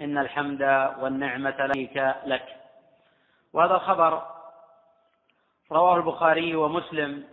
إن 0.00 0.18
الحمد 0.18 0.62
والنعمة 0.98 1.66
لك 1.66 2.16
لك. 2.26 2.46
وهذا 3.52 3.74
الخبر 3.74 4.12
رواه 5.72 5.96
البخاري 5.96 6.56
ومسلم 6.56 7.24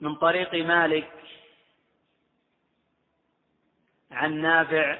من 0.00 0.14
طريق 0.14 0.54
مالك 0.54 1.12
عن 4.10 4.32
نافع 4.34 4.98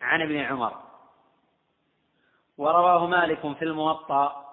عن 0.00 0.22
ابن 0.22 0.36
عمر. 0.36 0.82
ورواه 2.58 3.06
مالك 3.06 3.56
في 3.58 3.64
الموطأ 3.64 4.51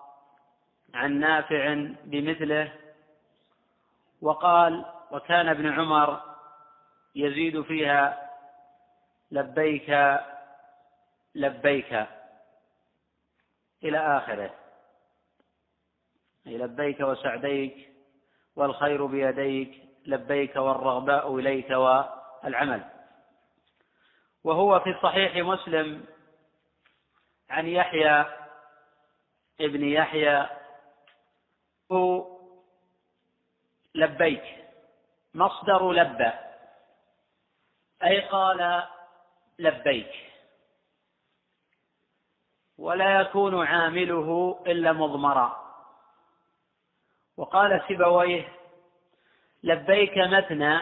عن 0.93 1.19
نافع 1.19 1.73
بمثله 2.03 2.73
وقال 4.21 4.85
وكان 5.11 5.47
ابن 5.47 5.73
عمر 5.79 6.21
يزيد 7.15 7.61
فيها 7.61 8.29
لبيك 9.31 10.19
لبيك 11.35 12.07
إلى 13.83 14.17
آخره. 14.17 14.53
أي 16.47 16.57
لبيك 16.57 16.99
وسعديك 16.99 17.89
والخير 18.55 19.05
بيديك 19.05 19.83
لبيك 20.05 20.55
والرغباء 20.55 21.35
إليك 21.35 21.69
والعمل. 21.69 22.83
وهو 24.43 24.79
في 24.79 24.95
صحيح 25.03 25.35
مسلم 25.35 26.05
عن 27.49 27.67
يحيى 27.67 28.25
ابن 29.61 29.83
يحيى 29.83 30.58
لبيك. 33.95 34.43
مصدر 35.33 35.91
لبى 35.91 36.31
أي 38.03 38.27
قال 38.27 38.87
لبيك. 39.59 40.11
ولا 42.77 43.21
يكون 43.21 43.67
عامله 43.67 44.59
إلا 44.67 44.93
مضمرا. 44.93 45.69
وقال 47.37 47.83
سيبويه 47.87 48.53
لبيك 49.63 50.17
مثنى 50.17 50.81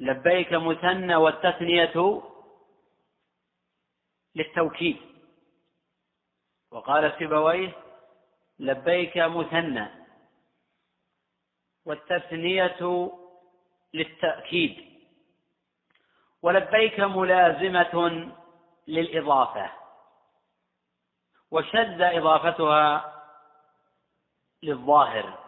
لبيك 0.00 0.52
مثنى 0.52 1.16
والتثنية 1.16 2.22
للتوكيد. 4.34 4.96
وقال 6.70 7.18
سيبويه 7.18 7.89
لبيك 8.60 9.18
مثنى. 9.18 9.86
والتثنية 11.84 13.10
للتأكيد. 13.94 14.90
ولبيك 16.42 17.00
ملازمة 17.00 18.26
للإضافة. 18.88 19.70
وشذ 21.50 22.02
إضافتها 22.02 23.14
للظاهر. 24.62 25.38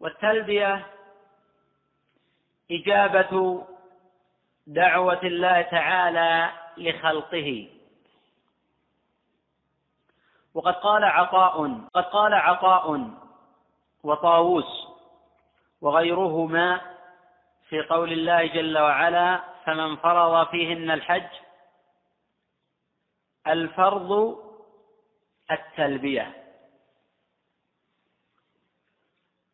والتلبية 0.00 0.86
إجابة 2.70 3.66
دعوة 4.66 5.22
الله 5.22 5.62
تعالى 5.62 6.52
لخلقه. 6.76 7.81
وقد 10.54 10.74
قال 10.74 11.04
عطاء 11.04 11.80
قد 11.94 12.04
قال 12.04 12.34
عطاء 12.34 13.10
وطاووس 14.04 14.86
وغيرهما 15.80 16.80
في 17.68 17.82
قول 17.82 18.12
الله 18.12 18.46
جل 18.46 18.78
وعلا 18.78 19.40
فمن 19.64 19.96
فرض 19.96 20.46
فيهن 20.46 20.90
الحج 20.90 21.28
الفرض 23.46 24.38
التلبية 25.50 26.42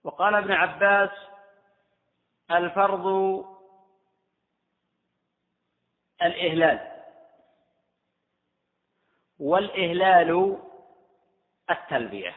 وقال 0.05 0.35
ابن 0.35 0.53
عباس 0.53 1.11
الفرض 2.51 3.07
الإهلال 6.23 7.03
والإهلال 9.39 10.59
التلبية. 11.71 12.37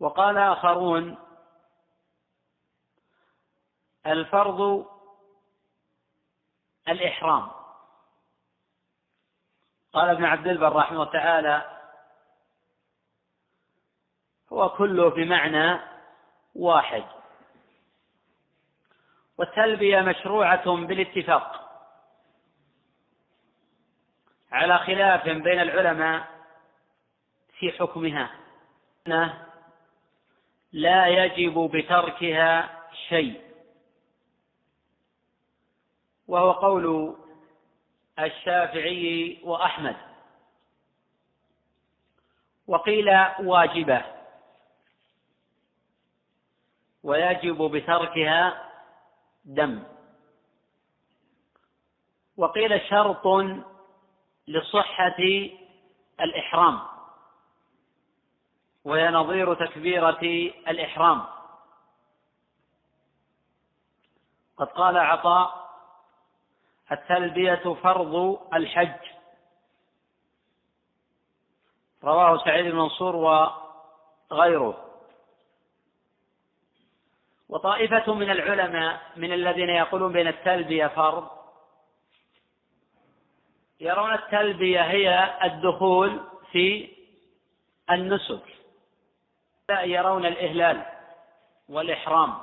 وقال 0.00 0.38
آخرون 0.38 1.18
الفرض 4.06 4.86
الإحرام. 6.88 7.50
قال 9.92 10.08
ابن 10.10 10.24
عبد 10.24 10.46
البر 10.46 10.72
رحمه 10.72 11.02
الله 11.02 11.12
تعالى 11.12 11.80
هو 14.52 14.68
كله 14.68 15.10
بمعنى 15.10 15.80
واحد. 16.54 17.04
والتلبية 19.38 20.00
مشروعة 20.00 20.76
بالاتفاق. 20.86 21.62
على 24.52 24.78
خلاف 24.78 25.24
بين 25.24 25.60
العلماء 25.60 26.35
في 27.58 27.72
حكمها. 27.72 28.30
لا 30.72 31.06
يجب 31.06 31.70
بتركها 31.74 32.82
شيء. 33.08 33.40
وهو 36.28 36.52
قول 36.52 37.16
الشافعي 38.18 39.40
وأحمد. 39.44 39.96
وقيل 42.66 43.08
واجبة. 43.40 44.04
ويجب 47.02 47.62
بتركها 47.62 48.70
دم. 49.44 49.82
وقيل 52.36 52.80
شرط 52.88 53.26
لصحة 54.48 55.18
الإحرام. 56.20 56.95
وهي 58.86 59.08
نظير 59.08 59.54
تكبيرة 59.54 60.22
الإحرام. 60.68 61.24
قد 64.56 64.66
قال 64.66 64.98
عطاء 64.98 65.70
التلبية 66.92 67.74
فرض 67.82 68.40
الحج. 68.54 69.06
رواه 72.04 72.44
سعيد 72.44 72.66
بن 72.66 72.78
منصور 72.78 73.16
وغيره. 74.30 74.82
وطائفة 77.48 78.14
من 78.14 78.30
العلماء 78.30 79.12
من 79.16 79.32
الذين 79.32 79.68
يقولون 79.68 80.12
بين 80.12 80.28
التلبية 80.28 80.86
فرض 80.86 81.28
يرون 83.80 84.14
التلبية 84.14 84.80
هي 84.80 85.38
الدخول 85.44 86.20
في 86.52 86.96
النسك. 87.90 88.55
يرون 89.70 90.26
الإهلال 90.26 90.86
والإحرام 91.68 92.34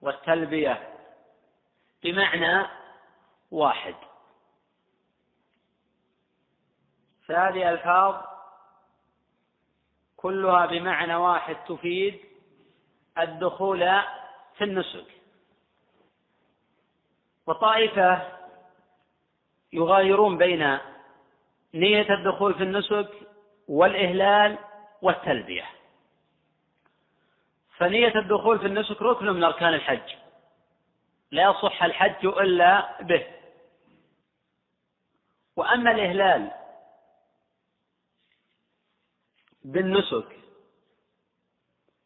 والتلبية 0.00 0.94
بمعنى 2.02 2.66
واحد. 3.50 3.94
فهذه 7.26 7.70
ألفاظ 7.70 8.14
كلها 10.16 10.66
بمعنى 10.66 11.14
واحد 11.14 11.56
تفيد 11.68 12.20
الدخول 13.18 13.78
في 14.58 14.64
النسك. 14.64 15.06
وطائفة 17.46 18.32
يغايرون 19.72 20.38
بين 20.38 20.78
نية 21.74 22.14
الدخول 22.14 22.54
في 22.54 22.62
النسك 22.62 23.08
والإهلال 23.68 24.58
والتلبية. 25.02 25.66
فنية 27.76 28.14
الدخول 28.18 28.58
في 28.58 28.66
النسك 28.66 29.02
ركن 29.02 29.26
من 29.26 29.44
أركان 29.44 29.74
الحج. 29.74 30.14
لا 31.30 31.50
يصح 31.50 31.82
الحج 31.82 32.26
إلا 32.26 33.02
به. 33.02 33.26
وأما 35.56 35.90
الإهلال 35.90 36.50
بالنسك 39.64 40.36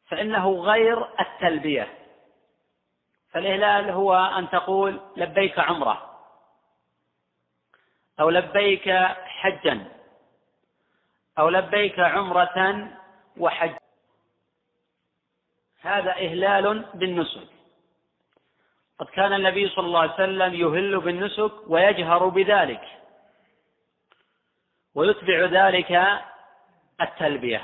فإنه 0.07 0.51
غير 0.51 1.21
التلبية. 1.21 1.99
فالإهلال 3.31 3.91
هو 3.91 4.15
أن 4.15 4.51
تقول 4.51 5.01
لبيك 5.17 5.59
عمرة 5.59 6.21
أو 8.21 8.31
لبيك 8.31 8.89
حجا. 9.25 9.98
أو 11.39 11.49
لبيك 11.49 11.99
عمرة 11.99 12.89
وحج. 13.37 13.77
هذا 15.81 16.11
إهلال 16.11 16.85
بالنسك. 16.95 17.49
قد 18.99 19.07
كان 19.07 19.33
النبي 19.33 19.69
صلى 19.69 19.87
الله 19.87 20.01
عليه 20.01 20.15
وسلم 20.15 20.55
يهل 20.55 21.01
بالنسك 21.01 21.53
ويجهر 21.67 22.29
بذلك. 22.29 22.83
ويتبع 24.95 25.39
ذلك 25.45 26.21
التلبية. 27.01 27.63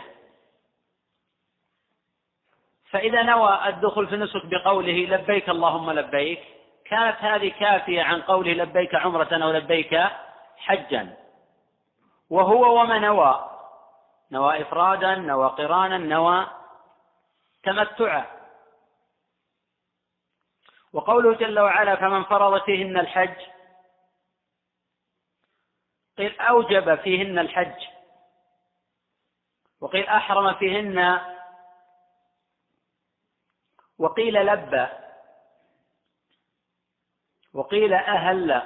فإذا 2.91 3.23
نوى 3.23 3.69
الدخول 3.69 4.07
في 4.07 4.15
النسك 4.15 4.47
بقوله 4.47 4.93
لبيك 4.93 5.49
اللهم 5.49 5.91
لبيك 5.91 6.41
كانت 6.85 7.17
هذه 7.17 7.49
كافية 7.49 8.03
عن 8.03 8.23
قوله 8.23 8.53
لبيك 8.53 8.95
عمرة 8.95 9.45
أو 9.45 9.51
لبيك 9.51 10.01
حجا. 10.57 11.17
وهو 12.31 12.81
وما 12.81 12.99
نوى. 12.99 13.54
نوى 14.35 14.63
إفرادا 14.63 15.15
نوى 15.15 15.49
قرانا 15.49 15.99
نوى 15.99 16.47
تمتعا. 17.63 18.27
وقوله 20.93 21.35
جل 21.37 21.61
وعلا 21.61 21.97
فمن 21.97 22.25
فرض 22.25 22.63
فيهن 22.63 22.99
الحج 22.99 23.37
قيل 26.19 26.41
أوجب 26.41 26.95
فيهن 26.95 27.39
الحج 27.39 27.87
وقيل 29.81 30.07
أحرم 30.07 30.55
فيهن 30.55 31.21
وقيل 33.99 34.35
لبى 34.47 34.87
وقيل 37.53 37.95
أهل 37.95 38.63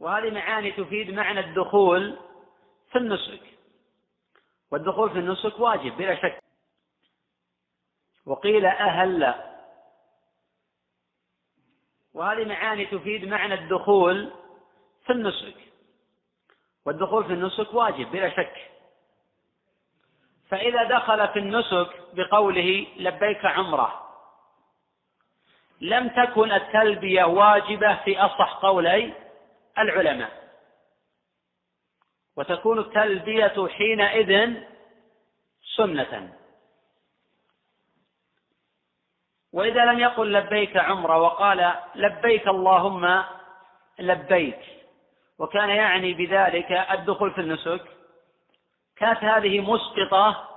وهذه 0.00 0.30
معاني 0.30 0.72
تفيد 0.72 1.10
معنى 1.10 1.40
الدخول 1.40 2.31
في 2.92 2.98
النسك. 2.98 3.40
والدخول 4.70 5.10
في 5.10 5.18
النسك 5.18 5.58
واجب 5.58 5.96
بلا 5.96 6.14
شك. 6.22 6.42
وقيل 8.26 8.66
أهل. 8.66 9.34
وهذه 12.14 12.44
معاني 12.44 12.86
تفيد 12.86 13.24
معنى 13.24 13.54
الدخول 13.54 14.32
في 15.06 15.12
النسك. 15.12 15.56
والدخول 16.84 17.24
في 17.24 17.32
النسك 17.32 17.74
واجب 17.74 18.10
بلا 18.10 18.30
شك. 18.30 18.70
فإذا 20.48 20.84
دخل 20.84 21.28
في 21.28 21.38
النسك 21.38 21.88
بقوله 22.12 22.86
لبيك 22.96 23.44
عمرة 23.44 24.02
لم 25.80 26.08
تكن 26.08 26.52
التلبية 26.52 27.24
واجبة 27.24 28.04
في 28.04 28.18
أصح 28.18 28.54
قولي 28.54 29.12
العلماء. 29.78 30.41
وتكون 32.36 32.78
التلبية 32.78 33.68
حينئذ 33.68 34.54
سنة. 35.76 36.32
وإذا 39.52 39.84
لم 39.84 39.98
يقل 39.98 40.32
لبيك 40.32 40.76
عمرة 40.76 41.18
وقال 41.18 41.74
لبيك 41.94 42.48
اللهم 42.48 43.24
لبيك 43.98 44.60
وكان 45.38 45.68
يعني 45.68 46.14
بذلك 46.14 46.72
الدخول 46.72 47.30
في 47.34 47.40
النسك 47.40 47.84
كانت 48.96 49.24
هذه 49.24 49.60
مسقطة 49.60 50.48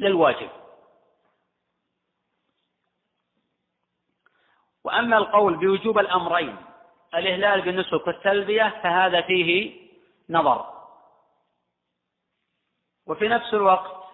للواجب. 0.00 0.50
وأما 4.84 5.16
القول 5.16 5.56
بوجوب 5.56 5.98
الأمرين 5.98 6.56
الإهلال 7.14 7.62
بالنسك 7.62 8.06
والتلبية 8.06 8.80
فهذا 8.82 9.20
فيه 9.20 9.80
نظر. 10.30 10.73
وفي 13.06 13.28
نفس 13.28 13.54
الوقت 13.54 14.04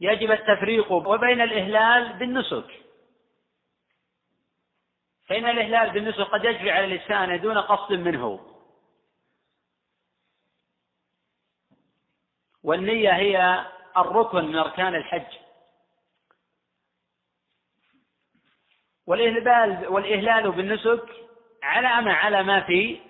يجب 0.00 0.30
التفريق 0.30 0.92
وبين 0.92 1.40
الإهلال 1.40 2.18
بالنسك. 2.18 2.70
فإن 5.26 5.46
الإهلال 5.46 5.90
بالنسك 5.90 6.20
قد 6.20 6.44
يجري 6.44 6.70
على 6.70 6.84
الإنسان 6.84 7.40
دون 7.40 7.58
قصد 7.58 7.92
منه. 7.92 8.48
والنية 12.62 13.16
هي 13.16 13.66
الركن 13.96 14.44
من 14.44 14.56
أركان 14.56 14.94
الحج. 14.94 15.38
والإهلال 19.06 19.88
والإهلال 19.88 20.52
بالنسك 20.52 21.08
على 21.62 22.04
ما 22.04 22.12
على 22.12 22.42
ما 22.42 22.60
في 22.60 23.00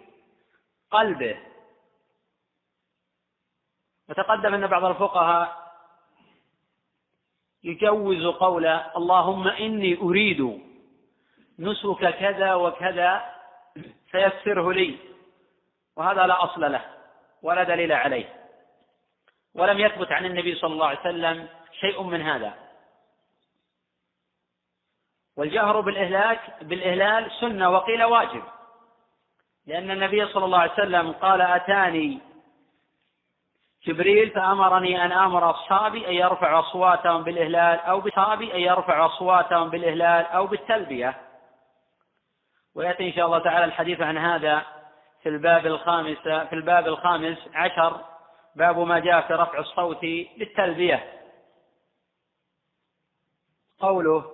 قلبه. 0.91 1.52
وتقدم 4.13 4.55
أن 4.55 4.67
بعض 4.67 4.85
الفقهاء 4.85 5.73
يجوز 7.65 8.27
قول 8.27 8.67
اللهم 8.67 9.49
إني 9.49 9.99
أريد 10.03 10.61
نسك 11.59 12.19
كذا 12.19 12.55
وكذا 12.55 13.35
فيسره 14.11 14.73
لي 14.73 14.99
وهذا 15.97 16.27
لا 16.27 16.45
أصل 16.45 16.73
له 16.73 16.85
ولا 17.43 17.63
دليل 17.63 17.93
عليه. 17.93 18.37
ولم 19.55 19.79
يثبت 19.79 20.13
عن 20.13 20.25
النبي 20.27 20.55
صلى 20.55 20.73
الله 20.73 20.87
عليه 20.87 21.01
وسلم 21.01 21.49
شيء 21.81 22.03
من 22.03 22.23
هذا. 22.23 22.55
والجهر 25.37 25.81
بالإهلاك 25.81 26.65
بالإهلال 26.65 27.31
سنة 27.41 27.71
وقيل 27.71 28.05
واجب. 28.05 28.43
لأن 29.67 29.91
النبي 29.91 30.27
صلى 30.27 30.45
الله 30.45 30.59
عليه 30.59 30.73
وسلم 30.73 31.13
قال 31.13 31.41
أتاني 31.41 32.32
جبريل 33.85 34.31
فأمرني 34.31 35.05
أن 35.05 35.13
آمر 35.13 35.51
أصحابي 35.51 36.09
أن 36.09 36.13
يرفعوا 36.13 36.61
أصواتهم 36.61 37.23
بالإهلال 37.23 37.81
أو 37.81 38.01
بأصحابي 38.01 38.55
أن 38.55 38.61
يرفعوا 38.61 39.07
أصواتهم 39.07 39.71
بالإهلال 39.71 40.27
أو 40.27 40.47
بالتلبية. 40.47 41.21
ويأتي 42.75 43.09
إن 43.09 43.13
شاء 43.13 43.27
الله 43.27 43.39
تعالى 43.39 43.65
الحديث 43.65 44.01
عن 44.01 44.19
هذا 44.19 44.67
في 45.23 45.29
الباب 45.29 45.67
الخامس 45.67 46.19
في 46.19 46.53
الباب 46.53 46.87
الخامس 46.87 47.39
عشر 47.55 48.01
باب 48.57 48.79
ما 48.79 48.99
جاء 48.99 49.21
في 49.21 49.35
رفع 49.35 49.59
الصوت 49.59 50.05
للتلبية 50.37 51.13
قوله 53.81 54.25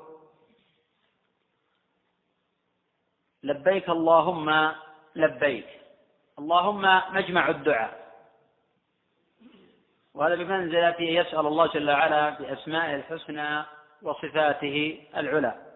لبيك 3.43 3.89
اللهم 3.89 4.73
لبيك 5.15 5.67
اللهم 6.39 7.15
مجمع 7.15 7.49
الدعاء. 7.49 8.08
وهذا 10.15 10.35
بمنزلة 10.35 11.01
يسأل 11.01 11.47
الله 11.47 11.67
جل 11.67 11.91
وعلا 11.91 12.31
بأسمائه 12.31 12.95
الحسنى 12.95 13.65
وصفاته 14.03 15.07
العلى. 15.17 15.67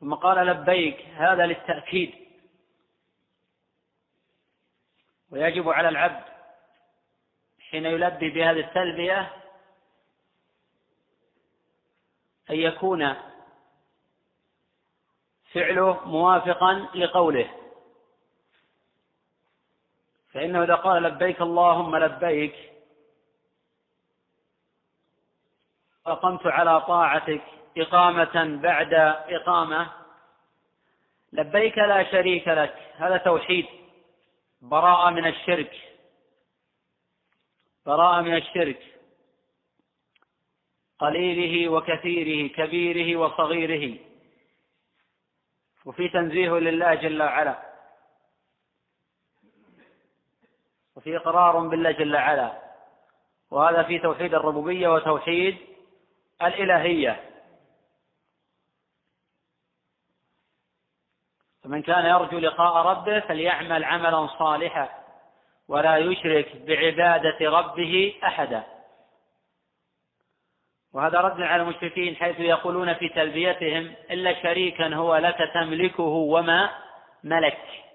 ثم 0.00 0.14
قال 0.14 0.46
لبيك 0.46 1.00
هذا 1.00 1.46
للتأكيد. 1.46 2.14
ويجب 5.30 5.68
على 5.68 5.88
العبد 5.88 6.24
حين 7.60 7.86
يلبي 7.86 8.30
بهذه 8.30 8.60
التلبية 8.60 9.32
أن 12.50 12.56
يكون 12.56 13.14
فعله 15.52 16.08
موافقا 16.08 16.88
لقوله. 16.94 17.61
فإنه 20.32 20.62
إذا 20.64 20.74
قال 20.74 21.02
لبيك 21.02 21.42
اللهم 21.42 21.96
لبيك 21.96 22.54
أقمت 26.06 26.46
على 26.46 26.80
طاعتك 26.80 27.42
إقامة 27.76 28.60
بعد 28.62 28.94
إقامة 29.28 29.92
لبيك 31.32 31.78
لا 31.78 32.10
شريك 32.10 32.48
لك 32.48 32.92
هذا 32.96 33.16
توحيد 33.16 33.66
براءة 34.62 35.10
من 35.10 35.26
الشرك 35.26 35.80
براءة 37.86 38.20
من 38.20 38.36
الشرك 38.36 38.82
قليله 40.98 41.68
وكثيره 41.68 42.48
كبيره 42.48 43.16
وصغيره 43.20 43.98
وفي 45.84 46.08
تنزيه 46.08 46.50
لله 46.50 46.94
جل 46.94 47.22
وعلا. 47.22 47.71
وفي 50.96 51.16
إقرار 51.16 51.58
بالله 51.58 51.90
جل 51.90 52.14
وعلا. 52.16 52.52
وهذا 53.50 53.82
في 53.82 53.98
توحيد 53.98 54.34
الربوبية 54.34 54.88
وتوحيد 54.88 55.58
الإلهية. 56.42 57.20
فمن 61.64 61.82
كان 61.82 62.06
يرجو 62.06 62.38
لقاء 62.38 62.86
ربه 62.86 63.20
فليعمل 63.20 63.84
عملا 63.84 64.26
صالحا 64.26 64.88
ولا 65.68 65.96
يشرك 65.96 66.56
بعبادة 66.56 67.50
ربه 67.50 68.14
أحدا. 68.24 68.62
وهذا 70.92 71.20
رد 71.20 71.40
على 71.40 71.62
المشركين 71.62 72.16
حيث 72.16 72.40
يقولون 72.40 72.94
في 72.94 73.08
تلبيتهم 73.08 73.94
إلا 74.10 74.42
شريكا 74.42 74.94
هو 74.94 75.16
لك 75.16 75.38
تملكه 75.54 76.02
وما 76.02 76.70
ملك. 77.24 77.91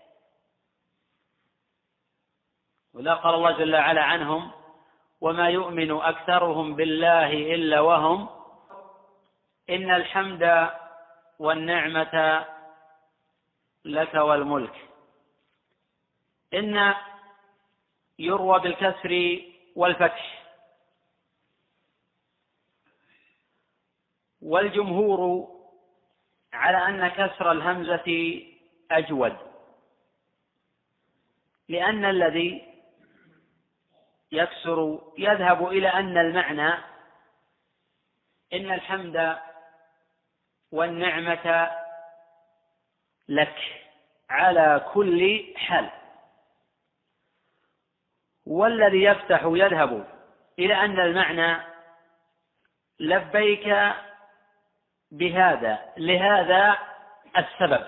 ولا 2.97 3.13
قال 3.13 3.35
الله 3.35 3.51
جل 3.51 3.75
وعلا 3.75 4.03
عنهم 4.03 4.51
وما 5.21 5.49
يؤمن 5.49 5.91
أكثرهم 5.91 6.75
بالله 6.75 7.33
إلا 7.33 7.79
وهم 7.79 8.29
إن 9.69 9.91
الحمد 9.91 10.69
والنعمة 11.39 12.45
لك 13.85 14.13
والملك. 14.13 14.75
إن 16.53 16.95
يروى 18.19 18.59
بالكسر 18.59 19.41
والفتح. 19.75 20.47
والجمهور 24.41 25.47
على 26.53 26.77
أن 26.77 27.07
كسر 27.07 27.51
الهمزة 27.51 28.41
أجود. 28.91 29.37
لأن 31.69 32.05
الذي 32.05 32.66
يكسر 34.31 34.99
يذهب 35.17 35.67
إلى 35.67 35.87
أن 35.87 36.17
المعنى 36.17 36.73
إن 38.53 38.71
الحمد 38.71 39.37
والنعمة 40.71 41.71
لك 43.29 43.83
على 44.29 44.85
كل 44.93 45.53
حال. 45.57 45.89
والذي 48.45 49.03
يفتح 49.03 49.41
يذهب 49.43 50.07
إلى 50.59 50.73
أن 50.85 50.99
المعنى 50.99 51.63
لبيك 52.99 53.93
بهذا 55.11 55.93
لهذا 55.97 56.77
السبب. 57.37 57.87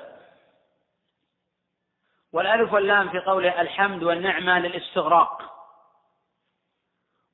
والألف 2.34 2.74
واللام 2.74 3.10
في 3.10 3.20
قوله 3.20 3.62
الحمد 3.62 4.04
والنعمة 4.04 4.60
للاستغراق. 4.60 5.59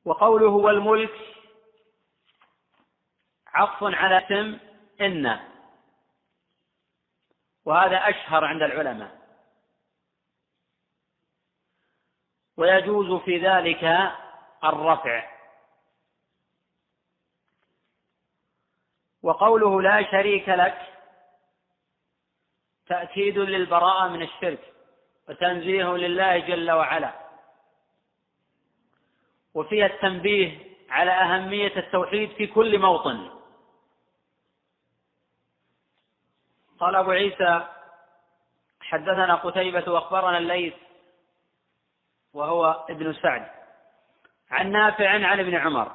وقوله 0.06 0.50
والملك 0.50 1.14
عطف 3.48 3.84
على 3.84 4.18
اسم 4.18 4.60
إن. 5.02 5.40
وهذا 7.66 7.98
أشهر 7.98 8.46
عند 8.46 8.62
العلماء. 8.62 9.26
ويجوز 12.58 13.22
في 13.22 13.38
ذلك 13.38 13.84
الرفع. 14.64 15.32
وقوله 19.24 19.82
لا 19.82 20.12
شريك 20.12 20.50
لك 20.50 20.94
تأكيد 22.88 23.38
للبراءة 23.38 24.08
من 24.08 24.22
الشرك 24.22 24.74
وتنزيه 25.30 25.98
لله 25.98 26.38
جل 26.40 26.72
وعلا. 26.72 27.25
وفيها 29.56 29.86
التنبيه 29.86 30.76
على 30.90 31.12
أهمية 31.12 31.78
التوحيد 31.78 32.32
في 32.32 32.48
كل 32.48 32.80
موطن. 32.80 33.30
قال 36.80 36.96
أبو 36.96 37.12
عيسى 37.12 37.68
حدثنا 38.82 39.36
قتيبة 39.36 39.92
وأخبرنا 39.92 40.38
الليث 40.38 40.74
وهو 42.34 42.86
ابن 42.90 43.14
سعد. 43.14 43.48
عن 44.52 44.72
نافع 44.72 45.10
عن 45.10 45.40
ابن 45.40 45.56
عمر. 45.56 45.92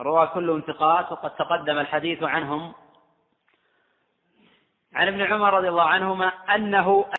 روى 0.00 0.26
كل 0.26 0.50
انتقاءات 0.50 1.12
وقد 1.12 1.36
تقدم 1.36 1.78
الحديث 1.78 2.22
عنهم. 2.22 2.74
عن 4.92 5.08
ابن 5.08 5.22
عمر 5.32 5.54
رضي 5.54 5.68
الله 5.68 5.88
عنهما 5.88 6.28
أنه 6.28 7.10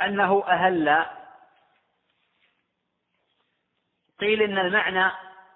أنه 0.00 0.44
أهل 0.46 1.06
قيل 4.20 4.42
إن 4.42 4.58
المعنى 4.58 5.12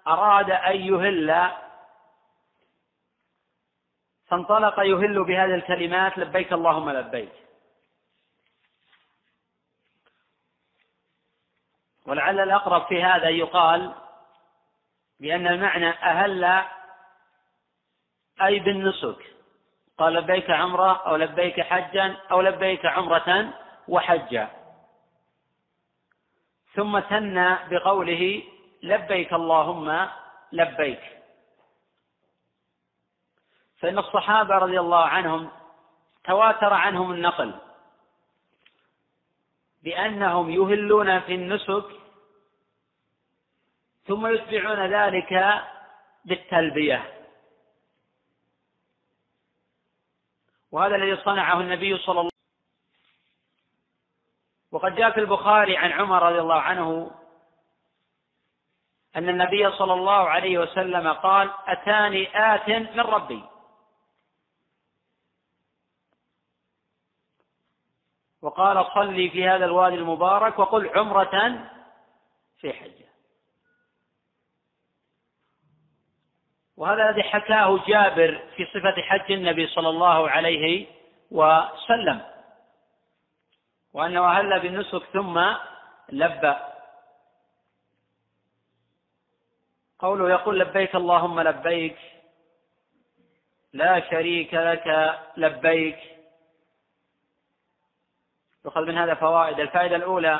أراد 0.07 0.51
أن 0.51 0.75
يهل 0.75 1.51
فانطلق 4.27 4.79
يهل 4.79 5.23
بهذه 5.23 5.55
الكلمات 5.55 6.17
لبيك 6.17 6.53
اللهم 6.53 6.89
لبيك. 6.89 7.31
ولعل 12.05 12.39
الأقرب 12.39 12.87
في 12.87 13.03
هذا 13.03 13.29
يقال 13.29 13.95
بأن 15.19 15.47
المعنى 15.47 15.89
أهل 15.89 16.63
أي 18.41 18.59
بالنسك. 18.59 19.35
قال 19.97 20.13
لبيك 20.13 20.49
عمرة 20.49 21.07
أو 21.07 21.15
لبيك 21.15 21.61
حجا 21.61 22.17
أو 22.31 22.41
لبيك 22.41 22.85
عمرة 22.85 23.53
وحجا. 23.87 24.60
ثم 26.73 26.99
ثنى 26.99 27.57
بقوله 27.69 28.43
لبيك 28.83 29.33
اللهم 29.33 30.09
لبيك. 30.51 31.03
فإن 33.79 33.97
الصحابة 33.97 34.55
رضي 34.55 34.79
الله 34.79 35.05
عنهم 35.05 35.51
تواتر 36.23 36.73
عنهم 36.73 37.11
النقل 37.11 37.59
بأنهم 39.83 40.49
يهلون 40.49 41.19
في 41.19 41.35
النسك 41.35 41.85
ثم 44.05 44.27
يتبعون 44.27 44.79
ذلك 44.85 45.61
بالتلبية. 46.25 47.13
وهذا 50.71 50.95
الذي 50.95 51.15
صنعه 51.15 51.61
النبي 51.61 51.97
صلى 51.97 52.19
الله 52.19 52.30
وقد 54.71 54.95
جاء 54.95 55.11
في 55.11 55.19
البخاري 55.19 55.77
عن 55.77 55.91
عمر 55.91 56.23
رضي 56.23 56.39
الله 56.39 56.61
عنه 56.61 57.11
أن 59.15 59.29
النبي 59.29 59.71
صلى 59.71 59.93
الله 59.93 60.29
عليه 60.29 60.57
وسلم 60.57 61.13
قال 61.13 61.51
أتاني 61.67 62.53
آت 62.55 62.69
من 62.69 62.99
ربي. 62.99 63.43
وقال 68.41 68.85
صلي 68.93 69.29
في 69.29 69.47
هذا 69.49 69.65
الوادي 69.65 69.95
المبارك 69.95 70.59
وقل 70.59 70.89
عمرة 70.97 71.67
في 72.59 72.73
حجة. 72.73 73.11
وهذا 76.77 77.09
الذي 77.09 77.23
حكاه 77.23 77.85
جابر 77.87 78.43
في 78.55 78.65
صفة 78.65 79.01
حج 79.01 79.31
النبي 79.31 79.67
صلى 79.67 79.89
الله 79.89 80.29
عليه 80.29 80.87
وسلم. 81.31 82.21
وأنه 83.93 84.39
أهل 84.39 84.59
بالنسك 84.59 85.03
ثم 85.13 85.55
لبى 86.09 86.55
قوله 89.99 90.29
يقول 90.29 90.59
لبيك 90.59 90.95
اللهم 90.95 91.39
لبيك 91.39 91.97
لا 93.73 94.09
شريك 94.09 94.53
لك 94.53 95.19
لبيك. 95.37 95.99
يؤخذ 98.65 98.81
من 98.81 98.97
هذا 98.97 99.13
فوائد. 99.13 99.59
الفائدة 99.59 99.95
الأولى 99.95 100.39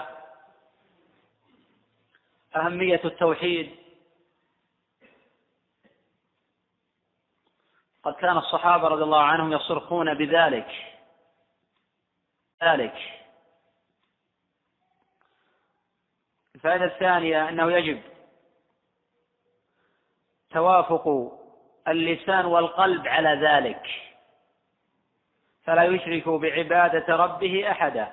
أهمية 2.55 3.01
التوحيد. 3.05 3.75
قد 8.03 8.13
كان 8.13 8.37
الصحابة 8.37 8.87
رضي 8.87 9.03
الله 9.03 9.23
عنهم 9.23 9.53
يصرخون 9.53 10.13
بذلك 10.13 10.97
ذلك. 12.63 13.20
الفائدة 16.61 16.85
الثانية 16.85 17.49
أنه 17.49 17.71
يجب 17.71 18.01
توافق 20.49 21.31
اللسان 21.87 22.45
والقلب 22.45 23.07
على 23.07 23.29
ذلك 23.29 23.87
فلا 25.63 25.83
يشرك 25.83 26.29
بعبادة 26.29 27.15
ربه 27.15 27.71
أحدا. 27.71 28.11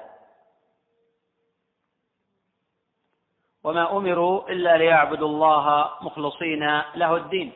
وما 3.64 3.96
أمروا 3.96 4.50
إلا 4.50 4.76
ليعبدوا 4.76 5.28
الله 5.28 5.94
مخلصين 6.00 6.80
له 6.94 7.16
الدين. 7.16 7.52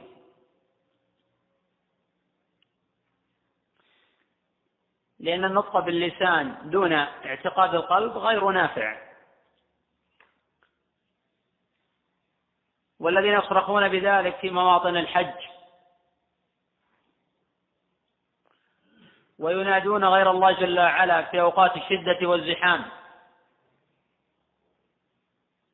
لأن 5.18 5.44
النطق 5.44 5.78
باللسان 5.78 6.70
دون 6.70 6.92
اعتقاد 6.92 7.74
القلب 7.74 8.18
غير 8.18 8.50
نافع. 8.50 9.11
والذين 13.02 13.32
يصرخون 13.32 13.88
بذلك 13.88 14.36
في 14.36 14.50
مواطن 14.50 14.96
الحج. 14.96 15.34
وينادون 19.38 20.04
غير 20.04 20.30
الله 20.30 20.52
جل 20.52 20.80
وعلا 20.80 21.22
في 21.22 21.40
أوقات 21.40 21.76
الشدة 21.76 22.28
والزحام. 22.28 22.84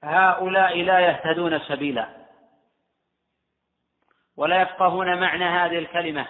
هؤلاء 0.05 0.83
لا 0.83 1.01
يهتدون 1.01 1.59
سبيلا. 1.59 2.09
ولا 4.37 4.63
يفقهون 4.63 5.21
معنى 5.21 5.45
هذه 5.45 5.79
الكلمة. 5.79 6.27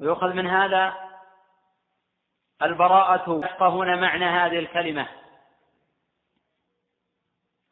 ويؤخذ 0.00 0.32
من 0.32 0.46
هذا 0.46 0.94
البراءة. 2.62 3.40
يفقهون 3.44 4.00
معنى 4.00 4.24
هذه 4.24 4.58
الكلمة. 4.58 5.08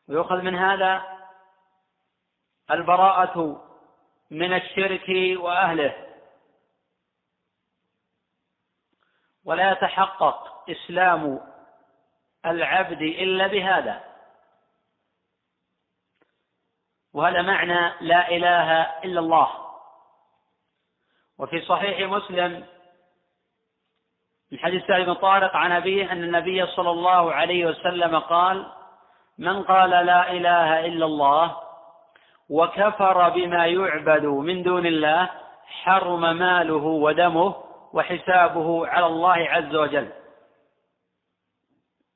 ويؤخذ 0.08 0.42
من 0.42 0.54
هذا 0.56 1.18
البراءة 2.70 3.66
من 4.30 4.52
الشرك 4.52 5.38
وأهله. 5.40 6.06
ولا 9.44 9.72
يتحقق 9.72 10.70
إسلام 10.70 11.40
العبد 12.46 13.02
إلا 13.02 13.46
بهذا. 13.46 14.04
وهذا 17.12 17.42
معنى 17.42 17.94
لا 18.00 18.28
إله 18.28 18.82
إلا 19.04 19.20
الله. 19.20 19.66
وفي 21.38 21.60
صحيح 21.60 22.10
مسلم 22.10 22.66
من 24.52 24.58
حديث 24.58 24.86
سعد 24.86 25.06
بن 25.06 25.14
طارق 25.14 25.56
عن 25.56 25.72
أبيه 25.72 26.12
أن 26.12 26.22
النبي 26.22 26.66
صلى 26.66 26.90
الله 26.90 27.32
عليه 27.32 27.66
وسلم 27.66 28.18
قال 28.18 28.75
من 29.38 29.62
قال 29.62 29.90
لا 29.90 30.30
إله 30.30 30.86
إلا 30.86 31.06
الله 31.06 31.56
وكفر 32.50 33.28
بما 33.28 33.66
يعبد 33.66 34.24
من 34.24 34.62
دون 34.62 34.86
الله 34.86 35.30
حرم 35.66 36.20
ماله 36.20 36.84
ودمه 36.84 37.54
وحسابه 37.92 38.86
على 38.86 39.06
الله 39.06 39.36
عز 39.36 39.74
وجل. 39.74 40.08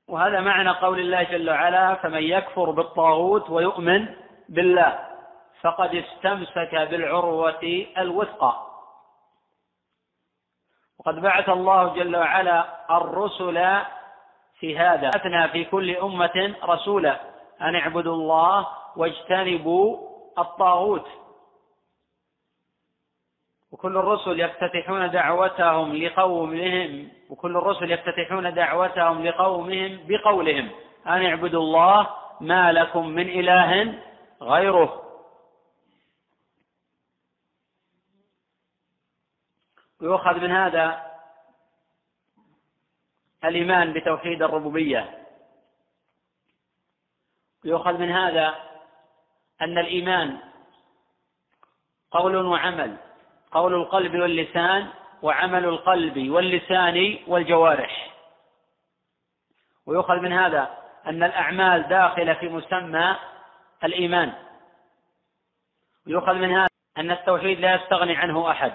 وهذا 0.09 0.41
معنى 0.41 0.71
قول 0.71 1.01
الله 1.01 1.23
جل 1.23 1.51
وعلا 1.51 1.95
فمن 1.95 2.23
يكفر 2.23 2.71
بالطاغوت 2.71 3.51
ويؤمن 3.51 4.15
بالله 4.49 4.99
فقد 5.61 5.95
استمسك 5.95 6.75
بالعروة 6.75 7.87
الوثقى. 7.99 8.67
وقد 10.99 11.15
بعث 11.21 11.49
الله 11.49 11.95
جل 11.95 12.17
وعلا 12.17 12.65
الرسل 12.91 13.81
في 14.61 14.79
هذا. 14.79 15.09
أثنى 15.09 15.49
في 15.49 15.65
كل 15.65 15.97
أمة 15.97 16.55
رسولا. 16.63 17.21
أن 17.61 17.75
اعبدوا 17.75 18.15
الله 18.15 18.69
واجتنبوا 18.97 20.09
الطاغوت. 20.39 21.07
وكل 23.73 23.97
الرسل 23.97 24.41
يفتتحون 24.41 25.11
دعوتهم 25.11 25.97
لقومهم. 25.97 27.09
وكل 27.31 27.57
الرسل 27.57 27.91
يفتتحون 27.91 28.55
دعوتهم 28.55 29.27
لقومهم 29.27 29.99
بقولهم. 30.09 30.71
أن 31.07 31.27
اعبدوا 31.27 31.61
الله 31.61 32.11
ما 32.41 32.73
لكم 32.73 33.09
من 33.09 33.29
إله 33.29 33.99
غيره. 34.43 35.03
ويؤخذ 40.01 40.35
من 40.35 40.51
هذا 40.51 41.10
الإيمان 43.45 43.93
بتوحيد 43.93 44.43
الربوبية. 44.43 45.27
ويؤخذ 47.65 47.93
من 47.93 48.11
هذا 48.11 48.55
أن 49.63 49.79
الإيمان 49.79 50.39
قول 52.11 52.37
وعمل 52.37 52.97
قول 53.53 53.75
القلب 53.75 54.15
واللسان 54.15 54.89
وعمل 55.23 55.65
القلب 55.65 56.31
واللسان 56.31 57.19
والجوارح. 57.27 58.17
ويؤخذ 59.87 60.17
من 60.17 60.33
هذا 60.33 60.79
أن 61.07 61.23
الأعمال 61.23 61.89
داخلة 61.89 62.35
في 62.35 62.49
مسمى 62.49 63.17
الإيمان. 63.85 64.33
ويؤخذ 66.07 66.35
من 66.35 66.51
هذا 66.51 66.69
أن 66.99 67.11
التوحيد 67.11 67.61
لا 67.61 67.75
يستغني 67.75 68.17
عنه 68.17 68.51
أحد. 68.51 68.75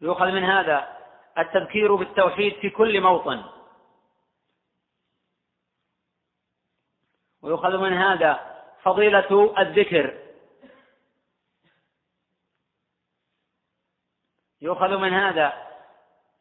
يؤخذ 0.00 0.26
من 0.26 0.44
هذا 0.44 0.97
التذكير 1.38 1.94
بالتوحيد 1.94 2.54
في 2.54 2.70
كل 2.70 3.00
موطن. 3.00 3.44
ويؤخذ 7.42 7.76
من 7.76 7.92
هذا 7.92 8.62
فضيلة 8.82 9.54
الذكر. 9.58 10.18
يؤخذ 14.60 14.96
من 14.96 15.12
هذا 15.12 15.68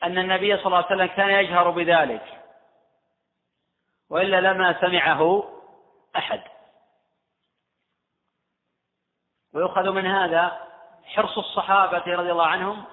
أن 0.04 0.18
النبي 0.18 0.58
صلى 0.58 0.66
الله 0.66 0.78
عليه 0.78 0.86
وسلم 0.86 1.06
كان 1.06 1.30
يجهر 1.30 1.70
بذلك. 1.70 2.44
وإلا 4.10 4.42
لما 4.42 4.82
سمعه 4.82 5.54
أحد. 6.16 6.42
ويؤخذ 9.54 9.92
من 9.92 10.06
هذا 10.06 10.68
حرص 11.06 11.38
الصحابة 11.38 12.04
رضي 12.16 12.32
الله 12.32 12.48
عنهم 12.48 12.86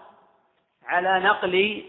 على 0.82 1.20
نقل 1.20 1.84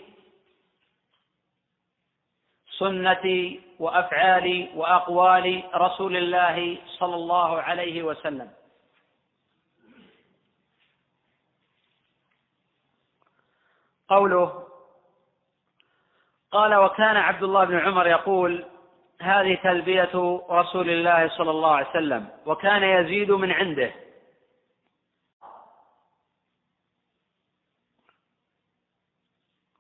سنة 2.78 3.58
وأفعال 3.80 4.70
وأقوال 4.76 5.64
رسول 5.76 6.18
الله 6.18 6.78
صلى 6.88 7.16
الله 7.16 7.62
عليه 7.62 8.04
وسلم. 8.04 8.52
قوله 14.10 14.68
قال 16.52 16.76
وكان 16.76 17.18
عبد 17.18 17.44
الله 17.44 17.64
بن 17.64 17.80
عمر 17.80 18.08
يقول 18.08 18.66
هذه 19.22 19.56
تلبية 19.64 20.42
رسول 20.50 20.90
الله 20.90 21.30
صلى 21.38 21.52
الله 21.52 21.76
عليه 21.76 21.90
وسلم 21.90 22.28
وكان 22.46 22.84
يزيد 22.84 23.32
من 23.32 23.52
عنده. 23.52 23.92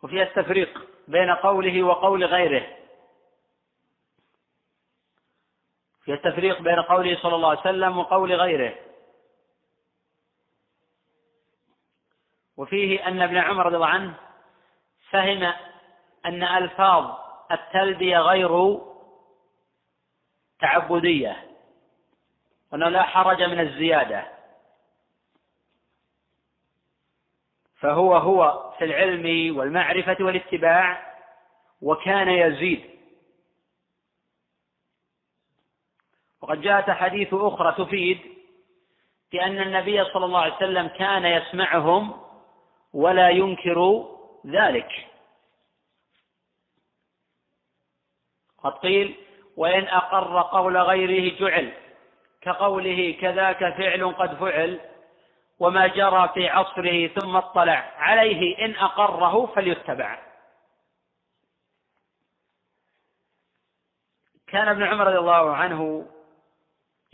وفيها 0.03 0.23
التفريق 0.23 0.89
بين 1.07 1.29
قوله 1.31 1.83
وقول 1.83 2.25
غيره. 2.25 2.84
في 6.05 6.13
التفريق 6.13 6.61
بين 6.61 6.79
قوله 6.79 7.17
صلى 7.21 7.35
الله 7.35 7.49
عليه 7.49 7.59
وسلم 7.59 7.97
وقول 7.97 8.33
غيره. 8.33 8.75
وفيه 12.57 13.07
أن 13.07 13.21
ابن 13.21 13.37
عمر 13.37 13.65
رضي 13.65 13.75
الله 13.75 13.87
عنه 13.87 14.13
فهم 15.09 15.53
أن 16.25 16.43
ألفاظ 16.43 17.17
التلبية 17.51 18.17
غير 18.17 18.79
تعبدية 20.59 21.51
وأنه 22.71 22.89
لا 22.89 23.03
حرج 23.03 23.43
من 23.43 23.59
الزيادة. 23.59 24.27
فهو 27.79 28.15
هو 28.15 28.71
في 28.77 28.85
العلم 28.85 29.57
والمعرفة 29.57 30.17
والاتباع 30.19 31.15
وكان 31.81 32.29
يزيد. 32.29 32.94
وقد 36.45 36.61
جاءت 36.61 36.89
حديث 36.89 37.33
أخرى 37.33 37.85
تفيد 37.85 38.19
بأن 39.31 39.61
النبي 39.61 40.05
صلى 40.05 40.25
الله 40.25 40.39
عليه 40.39 40.55
وسلم 40.55 40.87
كان 40.87 41.25
يسمعهم 41.25 42.21
ولا 42.93 43.29
ينكر 43.29 44.05
ذلك. 44.45 45.07
قد 48.57 48.71
قيل 48.71 49.15
وإن 49.57 49.87
أقر 49.87 50.41
قول 50.41 50.77
غيره 50.77 51.39
جعل 51.39 51.73
كقوله 52.41 53.17
كذاك 53.21 53.59
فعل 53.59 54.15
قد 54.15 54.35
فعل 54.37 54.79
وما 55.59 55.87
جرى 55.87 56.29
في 56.33 56.47
عصره 56.49 57.07
ثم 57.07 57.35
اطلع 57.35 57.93
عليه 57.97 58.65
إن 58.65 58.75
أقره 58.75 59.45
فليتبع. 59.45 60.19
كان 64.47 64.67
ابن 64.67 64.83
عمر 64.83 65.07
رضي 65.07 65.17
الله 65.17 65.55
عنه 65.55 66.07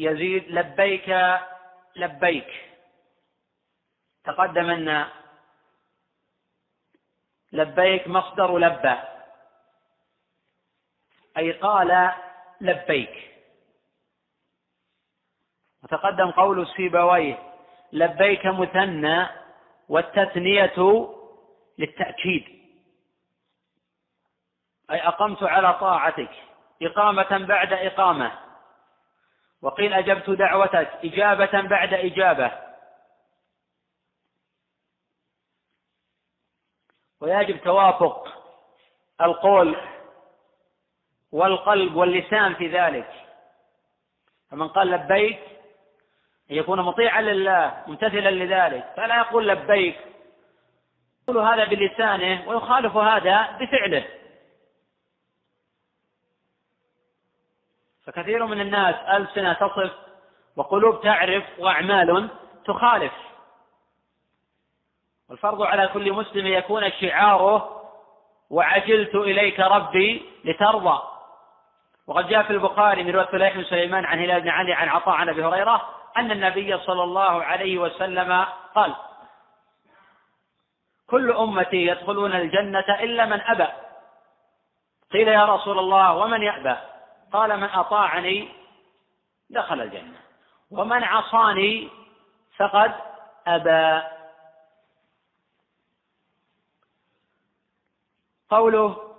يزيد 0.01 0.47
لبيك 0.47 1.15
لبيك. 1.95 2.69
تقدم 4.23 4.69
أن 4.69 5.07
لبيك 7.51 8.07
مصدر 8.07 8.57
لبى 8.57 8.95
أي 11.37 11.51
قال 11.51 12.11
لبيك. 12.61 13.31
وتقدم 15.83 16.31
قول 16.31 16.61
السيبويه 16.61 17.53
لبيك 17.93 18.45
مثنى 18.45 19.27
والتثنية 19.89 21.07
للتأكيد. 21.77 22.61
أي 24.91 25.07
أقمت 25.07 25.43
على 25.43 25.73
طاعتك. 25.73 26.31
إقامة 26.81 27.37
بعد 27.37 27.73
إقامة. 27.73 28.50
وقيل 29.61 29.93
أجبت 29.93 30.29
دعوتك 30.29 30.89
إجابة 31.03 31.61
بعد 31.61 31.93
إجابة. 31.93 32.51
ويجب 37.21 37.63
توافق 37.63 38.27
القول 39.21 39.77
والقلب 41.31 41.95
واللسان 41.95 42.55
في 42.55 42.67
ذلك. 42.67 43.09
فمن 44.51 44.67
قال 44.67 44.87
لبيك 44.87 45.39
أن 46.51 46.55
يكون 46.55 46.81
مطيعا 46.81 47.21
لله 47.21 47.83
ممتثلا 47.87 48.31
لذلك 48.31 48.93
فلا 48.95 49.17
يقول 49.17 49.47
لبيك 49.47 49.99
يقول 51.23 51.37
هذا 51.37 51.65
بلسانه 51.65 52.49
ويخالف 52.49 52.95
هذا 52.95 53.51
بفعله. 53.51 54.20
فكثير 58.05 58.45
من 58.45 58.61
الناس 58.61 58.95
ألسنة 58.95 59.53
تصف 59.53 59.91
وقلوب 60.55 61.01
تعرف 61.01 61.43
وأعمال 61.59 62.29
تخالف. 62.65 63.13
والفرض 65.29 65.61
على 65.61 65.87
كل 65.87 66.13
مسلم 66.13 66.47
يكون 66.47 66.91
شعاره 66.91 67.81
وعجلت 68.49 69.15
إليك 69.15 69.59
ربي 69.59 70.25
لترضى. 70.45 71.01
وقد 72.07 72.27
جاء 72.27 72.43
في 72.43 72.53
البخاري 72.53 73.03
من 73.03 73.11
رواية 73.11 73.25
فلاح 73.25 73.55
بن 73.55 73.63
سليمان 73.63 74.05
عن 74.05 74.19
هلال 74.19 74.41
بن 74.41 74.49
علي 74.49 74.73
عن 74.73 74.89
عطاء 74.89 75.15
عن 75.15 75.29
أبي 75.29 75.45
هريرة 75.45 75.89
أن 76.17 76.31
النبي 76.31 76.77
صلى 76.77 77.03
الله 77.03 77.43
عليه 77.43 77.77
وسلم 77.77 78.45
قال 78.75 78.95
كل 81.09 81.31
أمتي 81.31 81.85
يدخلون 81.85 82.31
الجنة 82.31 82.85
إلا 82.99 83.25
من 83.25 83.41
أبى. 83.41 83.67
قيل 85.11 85.27
يا 85.27 85.45
رسول 85.45 85.79
الله 85.79 86.15
ومن 86.17 86.41
يأبى؟ 86.41 86.75
قال 87.33 87.59
من 87.59 87.69
أطاعني 87.69 88.49
دخل 89.49 89.81
الجنة. 89.81 90.21
ومن 90.71 91.03
عصاني 91.03 91.89
فقد 92.57 92.95
أبى. 93.47 94.07
قوله 98.49 99.15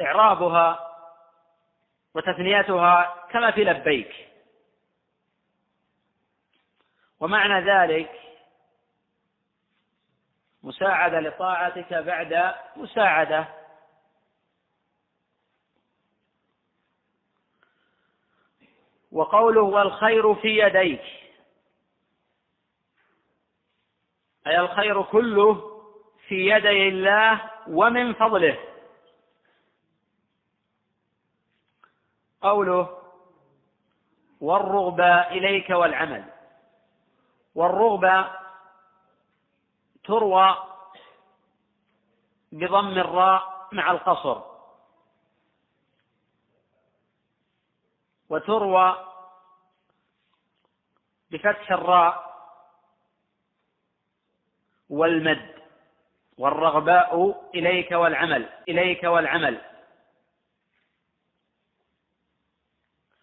إعرابها 0.00 0.94
وتثنيتها 2.14 3.26
كما 3.30 3.50
في 3.50 3.64
لبيك. 3.64 4.28
ومعنى 7.20 7.70
ذلك 7.70 8.27
مساعدة 10.62 11.20
لطاعتك 11.20 11.94
بعد 11.94 12.54
مساعدة. 12.76 13.48
وقوله 19.12 19.62
والخير 19.62 20.34
في 20.34 20.58
يديك. 20.58 21.02
أي 24.46 24.58
الخير 24.58 25.02
كله 25.02 25.82
في 26.28 26.34
يدي 26.34 26.88
الله 26.88 27.50
ومن 27.68 28.14
فضله. 28.14 28.58
قوله 32.40 33.02
والرغبة 34.40 35.20
إليك 35.20 35.70
والعمل. 35.70 36.24
والرغبة 37.54 38.47
تروى 40.08 40.56
بضم 42.52 42.98
الراء 42.98 43.68
مع 43.72 43.90
القصر. 43.90 44.42
وتروى 48.28 49.06
بفتح 51.30 51.70
الراء 51.70 52.28
والمد. 54.90 55.58
والرغباء 56.38 57.40
إليك 57.54 57.92
والعمل 57.92 58.48
إليك 58.68 59.04
والعمل. 59.04 59.60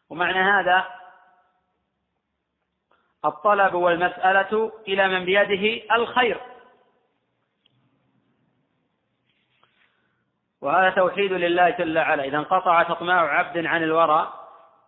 ومعنى 0.10 0.40
هذا 0.40 0.88
الطلب 3.26 3.74
والمسألة 3.74 4.72
إلى 4.88 5.08
من 5.08 5.26
بيده 5.26 5.96
الخير. 5.96 6.55
وهذا 10.66 10.90
توحيد 10.90 11.34
لله 11.34 11.70
جل 11.70 11.98
وعلا. 11.98 12.24
إذا 12.24 12.38
انقطع 12.38 12.84
تطماع 12.84 13.38
عبد 13.38 13.66
عن 13.66 13.84
الورى 13.84 14.34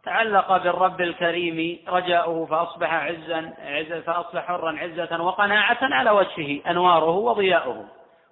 تعلق 0.05 0.57
بالرب 0.57 1.01
الكريم 1.01 1.79
رجاؤه 1.87 2.45
فأصبح 2.45 2.93
عزا 2.93 3.53
عزا 3.59 4.01
فأصبح 4.01 4.45
حرا 4.47 4.77
عزة 4.79 5.23
وقناعة 5.23 5.77
على 5.81 6.11
وجهه 6.11 6.69
أنواره 6.69 7.09
وضياؤه. 7.09 7.85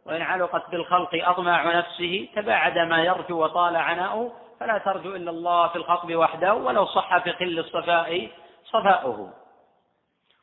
وإن 0.06 0.22
علقت 0.22 0.70
بالخلق 0.70 1.10
أطماع 1.14 1.78
نفسه 1.78 2.28
تباعد 2.36 2.78
ما 2.78 3.04
يرجو 3.04 3.44
وطال 3.44 3.76
عناؤه 3.76 4.32
فلا 4.60 4.78
ترجو 4.78 5.16
إلا 5.16 5.32
الله 5.32 5.68
في 5.68 5.76
الخطب 5.76 6.16
وحده 6.16 6.54
ولو 6.54 6.86
صح 6.86 7.18
في 7.18 7.32
قل 7.32 7.60
الصفاء 7.60 8.30
صفاؤه. 8.66 9.34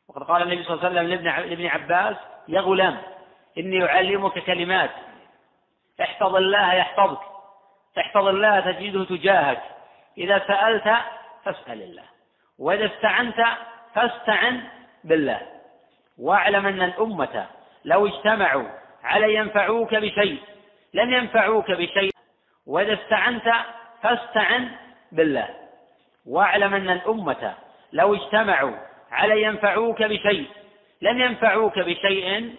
وقد 0.09 0.23
قال 0.23 0.41
النبي 0.41 0.63
صلى 0.63 0.73
الله 0.73 0.85
عليه 0.85 1.01
وسلم 1.01 1.47
لابن 1.49 1.65
عباس 1.65 2.15
يا 2.47 2.61
غلام 2.61 2.97
إني 3.57 3.85
أعلمك 3.85 4.39
كلمات. 4.39 4.89
احفظ 6.01 6.35
الله 6.35 6.73
يحفظك. 6.73 7.21
احفظ 7.97 8.27
الله 8.27 8.59
تجده 8.59 9.03
تجاهك. 9.03 9.61
إذا 10.17 10.39
سألت 10.47 10.95
فاسأل 11.45 11.81
الله. 11.81 12.03
وإذا 12.59 12.85
استعنت 12.85 13.43
فاستعن 13.95 14.63
بالله. 15.03 15.41
واعلم 16.19 16.67
أن 16.67 16.81
الأمة 16.81 17.47
لو 17.85 18.07
اجتمعوا 18.07 18.67
على 19.03 19.35
ينفعوك 19.35 19.95
بشيء 19.95 20.41
لم 20.93 21.13
ينفعوك 21.13 21.71
بشيء. 21.71 22.11
وإذا 22.67 22.93
استعنت 22.93 23.53
فاستعن 24.01 24.71
بالله. 25.11 25.49
واعلم 26.25 26.73
أن 26.73 26.89
الأمة 26.89 27.55
لو 27.93 28.15
اجتمعوا 28.15 28.75
على 29.11 29.43
ينفعوك 29.43 30.03
بشيء 30.03 30.49
لم 31.01 31.21
ينفعوك 31.21 31.79
بشيء 31.79 32.55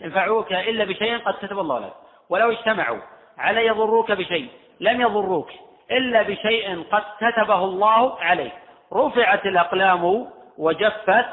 ينفعوك 0.00 0.52
إلا 0.52 0.84
بشيء 0.84 1.18
قد 1.18 1.34
كتب 1.34 1.58
الله 1.58 1.78
لك. 1.78 1.92
ولو 2.30 2.50
اجتمعوا 2.50 3.00
على 3.38 3.66
يضروك 3.66 4.12
بشيء 4.12 4.50
لم 4.80 5.00
يضروك 5.00 5.50
إلا 5.90 6.22
بشيء 6.22 6.82
قد 6.82 7.02
كتبه 7.20 7.64
الله 7.64 8.20
عليك. 8.20 8.52
رفعت 8.92 9.46
الأقلام 9.46 10.32
وجفت 10.58 11.26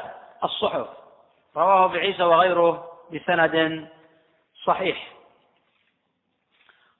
الصحف. 0.44 0.88
رواه 1.56 1.86
بعيسى 1.86 2.22
وغيره 2.22 2.92
بسند 3.12 3.88
صحيح. 4.64 5.12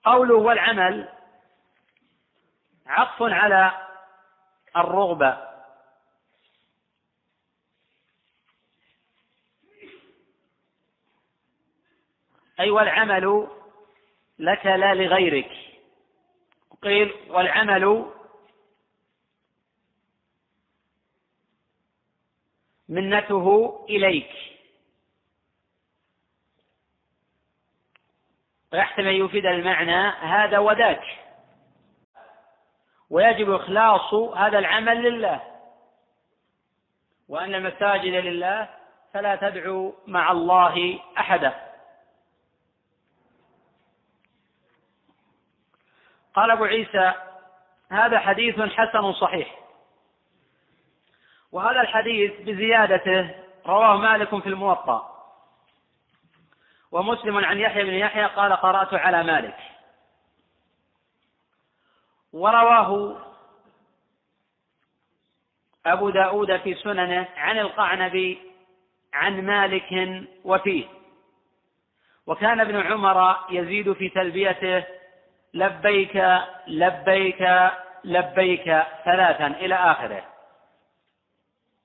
قوله 0.05 0.35
والعمل 0.35 1.09
عطف 2.87 3.23
على 3.23 3.73
الرغبة. 4.77 5.49
أي 12.61 12.71
والعمل 12.71 13.49
لك 14.39 14.67
لا 14.67 14.95
لغيرك. 14.95 15.51
قيل 16.83 17.15
والعمل 17.29 18.13
منته 22.89 23.87
إليك. 23.91 24.31
ويحتمل 28.73 29.09
أن 29.09 29.25
يفيد 29.25 29.47
المعنى 29.47 30.09
هذا 30.09 30.59
وذاك 30.59 31.05
ويجب 33.11 33.51
إخلاص 33.51 34.15
هذا 34.15 34.59
العمل 34.59 35.03
لله. 35.03 35.43
وأن 37.29 37.55
المساجد 37.55 38.15
لله 38.15 38.69
فلا 39.13 39.37
تدعو 39.37 39.95
مع 40.07 40.33
الله 40.33 41.01
أحدا. 41.19 41.68
قال 46.39 46.51
أبو 46.51 46.65
عيسى 46.65 47.13
هذا 47.91 48.19
حديث 48.19 48.61
حسن 48.61 49.13
صحيح. 49.13 49.59
وهذا 51.53 51.81
الحديث 51.81 52.33
بزيادته 52.41 53.35
رواه 53.67 53.97
مالك 53.97 54.39
في 54.39 54.49
الموطأ. 54.49 55.25
ومسلم 56.93 57.45
عن 57.45 57.59
يحيى 57.59 57.85
بن 57.85 57.95
يحيى 57.95 58.25
قال 58.25 58.53
قرأت 58.53 58.95
على 58.95 59.23
مالك. 59.23 59.57
ورواه 62.33 63.17
أبو 65.87 66.11
داود 66.11 66.57
في 66.57 66.75
سننه 66.75 67.29
عن 67.37 67.59
القعنبي 67.59 68.39
عن 69.15 69.47
مالك 69.47 70.23
وفيه. 70.45 70.87
وكان 72.27 72.61
ابن 72.61 72.77
عمر 72.77 73.37
يزيد 73.51 73.93
في 73.93 74.09
تلبيته 74.09 74.98
لبيك 75.55 76.17
لبيك 76.67 77.71
لبيك 78.05 78.65
ثلاثا 79.05 79.47
إلى 79.47 79.75
آخره. 79.75 80.25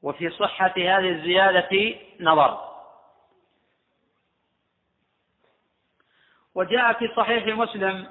وفي 0.01 0.29
صحة 0.29 0.73
هذه 0.77 1.09
الزيادة 1.09 1.95
نظر. 2.19 2.73
وجاء 6.55 6.93
في 6.93 7.07
صحيح 7.15 7.57
مسلم 7.57 8.09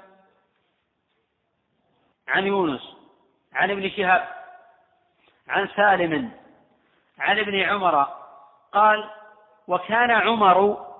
عن 2.28 2.46
يونس 2.46 2.96
عن 3.52 3.70
ابن 3.70 3.90
شهاب 3.90 4.28
عن 5.48 5.68
سالم 5.76 6.32
عن 7.18 7.38
ابن 7.38 7.60
عمر 7.60 8.08
قال 8.72 9.10
وكان 9.68 10.10
عمر 10.10 10.91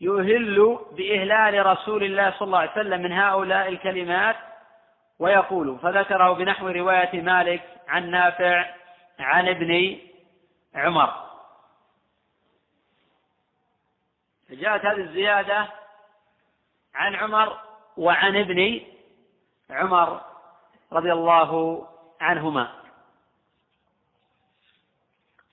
يهل 0.00 0.78
بإهلال 0.92 1.66
رسول 1.66 2.04
الله 2.04 2.30
صلى 2.30 2.46
الله 2.46 2.58
عليه 2.58 2.70
وسلم 2.70 3.02
من 3.02 3.12
هؤلاء 3.12 3.68
الكلمات 3.68 4.36
ويقول 5.18 5.78
فذكره 5.78 6.32
بنحو 6.32 6.68
رواية 6.68 7.22
مالك 7.22 7.62
عن 7.88 8.10
نافع 8.10 8.74
عن 9.18 9.48
ابن 9.48 9.98
عمر. 10.74 11.24
جاءت 14.50 14.86
هذه 14.86 15.00
الزيادة 15.00 15.68
عن 16.94 17.14
عمر 17.14 17.58
وعن 17.96 18.36
ابن 18.36 18.80
عمر 19.70 20.20
رضي 20.92 21.12
الله 21.12 21.86
عنهما. 22.20 22.72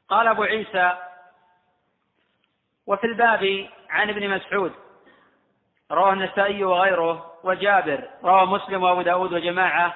قال 0.09 0.27
أبو 0.27 0.43
عيسى 0.43 0.97
وفي 2.87 3.07
الباب 3.07 3.69
عن 3.91 4.09
ابن 4.09 4.29
مسعود 4.29 4.71
رواه 5.91 6.13
النسائي 6.13 6.63
وغيره 6.63 7.31
وجابر 7.43 8.09
رواه 8.23 8.45
مسلم 8.45 8.83
وأبو 8.83 9.01
داود 9.01 9.33
وجماعة 9.33 9.93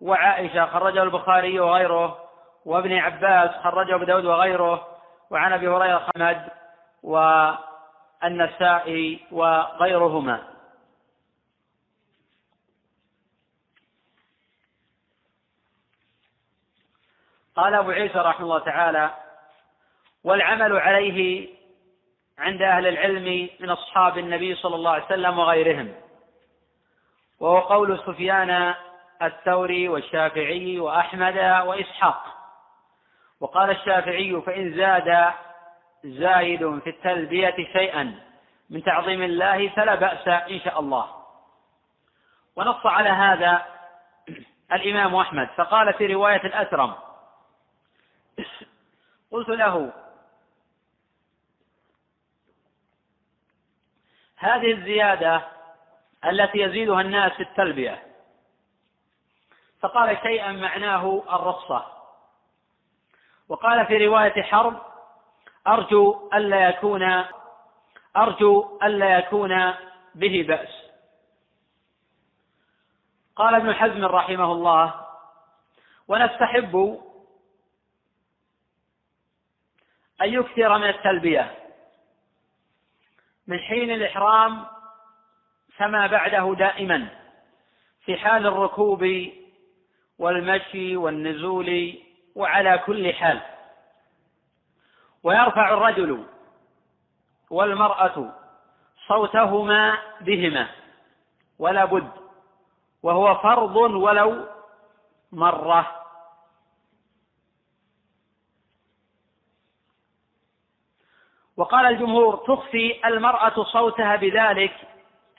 وعائشة 0.00 0.66
خرجه 0.66 1.02
البخاري 1.02 1.60
وغيره 1.60 2.18
وابن 2.64 2.92
عباس 2.92 3.50
خرجه 3.50 3.94
أبو 3.94 4.04
داود 4.04 4.24
وغيره 4.24 4.88
وعن 5.30 5.52
أبي 5.52 5.68
هريرة 5.68 6.06
حمد 6.16 6.48
والنسائي 8.22 9.20
وغيرهما. 9.30 10.42
قال 17.56 17.74
أبو 17.74 17.90
عيسى 17.90 18.18
رحمه 18.18 18.44
الله 18.44 18.58
تعالى 18.58 19.10
والعمل 20.24 20.76
عليه 20.76 21.48
عند 22.38 22.62
أهل 22.62 22.86
العلم 22.86 23.48
من 23.60 23.70
أصحاب 23.70 24.18
النبي 24.18 24.54
صلى 24.54 24.74
الله 24.74 24.90
عليه 24.90 25.04
وسلم 25.04 25.38
وغيرهم. 25.38 25.94
وهو 27.40 27.58
قول 27.58 27.98
سفيان 28.06 28.74
الثوري 29.22 29.88
والشافعي 29.88 30.78
وأحمد 30.78 31.36
وإسحاق. 31.66 32.24
وقال 33.40 33.70
الشافعي 33.70 34.42
فإن 34.46 34.74
زاد 34.76 35.32
زايد 36.04 36.78
في 36.78 36.90
التلبية 36.90 37.56
شيئا 37.72 38.20
من 38.70 38.82
تعظيم 38.82 39.22
الله 39.22 39.68
فلا 39.68 39.94
بأس 39.94 40.28
إن 40.28 40.60
شاء 40.60 40.80
الله. 40.80 41.14
ونص 42.56 42.86
على 42.86 43.08
هذا 43.08 43.66
الإمام 44.72 45.14
أحمد. 45.14 45.48
فقال 45.56 45.92
في 45.94 46.06
رواية 46.06 46.44
الأسرم 46.44 46.94
قلت 49.30 49.48
له 49.48 49.92
هذه 54.36 54.72
الزيادة 54.72 55.42
التي 56.24 56.58
يزيدها 56.58 57.00
الناس 57.00 57.32
في 57.32 57.42
التلبية. 57.42 58.02
فقال 59.80 60.18
شيئا 60.22 60.52
معناه 60.52 61.22
الرصة 61.32 61.86
وقال 63.48 63.86
في 63.86 64.06
رواية 64.06 64.42
حرب 64.42 64.82
أرجو 65.66 66.30
ألا 66.34 66.68
يكون 66.68 67.24
أرجو 68.16 68.78
ألا 68.82 69.18
يكون 69.18 69.74
به 70.14 70.44
بأس. 70.48 70.68
قال 73.36 73.54
ابن 73.54 73.74
حزم 73.74 74.04
رحمه 74.04 74.52
الله 74.52 75.06
ونستحب 76.08 77.00
أن 80.22 80.34
يكثر 80.34 80.78
من 80.78 80.88
التلبية. 80.88 81.63
من 83.46 83.58
حين 83.58 83.90
الإحرام 83.90 84.64
فما 85.76 86.06
بعده 86.06 86.54
دائما 86.58 87.08
في 88.04 88.16
حال 88.16 88.46
الركوب 88.46 89.28
والمشي 90.18 90.96
والنزول 90.96 91.98
وعلى 92.34 92.78
كل 92.78 93.12
حال. 93.12 93.40
ويرفع 95.22 95.74
الرجل 95.74 96.24
والمرأة 97.50 98.34
صوتهما 99.08 99.98
بهما 100.20 100.68
ولا 101.58 101.84
بد 101.84 102.10
وهو 103.02 103.34
فرض 103.34 103.76
ولو 103.76 104.44
مرة. 105.32 106.03
وقال 111.56 111.86
الجمهور 111.86 112.36
تخفي 112.36 113.06
المرأة 113.06 113.64
صوتها 113.64 114.16
بذلك 114.16 114.74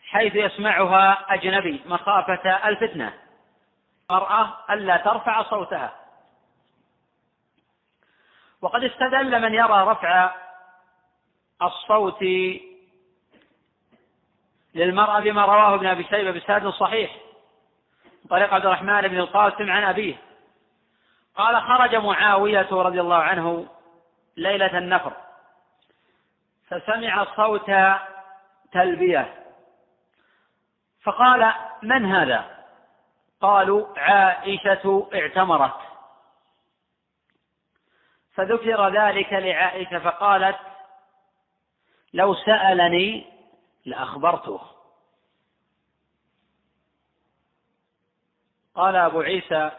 حيث 0.09 0.35
يسمعها 0.35 1.25
أجنبي 1.29 1.81
مخافة 1.85 2.67
الفتنة. 2.67 3.13
المرأة 4.11 4.57
ألا 4.69 4.97
ترفع 4.97 5.43
صوتها. 5.43 5.93
وقد 8.61 8.83
استدل 8.83 9.41
من 9.41 9.53
يرى 9.53 9.83
رفع 9.87 10.35
الصوت 11.61 12.23
للمرأة 14.75 15.19
بما 15.19 15.45
رواه 15.45 15.75
ابن 15.75 15.85
أبي 15.85 16.03
شيبة 16.03 16.31
بسند 16.31 16.69
صحيح. 16.69 17.15
طريق 18.29 18.53
عبد 18.53 18.65
الرحمن 18.65 19.01
بن 19.01 19.17
القاسم 19.17 19.71
عن 19.71 19.83
أبيه. 19.83 20.15
قال 21.35 21.61
خرج 21.61 21.95
معاوية 21.95 22.67
رضي 22.71 23.01
الله 23.01 23.15
عنه 23.15 23.67
ليلة 24.37 24.77
النفر. 24.77 25.24
فسمع 26.67 27.35
صوت 27.35 27.71
تلبية. 28.71 29.43
فقال 31.03 31.53
من 31.81 32.05
هذا؟ 32.05 32.65
قالوا 33.41 33.99
عائشة 33.99 35.09
اعتمرت. 35.13 35.79
فذكر 38.33 38.89
ذلك 38.89 39.33
لعائشة 39.33 39.99
فقالت 39.99 40.57
لو 42.13 42.35
سألني 42.35 43.25
لأخبرته. 43.85 44.61
قال 48.75 48.95
أبو 48.95 49.21
عيسى 49.21 49.71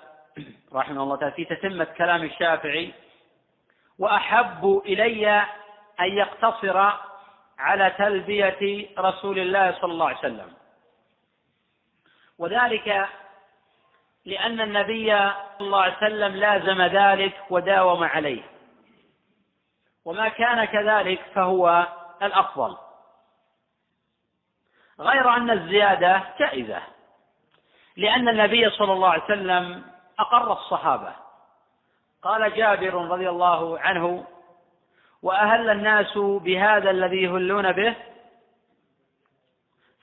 رحمه 0.72 1.02
الله 1.02 1.16
تعالى 1.16 1.34
في 1.34 1.44
تتمة 1.44 1.84
كلام 1.84 2.22
الشافعي 2.22 2.94
وأحب 3.98 4.82
إلي 4.86 5.46
أن 6.01 6.18
يقتصر 6.18 6.93
على 7.59 7.90
تلبية 7.90 8.89
رسول 8.98 9.39
الله 9.39 9.73
صلى 9.81 9.93
الله 9.93 10.09
عليه 10.09 10.18
وسلم. 10.18 10.52
وذلك 12.39 13.09
لأن 14.24 14.60
النبي 14.60 15.06
صلى 15.59 15.66
الله 15.66 15.82
عليه 15.82 15.97
وسلم 15.97 16.36
لازم 16.36 16.82
ذلك 16.82 17.35
وداوم 17.51 18.05
عليه. 18.05 18.43
وما 20.05 20.28
كان 20.28 20.64
كذلك 20.64 21.20
فهو 21.35 21.86
الأفضل. 22.23 22.77
غير 25.01 25.36
أن 25.36 25.51
الزيادة 25.51 26.23
جائزة 26.39 26.82
لأن 27.97 28.28
النبي 28.28 28.70
صلى 28.70 28.93
الله 28.93 29.09
عليه 29.09 29.24
وسلم 29.24 29.85
أقر 30.18 30.52
الصحابة. 30.52 31.12
قال 32.23 32.55
جابر 32.55 32.94
رضي 32.94 33.28
الله 33.28 33.78
عنه 33.78 34.27
وأهل 35.26 35.70
الناس 35.70 36.18
بهذا 36.18 36.90
الذي 36.90 37.22
يهلون 37.22 37.72
به 37.72 37.94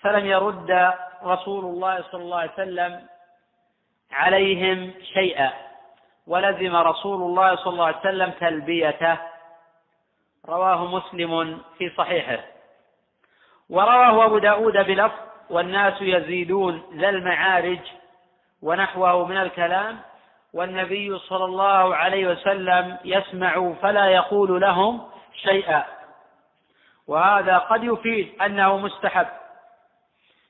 فلم 0.01 0.25
يرد 0.25 0.93
رسول 1.23 1.65
الله 1.65 2.03
صلى 2.11 2.21
الله 2.21 2.37
عليه 2.37 2.51
وسلم 2.51 3.01
عليهم 4.11 4.93
شيئا 5.13 5.53
ولزم 6.27 6.75
رسول 6.75 7.21
الله 7.21 7.55
صلى 7.55 7.73
الله 7.73 7.85
عليه 7.85 7.97
وسلم 7.97 8.31
تلبيته. 8.31 9.17
رواه 10.45 10.85
مسلم 10.85 11.61
في 11.77 11.89
صحيحه. 11.89 12.39
ورواه 13.69 14.25
أبو 14.25 14.37
داود 14.37 14.73
بلفظ 14.73 15.19
والناس 15.49 16.01
يزيدون 16.01 16.83
ذا 16.95 17.09
المعارج 17.09 17.79
ونحوه 18.61 19.25
من 19.25 19.37
الكلام 19.37 19.99
والنبي 20.53 21.19
صلى 21.19 21.45
الله 21.45 21.95
عليه 21.95 22.27
وسلم 22.27 22.97
يسمع 23.05 23.73
فلا 23.81 24.05
يقول 24.07 24.61
لهم 24.61 25.12
شيئا. 25.33 25.83
وهذا 27.07 27.57
قد 27.57 27.83
يفيد 27.83 28.41
أنه 28.41 28.77
مستحب 28.77 29.27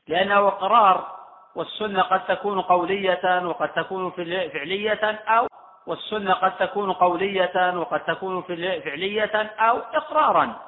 لأنه 0.08 0.50
قرار 0.50 1.18
والسنة 1.56 2.02
قد 2.02 2.26
تكون 2.26 2.62
قولية 2.62 3.46
وقد 3.46 3.74
تكون 3.74 4.12
فعلية 4.12 5.22
أو 5.28 5.48
والسنة 5.88 6.34
قد 6.34 6.58
تكون 6.58 6.94
قولية 6.94 7.78
وقد 7.78 8.00
تكون 8.00 8.42
فعلية 8.42 9.36
أو 9.60 9.78
إقرارا. 9.78 10.60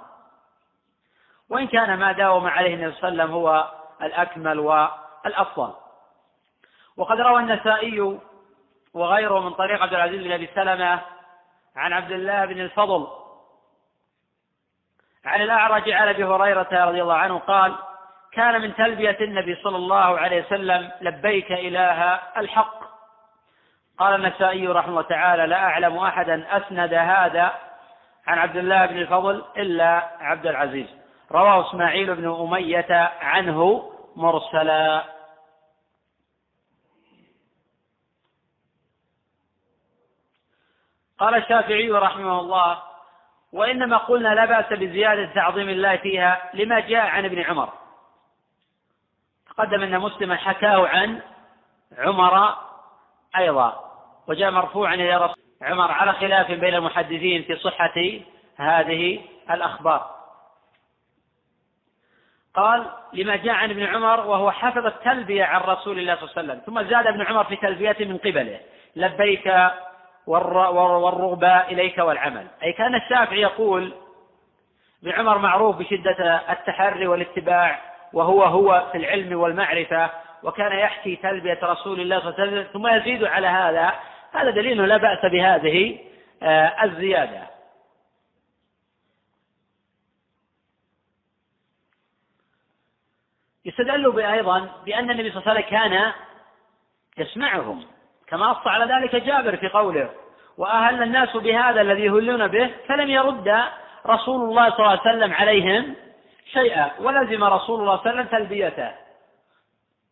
وإن 1.49 1.67
كان 1.67 1.99
ما 1.99 2.11
داوم 2.11 2.47
عليه 2.47 2.73
النبي 2.73 2.95
صلى 2.95 3.09
الله 3.09 3.23
عليه 3.23 3.23
وسلم 3.23 3.35
هو 3.35 3.71
الأكمل 4.01 4.59
والأفضل. 4.59 5.73
وقد 6.97 7.19
روى 7.19 7.39
النسائي 7.39 8.19
وغيره 8.93 9.39
من 9.39 9.53
طريق 9.53 9.81
عبد 9.81 9.93
العزيز 9.93 10.23
بن 10.23 10.31
أبي 10.31 10.49
سلمة 10.55 11.01
عن 11.75 11.93
عبد 11.93 12.11
الله 12.11 12.45
بن 12.45 12.59
الفضل 12.59 13.07
عن 15.25 15.41
الأعرج 15.41 15.89
عن 15.89 16.07
أبي 16.07 16.23
هريرة 16.23 16.85
رضي 16.85 17.01
الله 17.01 17.15
عنه 17.15 17.39
قال 17.39 17.75
كان 18.31 18.61
من 18.61 18.75
تلبية 18.75 19.17
النبي 19.21 19.55
صلى 19.55 19.75
الله 19.75 20.19
عليه 20.19 20.45
وسلم 20.45 20.91
لبيك 21.01 21.51
إله 21.51 22.19
الحق. 22.37 22.85
قال 23.97 24.15
النسائي 24.15 24.67
رحمه 24.67 24.89
الله 24.89 25.01
تعالى 25.01 25.45
لا 25.45 25.55
أعلم 25.55 25.97
أحدا 25.97 26.57
أسند 26.57 26.93
هذا 26.93 27.51
عن 28.27 28.37
عبد 28.37 28.57
الله 28.57 28.85
بن 28.85 28.97
الفضل 28.97 29.45
إلا 29.57 30.09
عبد 30.19 30.47
العزيز. 30.47 30.87
رواه 31.31 31.69
إسماعيل 31.69 32.15
بن 32.15 32.35
أمية 32.41 33.11
عنه 33.21 33.91
مرسلا. 34.15 35.03
قال 41.19 41.35
الشافعي 41.35 41.91
رحمه 41.91 42.39
الله 42.39 42.94
وإنما 43.55 43.97
قلنا 43.97 44.27
لا 44.27 44.45
بأس 44.45 44.79
بزيادة 44.79 45.33
تعظيم 45.33 45.69
الله 45.69 45.97
فيها 45.97 46.49
لما 46.53 46.79
جاء 46.79 47.05
عن 47.05 47.25
ابن 47.25 47.41
عمر. 47.41 47.69
تقدم 49.49 49.81
أن 49.81 49.99
مسلما 49.99 50.35
حكاه 50.35 50.87
عن 50.87 51.21
عمر 51.97 52.55
أيضا 53.37 53.91
وجاء 54.27 54.51
مرفوعا 54.51 54.93
إلى 54.93 55.17
رسول 55.17 55.37
عمر 55.61 55.91
على 55.91 56.13
خلاف 56.13 56.51
بين 56.51 56.75
المحدثين 56.75 57.43
في 57.43 57.55
صحة 57.55 57.93
هذه 58.57 59.21
الأخبار. 59.51 60.15
قال 62.53 62.91
لما 63.13 63.35
جاء 63.35 63.55
عن 63.55 63.69
ابن 63.69 63.83
عمر 63.83 64.27
وهو 64.27 64.51
حفظ 64.51 64.85
التلبية 64.85 65.43
عن 65.43 65.61
رسول 65.61 65.99
الله 65.99 66.15
صلى 66.15 66.23
الله 66.23 66.33
عليه 66.37 66.47
وسلم 66.49 66.61
ثم 66.65 66.89
زاد 66.89 67.07
ابن 67.07 67.21
عمر 67.21 67.43
في 67.43 67.55
تلبيته 67.55 68.05
من 68.05 68.17
قبله 68.17 68.59
لبيك 68.95 69.71
والرغبة 70.27 71.61
إليك 71.61 71.97
والعمل. 71.97 72.47
أي 72.63 72.73
كان 72.73 72.95
الشافعي 72.95 73.41
يقول 73.41 73.93
ابن 75.03 75.11
عمر 75.11 75.37
معروف 75.37 75.75
بشدة 75.75 76.51
التحري 76.51 77.07
والاتباع 77.07 77.81
وهو 78.13 78.43
هو 78.43 78.87
في 78.91 78.97
العلم 78.97 79.39
والمعرفة 79.39 80.09
وكان 80.43 80.79
يحكي 80.79 81.15
تلبية 81.15 81.59
رسول 81.63 81.99
الله 81.99 82.19
صلى 82.19 82.29
الله 82.29 82.41
عليه 82.41 82.51
وسلم 82.51 82.73
ثم 82.73 82.87
يزيد 82.87 83.23
على 83.23 83.47
هذا. 83.47 83.93
هذا 84.31 84.49
دليل 84.49 84.87
لا 84.87 84.97
بأس 84.97 85.31
بهذه 85.31 85.99
آه، 86.43 86.83
الزيادة. 86.83 87.47
يستدل 93.65 94.19
أيضا 94.19 94.69
بأن 94.85 95.11
النبي 95.11 95.31
صلى 95.31 95.41
الله 95.41 95.51
عليه 95.51 95.65
وسلم 95.65 95.69
كان 95.69 96.13
يسمعهم. 97.17 97.94
كما 98.27 98.45
نص 98.47 98.67
على 98.67 98.93
ذلك 98.93 99.15
جابر 99.15 99.57
في 99.57 99.67
قوله 99.67 100.09
وأهل 100.57 101.03
الناس 101.03 101.37
بهذا 101.37 101.81
الذي 101.81 102.01
يهلون 102.01 102.47
به 102.47 102.73
فلم 102.87 103.09
يرد 103.09 103.63
رسول 104.07 104.49
الله 104.49 104.69
صلى 104.69 104.79
الله 104.79 104.89
عليه 104.89 105.01
وسلم 105.01 105.33
عليهم 105.33 105.95
شيئا 106.53 106.91
ولزم 106.99 107.43
رسول 107.43 107.79
الله 107.79 107.97
صلى 107.97 108.11
الله 108.11 108.21
عليه 108.21 108.21
وسلم 108.21 108.27
تلبيته. 108.27 108.91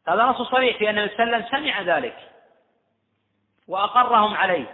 هذا 0.07 0.23
نص 0.23 0.41
صريح 0.41 0.77
في 0.77 0.89
النبي 0.89 1.15
صلى 1.15 1.23
الله 1.23 1.35
عليه 1.35 1.45
وسلم 1.45 1.59
سمع 1.59 1.81
ذلك 1.81 2.15
وأقرهم 3.67 4.33
عليه. 4.33 4.65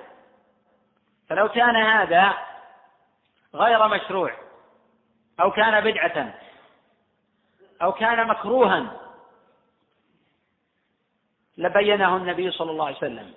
فلو 1.29 1.49
كان 1.49 1.75
هذا 1.75 2.33
غير 3.55 3.87
مشروع 3.87 4.31
أو 5.39 5.51
كان 5.51 5.83
بدعة 5.83 6.33
أو 7.81 7.91
كان 7.91 8.27
مكروها 8.27 8.85
لبينه 11.59 12.15
النبي 12.15 12.51
صلى 12.51 12.71
الله 12.71 12.85
عليه 12.85 12.97
وسلم. 12.97 13.33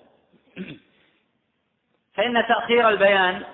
فإن 2.14 2.46
تأخير 2.48 2.88
البيان 2.88 3.44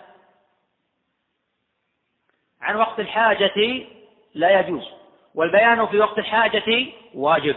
عن 2.61 2.77
وقت 2.77 3.01
الحاجة 3.01 3.87
لا 4.35 4.61
يجوز 4.61 4.89
والبيان 5.35 5.87
في 5.87 5.99
وقت 5.99 6.19
الحاجة 6.19 6.93
واجب. 7.15 7.57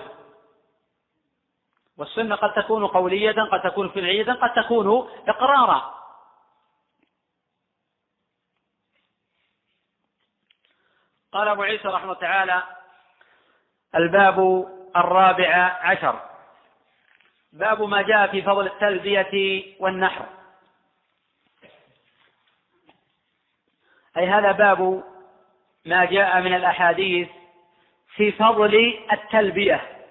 والسنة 1.98 2.36
قد 2.36 2.54
تكون 2.54 2.88
قولية 2.88 3.36
قد 3.52 3.62
تكون 3.72 3.90
فعلية 3.90 4.34
قد 4.34 4.54
تكون 4.64 5.10
إقرارا. 5.28 6.02
قال 11.32 11.48
أبو 11.48 11.62
عيسى 11.62 11.88
رحمه 11.88 12.14
تعالى 12.14 12.64
الباب 13.96 14.68
الرابع 14.96 15.56
عشر. 15.82 16.31
باب 17.54 17.82
ما 17.82 18.02
جاء 18.02 18.28
في 18.32 18.42
فضل 18.42 18.68
التلبية 18.68 19.64
والنحر. 19.80 20.26
أي 24.18 24.28
هذا 24.28 24.52
باب 24.52 25.04
ما 25.86 26.06
جاء 26.06 26.42
من 26.42 26.54
الأحاديث 26.54 27.30
في 28.16 28.32
فضل 28.32 29.00
التلبية. 29.12 30.08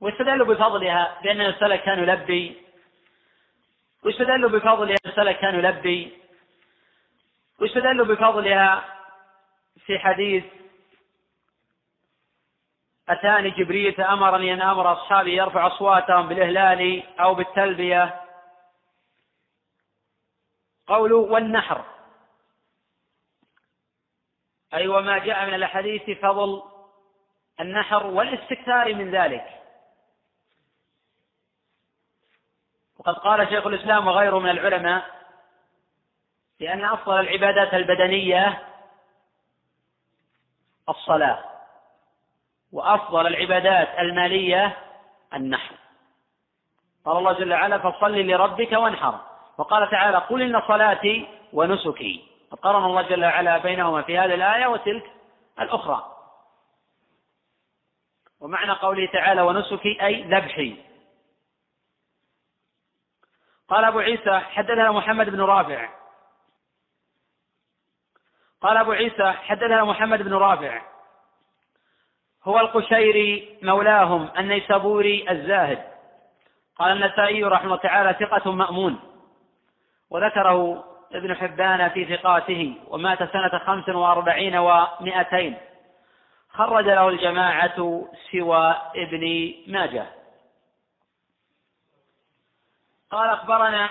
واستدلوا 0.00 0.46
بفضلها 0.46 1.20
بأن 1.22 1.40
السلك 1.40 1.82
كان 1.82 1.98
يلبي. 1.98 2.56
واستدلوا 4.04 4.50
بفضلها 4.50 4.96
السلك 5.06 5.38
كان 5.38 5.54
يلبي. 5.54 6.18
واستدلوا 7.60 8.06
بفضلها 8.06 8.84
في 9.86 9.98
حديث 9.98 10.44
أتاني 13.08 13.50
جبريل 13.50 13.92
فأمرني 13.92 14.54
أن 14.54 14.62
أمر 14.62 14.92
أصحابي 14.92 15.36
يرفع 15.36 15.66
أصواتهم 15.66 16.28
بالإهلال 16.28 17.02
أو 17.20 17.34
بالتلبية. 17.34 18.20
قولوا 20.86 21.28
والنحر. 21.28 21.84
أي 24.74 24.88
وما 24.88 25.18
جاء 25.18 25.46
من 25.46 25.54
الأحاديث 25.54 26.18
فضل 26.18 26.62
النحر 27.60 28.06
والاستكثار 28.06 28.94
من 28.94 29.10
ذلك. 29.10 29.62
وقد 32.98 33.14
قال 33.14 33.48
شيخ 33.48 33.66
الإسلام 33.66 34.06
وغيره 34.06 34.38
من 34.38 34.50
العلماء 34.50 35.18
بأن 36.60 36.84
أفضل 36.84 37.20
العبادات 37.20 37.74
البدنية 37.74 38.68
الصلاة. 40.88 41.47
وأفضل 42.72 43.26
العبادات 43.26 43.98
المالية 43.98 44.78
النحر. 45.34 45.74
قال 47.04 47.16
الله 47.16 47.32
جل 47.32 47.52
وعلا 47.52 47.78
فصل 47.78 48.12
لربك 48.12 48.72
وانحر. 48.72 49.20
وقال 49.58 49.90
تعالى 49.90 50.16
قل 50.18 50.42
إن 50.42 50.62
صلاتي 50.68 51.28
ونسكي. 51.52 52.28
فقرن 52.50 52.84
الله 52.84 53.02
جل 53.02 53.24
وعلا 53.24 53.58
بينهما 53.58 54.02
في 54.02 54.18
هذه 54.18 54.34
الآية 54.34 54.66
وتلك 54.66 55.12
الأخرى. 55.60 56.14
ومعنى 58.40 58.72
قوله 58.72 59.06
تعالى 59.12 59.42
ونسكي 59.42 60.02
أي 60.02 60.22
ذبحي. 60.22 60.76
قال 63.68 63.84
أبو 63.84 63.98
عيسى 63.98 64.38
حدثنا 64.38 64.92
محمد 64.92 65.30
بن 65.30 65.40
رافع. 65.40 65.88
قال 68.60 68.76
أبو 68.76 68.92
عيسى 68.92 69.32
حدثنا 69.32 69.84
محمد 69.84 70.22
بن 70.22 70.34
رافع. 70.34 70.82
هو 72.48 72.60
القشيري 72.60 73.58
مولاهم 73.62 74.28
النيسابوري 74.38 75.30
الزاهد. 75.30 75.84
قال 76.78 76.92
النسائي 76.92 77.44
رحمه 77.44 77.64
الله 77.64 77.76
تعالى 77.76 78.16
ثقة 78.20 78.52
مأمون. 78.52 79.00
وذكره 80.10 80.84
ابن 81.12 81.34
حبان 81.34 81.88
في 81.88 82.16
ثقاته 82.16 82.74
ومات 82.88 83.18
سنة 83.18 83.58
خمس 83.58 83.88
وأربعين 83.88 84.56
ومائتين 84.56 85.56
خرج 86.50 86.84
له 86.84 87.08
الجماعة 87.08 88.04
سوى 88.32 88.76
ابن 88.96 89.54
ماجه. 89.66 90.06
قال 93.10 93.28
أخبرنا 93.28 93.90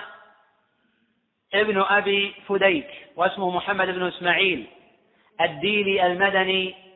ابن 1.54 1.82
أبي 1.82 2.34
فديك 2.48 2.88
واسمه 3.16 3.50
محمد 3.50 3.86
بن 3.86 4.06
إسماعيل 4.06 4.66
الديلي 5.40 6.06
المدني 6.06 6.87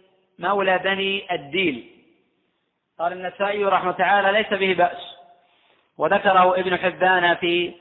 مولى 0.42 0.78
بني 0.78 1.34
الديل. 1.34 1.90
قال 2.98 3.12
النسائي 3.12 3.64
رحمه 3.64 3.92
تعالى 3.92 4.32
ليس 4.32 4.48
به 4.48 4.74
بأس. 4.74 5.16
وذكره 5.98 6.60
ابن 6.60 6.76
حبان 6.76 7.34
في 7.34 7.74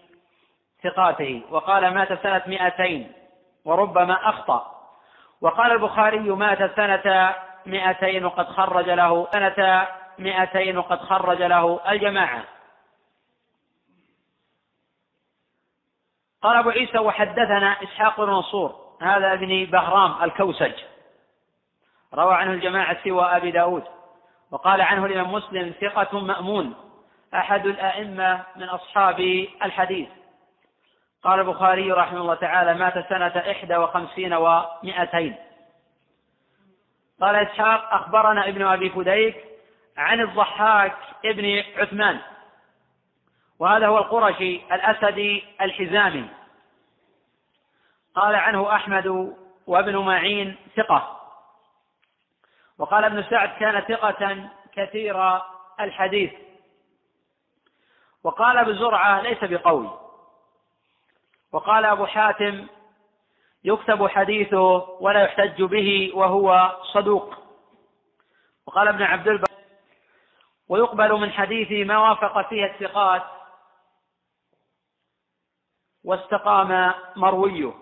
ثقاته. 0.83 1.41
وقال 1.49 1.93
مات 1.93 2.23
سنة 2.23 2.41
مئتين 2.47 3.11
وربما 3.65 4.29
أخطأ. 4.29 4.71
وقال 5.41 5.71
البخاري 5.71 6.19
مات 6.19 6.75
سنة 6.75 7.35
مئتين 7.65 8.25
وقد 8.25 8.45
خرج 8.45 8.89
له 8.89 9.27
سنة 9.31 9.87
مئتين 10.19 10.77
وقد 10.77 10.99
خرج 10.99 11.41
له 11.41 11.91
الجماعة. 11.91 12.43
قال 16.41 16.57
أبو 16.57 16.69
عيسى 16.69 16.99
وحدثنا 16.99 17.83
إسحاق 17.83 18.21
بن 18.21 18.29
منصور 18.29 18.75
هذا 19.01 19.33
ابن 19.33 19.65
بهرام 19.65 20.23
الكوسج. 20.23 20.90
روى 22.13 22.33
عنه 22.33 22.51
الجماعة 22.51 23.03
سوى 23.03 23.23
أبي 23.23 23.51
داود 23.51 23.83
وقال 24.51 24.81
عنه 24.81 25.05
الإمام 25.05 25.31
مسلم 25.31 25.73
ثقة 25.81 26.19
مأمون 26.19 26.75
أحد 27.33 27.65
الأئمة 27.65 28.43
من 28.55 28.63
أصحاب 28.63 29.19
الحديث. 29.63 30.09
قال 31.23 31.39
البخاري 31.39 31.91
رحمه 31.91 32.21
الله 32.21 32.35
تعالى 32.35 32.73
مات 32.73 33.09
سنة 33.09 33.51
إحدى 33.51 33.77
وخمسين 33.77 34.33
ومائتين 34.33 35.35
قال 37.21 37.35
إسحاق 37.35 37.93
أخبرنا 37.93 38.47
ابن 38.47 38.65
أبي 38.65 38.89
فديك 38.89 39.45
عن 39.97 40.21
الضحاك 40.21 40.97
ابن 41.25 41.63
عثمان 41.77 42.19
وهذا 43.59 43.87
هو 43.87 43.97
القرشي 43.97 44.61
الأسدي 44.71 45.43
الحزامي. 45.61 46.29
قال 48.15 48.35
عنه 48.35 48.75
أحمد 48.75 49.35
وابن 49.67 49.97
معين 49.97 50.55
ثقة. 50.77 51.20
وقال 52.77 53.03
ابن 53.03 53.23
سعد 53.23 53.49
كان 53.49 53.81
ثقة 53.81 54.49
كثير 54.73 55.41
الحديث. 55.79 56.33
وقال 58.23 58.57
ابو 58.57 58.71
زرعة 58.71 59.21
ليس 59.21 59.43
بقوي. 59.43 59.89
وقال 61.51 61.85
أبو 61.85 62.05
حاتم 62.05 62.67
يكتب 63.63 64.07
حديثه 64.07 64.61
ولا 64.99 65.23
يحتج 65.23 65.63
به 65.63 66.11
وهو 66.13 66.75
صدوق. 66.83 67.35
وقال 68.65 68.87
ابن 68.87 69.03
عبد 69.03 69.27
البر 69.27 69.47
ويقبل 70.69 71.13
من 71.13 71.31
حديثه 71.31 71.83
ما 71.83 71.97
وافق 71.97 72.49
فيه 72.49 72.65
الثقات 72.65 73.23
واستقام 76.03 76.93
مرويه. 77.15 77.73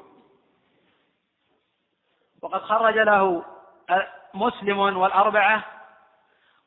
وقد 2.41 2.61
خرج 2.61 2.97
له 2.97 3.45
مسلم 4.33 4.79
والأربعة 4.79 5.63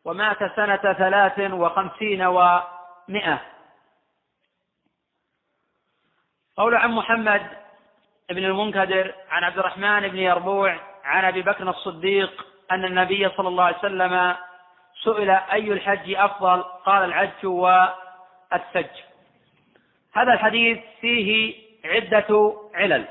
ومات 0.04 0.38
سنة 0.56 0.76
ثلاث 0.76 1.38
وخمسين 1.38 2.22
ومائة 2.22 3.42
قول 6.56 6.74
عن 6.74 6.90
محمد 6.90 7.42
بن 8.30 8.44
المنكدر 8.44 9.14
عن 9.30 9.44
عبد 9.44 9.58
الرحمن 9.58 10.08
بن 10.08 10.18
يربوع 10.18 10.80
عن 11.04 11.24
أبي 11.24 11.42
بكر 11.42 11.70
الصديق 11.70 12.46
أن 12.70 12.84
النبي 12.84 13.28
صلى 13.28 13.48
الله 13.48 13.64
عليه 13.64 13.78
وسلم 13.78 14.36
سئل 15.04 15.30
أي 15.30 15.72
الحج 15.72 16.14
أفضل؟ 16.14 16.62
قال 16.62 17.04
العج 17.04 17.46
والسج. 17.46 18.90
هذا 20.12 20.32
الحديث 20.32 20.78
فيه 21.00 21.54
عدة 21.84 22.56
علل. 22.74 23.08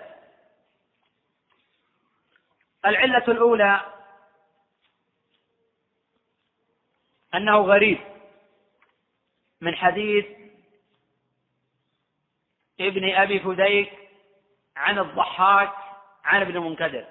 العلة 2.86 3.23
الأولى 3.28 3.82
أنه 7.35 7.57
غريب 7.57 7.99
من 9.61 9.75
حديث 9.75 10.25
ابن 12.79 13.15
أبي 13.15 13.39
فديك 13.39 13.93
عن 14.75 14.99
الضحاك 14.99 15.73
عن 16.23 16.41
ابن 16.41 16.55
المنكدر 16.55 17.05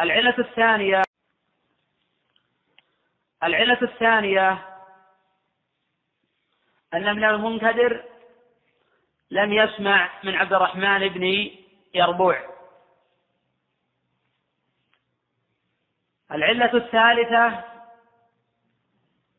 العلة 0.00 0.38
الثانية 0.38 1.02
العلة 3.42 3.82
الثانية 3.82 4.64
أن 6.94 7.08
ابن 7.08 7.24
المنكدر 7.24 8.04
لم 9.30 9.52
يسمع 9.52 10.10
من 10.24 10.34
عبد 10.34 10.52
الرحمن 10.52 11.08
بن 11.08 11.50
يربوع. 11.94 12.57
العلة 16.32 16.74
الثالثة 16.74 17.64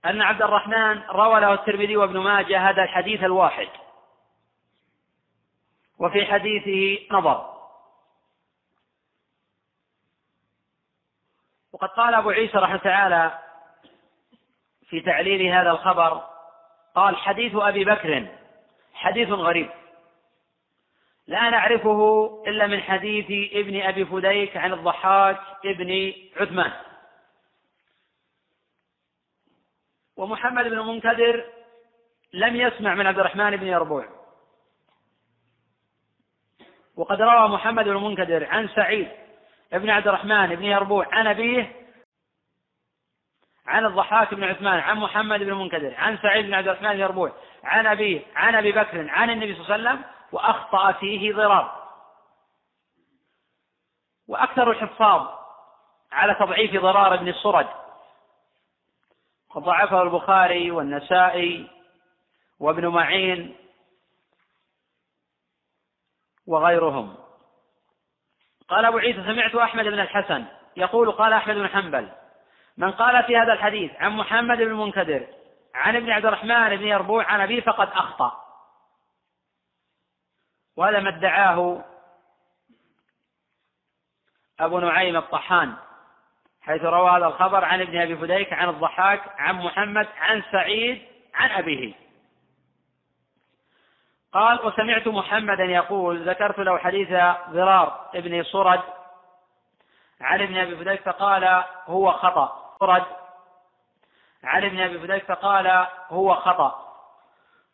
أن 0.05 0.21
عبد 0.21 0.41
الرحمن 0.41 1.01
روى 1.01 1.39
له 1.39 1.53
الترمذي 1.53 1.97
وابن 1.97 2.19
ماجه 2.19 2.69
هذا 2.69 2.83
الحديث 2.83 3.23
الواحد. 3.23 3.67
وفي 5.99 6.25
حديثه 6.25 7.07
نظر. 7.11 7.59
وقد 11.73 11.89
قال 11.89 12.13
أبو 12.13 12.29
عيسى 12.29 12.57
رحمه 12.57 12.77
تعالى 12.77 13.39
في 14.89 15.01
تعليل 15.01 15.53
هذا 15.53 15.71
الخبر 15.71 16.29
قال 16.95 17.17
حديث 17.17 17.55
أبي 17.55 17.85
بكر 17.85 18.27
حديث 18.93 19.29
غريب. 19.29 19.78
لا 21.29 21.49
نعرفه 21.49 22.29
إلا 22.47 22.67
من 22.67 22.81
حديث 22.81 23.53
ابن 23.53 23.81
أبي 23.81 24.05
فديك 24.05 24.57
عن 24.57 24.73
الضحاك 24.73 25.39
ابن 25.65 26.13
عثمان. 26.37 26.71
ومحمد 30.17 30.65
بن 30.65 30.79
المنكدر 30.79 31.45
لم 32.33 32.55
يسمع 32.55 32.95
من 32.95 33.07
عبد 33.07 33.19
الرحمن 33.19 33.55
بن 33.55 33.67
يربوع. 33.67 34.05
وقد 36.95 37.21
روى 37.21 37.47
محمد 37.47 37.85
بن 37.85 37.95
المنكدر 37.95 38.45
عن 38.45 38.67
سعيد 38.67 39.07
بن 39.71 39.89
عبد 39.89 40.07
الرحمن 40.07 40.55
بن 40.55 40.63
يربوع 40.63 41.07
عن 41.11 41.27
أبيه 41.27 41.75
عن 43.65 43.85
الضحاك 43.85 44.33
بن 44.33 44.43
عثمان 44.43 44.79
عن 44.79 44.97
محمد 44.97 45.39
بن 45.39 45.49
المنكدر 45.49 45.93
عن 45.97 46.17
سعيد 46.17 46.45
بن 46.45 46.53
عبد 46.53 46.67
الرحمن 46.67 46.93
بن 46.93 46.99
يربوع 46.99 47.31
عن 47.63 47.85
أبيه 47.85 48.21
عن 48.35 48.55
أبي 48.55 48.71
بكر 48.71 49.09
عن 49.09 49.29
النبي 49.29 49.55
صلى 49.55 49.61
الله 49.63 49.73
عليه 49.73 49.89
وسلم 49.89 50.18
وأخطأ 50.31 50.91
فيه 50.91 51.33
ضرار. 51.33 51.79
وأكثر 54.27 54.71
الحفاظ 54.71 55.27
على 56.11 56.35
تضعيف 56.35 56.81
ضرار 56.81 57.15
بن 57.15 57.27
الصرد 57.27 57.67
قد 59.49 59.61
ضعفه 59.61 60.01
البخاري 60.01 60.71
والنسائي 60.71 61.67
وابن 62.59 62.87
معين 62.87 63.55
وغيرهم. 66.47 67.15
قال 68.67 68.85
أبو 68.85 68.97
عيسى 68.97 69.23
سمعت 69.23 69.55
أحمد 69.55 69.85
بن 69.85 69.99
الحسن 69.99 70.45
يقول 70.77 71.11
قال 71.11 71.33
أحمد 71.33 71.55
بن 71.55 71.67
حنبل 71.67 72.09
من 72.77 72.91
قال 72.91 73.23
في 73.23 73.37
هذا 73.37 73.53
الحديث 73.53 73.91
عن 73.95 74.11
محمد 74.11 74.57
بن 74.57 74.71
المنكدر 74.71 75.27
عن 75.75 75.95
ابن 75.95 76.11
عبد 76.11 76.25
الرحمن 76.25 76.75
بن 76.75 76.87
يربوع 76.87 77.25
عن 77.25 77.41
أبيه 77.41 77.61
فقد 77.61 77.87
أخطأ. 77.87 78.48
وهذا 80.79 80.99
ما 80.99 81.09
ادعاه 81.09 81.85
أبو 84.59 84.79
نعيم 84.79 85.17
الطحان 85.17 85.73
حيث 86.61 86.81
روى 86.83 87.09
هذا 87.09 87.25
الخبر 87.25 87.65
عن 87.65 87.81
ابن 87.81 88.01
أبي 88.01 88.17
فديك 88.17 88.53
عن 88.53 88.69
الضحاك 88.69 89.21
عن 89.37 89.55
محمد 89.55 90.07
عن 90.17 90.43
سعيد 90.51 91.01
عن 91.33 91.51
أبيه. 91.51 91.93
قال 94.33 94.65
وسمعت 94.65 95.07
محمدا 95.07 95.63
يقول 95.63 96.29
ذكرت 96.29 96.59
له 96.59 96.77
حديث 96.77 97.09
ضرار 97.49 98.09
ابن 98.15 98.43
صرد 98.43 98.81
عن 100.21 100.41
ابن 100.41 100.57
أبي 100.57 100.75
فديك 100.75 101.01
فقال 101.01 101.63
هو 101.87 102.11
خطأ. 102.11 102.75
صرد 102.79 103.05
عن 104.43 104.63
ابن 104.63 104.79
أبي 104.79 104.99
فديك 104.99 105.23
فقال 105.23 105.87
هو 106.09 106.35
خطأ. 106.35 106.95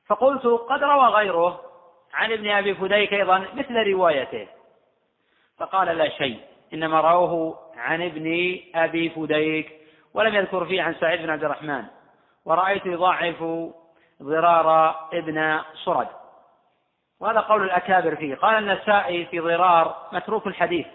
فقلت 0.07 0.45
قد 0.45 0.83
روى 0.83 1.07
غيره. 1.07 1.74
عن 2.15 2.31
ابن 2.31 2.49
أبي 2.49 2.75
فديك 2.75 3.13
أيضا 3.13 3.39
مثل 3.53 3.73
روايته. 3.91 4.47
فقال 5.57 5.97
لا 5.97 6.09
شيء 6.09 6.39
إنما 6.73 7.01
رواه 7.01 7.59
عن 7.77 8.01
ابن 8.01 8.59
أبي 8.75 9.09
فديك 9.09 9.71
ولم 10.13 10.35
يذكر 10.35 10.65
فيه 10.65 10.81
عن 10.81 10.95
سعيد 10.95 11.21
بن 11.21 11.29
عبد 11.29 11.43
الرحمن. 11.43 11.83
ورأيت 12.45 12.85
يضاعف 12.85 13.43
ضرار 14.21 14.95
ابن 15.13 15.61
صرد 15.73 16.07
وهذا 17.19 17.39
قول 17.39 17.63
الأكابر 17.63 18.15
فيه. 18.15 18.35
قال 18.35 18.63
النسائي 18.63 19.25
في 19.25 19.39
ضرار 19.39 20.09
متروك 20.11 20.47
الحديث. 20.47 20.87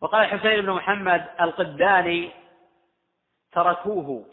وقال 0.00 0.26
حسين 0.26 0.60
بن 0.60 0.70
محمد 0.70 1.26
القداني 1.40 2.30
تركوه 3.52 4.26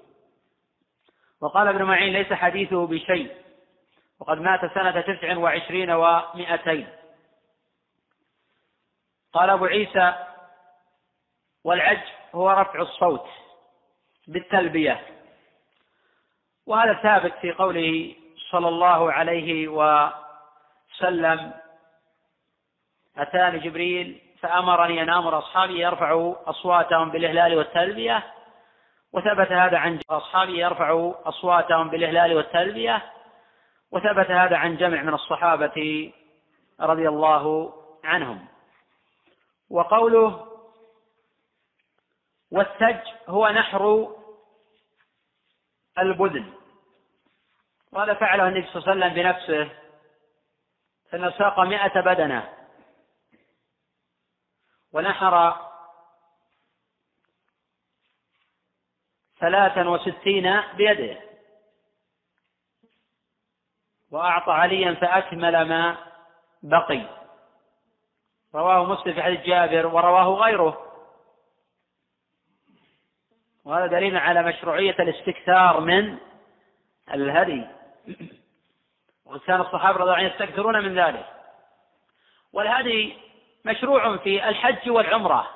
وقال 1.42 1.68
ابن 1.68 1.84
معين 1.84 2.14
ليس 2.14 2.34
حديثه 2.34 2.88
بشيء 2.88 3.32
وقد 4.22 4.42
مات 4.42 4.74
سنة 4.74 5.02
تسع 5.02 5.38
وعشرين 5.38 5.92
ومائتين 5.92 6.88
قال 9.34 9.50
أبو 9.50 9.66
عيسى 9.66 10.14
والعج 11.64 12.02
هو 12.36 12.52
رفع 12.52 12.82
الصوت 12.82 13.26
بالتلبية. 14.28 15.02
وهذا 16.66 16.94
ثابت 16.94 17.34
في 17.42 17.52
قوله 17.52 18.16
صلى 18.52 18.68
الله 18.68 19.12
عليه 19.12 19.68
وسلم 19.68 21.54
أتاني 23.18 23.60
جبريل 23.60 24.22
فأمرني 24.40 25.02
أن 25.02 25.10
أمر 25.10 25.38
أصحابي 25.40 25.80
يرفعوا 25.80 26.50
أصواتهم 26.50 27.12
بالإهلال 27.12 27.58
والتلبية 27.58 28.24
وثبت 29.14 29.52
هذا 29.52 29.78
عن 29.78 30.00
أصحابه 30.10 30.52
يرفعوا 30.52 31.30
أصواتهم 31.30 31.90
بالإهلال 31.90 32.34
والتلبية 32.34 33.02
وثبت 33.92 34.32
هذا 34.32 34.58
عن 34.58 34.78
جمع 34.78 35.02
من 35.02 35.14
الصحابة 35.14 36.12
رضي 36.80 37.10
الله 37.10 37.74
عنهم. 38.04 38.48
وقوله 39.70 40.48
والسج 42.52 43.08
هو 43.28 43.50
نحر 43.50 44.16
البدن. 46.00 46.54
وهذا 47.92 48.14
فعله 48.14 48.48
النبي 48.48 48.68
صلى 48.68 48.76
الله 48.76 48.90
عليه 48.90 49.06
وسلم 49.06 49.24
بنفسه 49.24 49.76
فإنه 51.10 51.32
ساق 51.38 51.60
مئة 51.60 52.02
بدنة. 52.02 52.54
ونحر 54.94 55.68
ثلاثا 59.40 59.90
وستين 59.90 60.62
بيده. 60.62 61.31
وأعطى 64.12 64.52
عليا 64.52 64.94
فأكمل 64.94 65.62
ما 65.62 65.98
بقي. 66.64 67.02
رواه 68.56 68.86
مسلم 68.86 69.14
في 69.14 69.24
حديث 69.24 69.40
جابر 69.40 69.88
ورواه 69.88 70.46
غيره. 70.46 70.88
وهذا 73.66 73.88
دليل 73.88 74.18
على 74.18 74.44
مشروعية 74.44 74.96
الاستكثار 75.00 75.80
من 75.80 76.18
الهدي. 77.14 77.66
وكان 79.26 79.62
الصحابة 79.62 79.98
رضي 79.98 80.04
الله 80.04 80.16
عنهم 80.16 80.28
يستكثرون 80.28 80.84
من 80.84 81.00
ذلك. 81.00 81.26
والهدي 82.54 83.18
مشروع 83.66 84.18
في 84.18 84.50
الحج 84.50 84.90
والعمرة. 84.90 85.48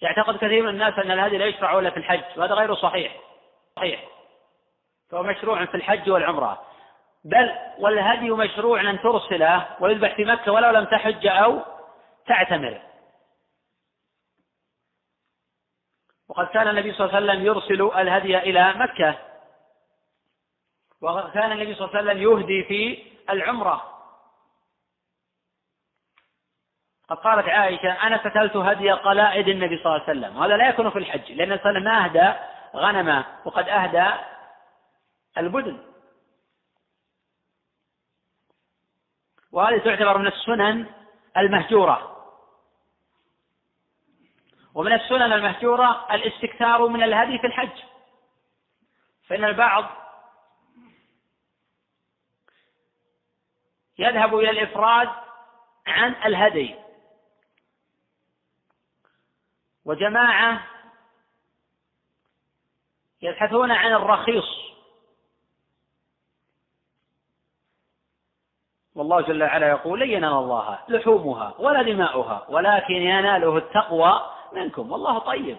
يعتقد 0.00 0.36
كثير 0.36 0.62
من 0.62 0.68
الناس 0.68 0.94
أن 0.98 1.10
الهدي 1.10 1.38
لا 1.38 1.46
يشرع 1.46 1.78
إلا 1.78 1.90
في 1.90 1.96
الحج 1.96 2.38
وهذا 2.38 2.54
غير 2.54 2.74
صحيح. 2.74 3.16
صحيح. 3.76 4.04
فهو 5.10 5.22
مشروع 5.22 5.64
في 5.64 5.74
الحج 5.74 6.10
والعمرة. 6.10 6.69
بل 7.24 7.58
والهدي 7.78 8.30
مشروع 8.30 8.80
أن 8.80 9.00
ترسله 9.00 9.76
ويذبح 9.80 10.14
في 10.16 10.24
مكة 10.24 10.52
ولو 10.52 10.70
لم 10.70 10.84
تحج 10.84 11.26
أو 11.26 11.62
تعتمر. 12.26 12.82
وقد 16.28 16.46
كان 16.46 16.68
النبي 16.68 16.92
صلى 16.92 17.06
الله 17.06 17.16
عليه 17.16 17.26
وسلم 17.26 17.46
يرسل 17.46 17.82
الهدي 18.00 18.38
إلى 18.38 18.72
مكة. 18.72 19.18
وكان 21.00 21.52
النبي 21.52 21.74
صلى 21.74 21.88
الله 21.88 21.98
عليه 21.98 22.10
وسلم 22.10 22.22
يهدي 22.22 22.64
في 22.64 23.12
العمرة. 23.30 23.86
قد 27.08 27.16
قالت 27.16 27.48
عائشة 27.48 27.92
أنا 28.06 28.18
فتلت 28.18 28.56
هدي 28.56 28.90
قلائد 28.90 29.48
النبي 29.48 29.78
صلى 29.78 29.86
الله 29.86 30.04
عليه 30.08 30.20
وسلم. 30.20 30.36
وهذا 30.36 30.56
لا 30.56 30.68
يكون 30.68 30.90
في 30.90 30.98
الحج 30.98 31.32
لأن 31.32 31.58
صلى 31.58 31.70
الله 31.70 31.70
عليه 31.70 31.70
وسلم 31.70 31.84
ما 31.84 32.04
أهدى 32.04 32.38
غنما 32.76 33.24
وقد 33.44 33.68
أهدى 33.68 34.06
البدن. 35.38 35.89
وهذه 39.52 39.78
تعتبر 39.78 40.18
من 40.18 40.26
السنن 40.26 40.86
المهجورة. 41.36 42.16
ومن 44.74 44.92
السنن 44.92 45.32
المهجورة 45.32 46.14
الاستكثار 46.14 46.86
من 46.86 47.02
الهدي 47.02 47.38
في 47.38 47.46
الحج. 47.46 47.82
فإن 49.28 49.44
البعض 49.44 49.84
يذهب 53.98 54.38
إلى 54.38 54.50
الإفراد 54.50 55.10
عن 55.86 56.14
الهدي. 56.24 56.74
وجماعة 59.84 60.66
يبحثون 63.22 63.70
عن 63.70 63.92
الرخيص. 63.92 64.59
والله 69.00 69.20
جل 69.20 69.42
وعلا 69.42 69.68
يقول 69.68 70.00
لن 70.00 70.10
ينال 70.10 70.32
الله 70.32 70.78
لحومها 70.88 71.54
ولا 71.58 71.82
دماؤها 71.82 72.46
ولكن 72.48 72.94
يناله 72.94 73.56
التقوى 73.56 74.30
منكم. 74.52 74.92
والله 74.92 75.18
طيب. 75.18 75.56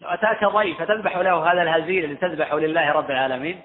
لو 0.00 0.08
أتاك 0.08 0.44
ضيف 0.44 0.82
فتذبح 0.82 1.16
له 1.16 1.52
هذا 1.52 1.62
الهزيل 1.62 2.04
اللي 2.04 2.16
تذبحه 2.16 2.58
لله 2.58 2.92
رب 2.92 3.10
العالمين؟ 3.10 3.62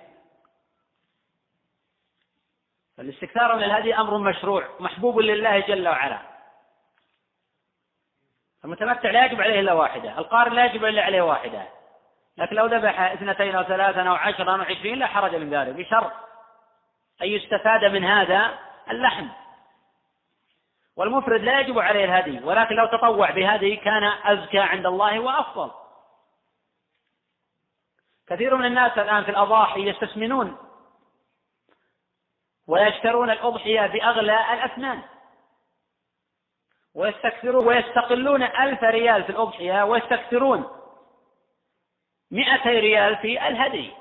فالاستكثار 2.97 3.55
من 3.55 3.63
الهدي 3.63 3.95
أمر 3.95 4.17
مشروع 4.17 4.63
محبوب 4.79 5.19
لله 5.19 5.59
جل 5.59 5.87
وعلا. 5.87 6.19
المتمتع 8.65 9.11
لا 9.11 9.25
يجب 9.25 9.41
عليه 9.41 9.59
إلا 9.59 9.73
واحدة 9.73 10.17
القارن 10.17 10.53
لا 10.53 10.65
يجب 10.65 10.85
إلا 10.85 11.03
عليه 11.03 11.21
واحدة. 11.21 11.67
لكن 12.37 12.55
لو 12.55 12.65
ذبح 12.65 13.01
اثنتين 13.01 13.55
أو 13.55 13.63
ثلاثا 13.63 14.01
أو 14.01 14.13
عشرا 14.13 14.55
أو 14.55 14.61
عشرين 14.61 14.99
لا 14.99 15.07
حرج 15.07 15.35
من 15.35 15.49
ذلك 15.49 15.75
بشرط 15.75 16.11
أن 17.21 17.27
يستفاد 17.27 17.85
من 17.85 18.03
هذا 18.03 18.64
اللحم. 18.91 19.27
والمفرد 20.95 21.41
لا 21.41 21.59
يجب 21.59 21.79
عليه 21.79 22.05
الهدي 22.05 22.43
ولكن 22.43 22.75
لو 22.75 22.85
تطوع 22.85 23.31
بهدي 23.31 23.75
كان 23.75 24.03
أزكى 24.03 24.59
عند 24.59 24.85
الله 24.85 25.19
وأفضل. 25.19 25.71
كثير 28.27 28.55
من 28.55 28.65
الناس 28.65 28.97
الآن 28.97 29.23
في 29.23 29.31
الأضاحي 29.31 29.89
يستثمنون 29.89 30.57
ويشترون 32.67 33.29
الأضحية 33.29 33.87
بأغلى 33.87 34.53
الأثمان. 34.53 35.01
ويستكثرون 36.93 37.67
ويستقلون 37.67 38.43
ألف 38.43 38.83
ريال 38.83 39.23
في 39.23 39.29
الأضحية 39.29 39.83
ويستكثرون 39.85 40.71
مئتي 42.31 42.79
ريال 42.79 43.17
في 43.17 43.47
الهدي. 43.47 43.93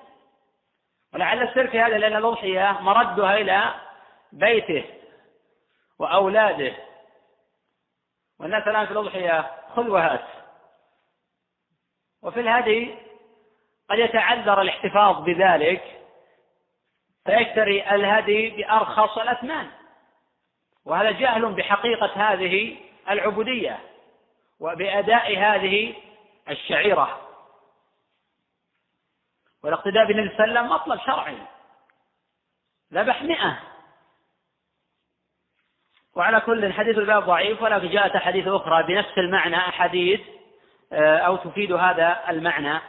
ولعل 1.15 1.43
السر 1.43 1.69
في 1.69 1.81
هذا 1.81 1.99
لأن 1.99 2.17
الأضحية 2.17 2.79
مردها 2.81 3.37
إلى 3.37 3.75
بيته 4.35 4.85
وأولاده. 5.99 6.75
والناس 8.41 8.69
الآن 8.69 8.87
في 8.87 8.93
الأضحية 8.93 9.53
خذ 9.77 9.89
وهات. 9.89 10.25
وفي 12.23 12.41
الهدي 12.41 12.95
قد 13.91 13.99
يتعذر 13.99 14.61
الاحتفاظ 14.63 15.25
بذلك 15.25 16.01
فيشتري 17.25 17.95
الهدي 17.95 18.51
بأرخص 18.51 19.19
الأثمان. 19.19 19.71
وهذا 20.85 21.11
جهل 21.11 21.53
بحقيقة 21.53 22.33
هذه 22.33 22.77
العبودية 23.11 23.81
وبأداء 24.61 25.37
هذه 25.39 25.95
الشعيرة. 26.49 27.21
والاقتداء 29.63 30.05
بالنبي 30.07 30.37
صلى 30.37 30.45
الله 30.45 30.59
عليه 30.59 30.69
وسلم 30.69 30.73
مطلب 30.73 31.07
شرعي. 31.07 31.39
ذبح 32.93 33.23
مئة. 33.23 33.74
وعلى 36.17 36.41
كل 36.41 36.73
حديث 36.73 36.99
الباب 36.99 37.23
ضعيف 37.23 37.63
ولكن 37.63 37.89
جاءت 37.89 38.17
أحاديث 38.17 38.49
أخرى 38.49 38.83
بنفس 38.83 39.19
المعنى 39.19 39.57
أحاديث 39.57 40.21
آه، 40.93 41.19
أو 41.19 41.37
تفيد 41.37 41.73
هذا 41.73 42.17
المعنى. 42.29 42.81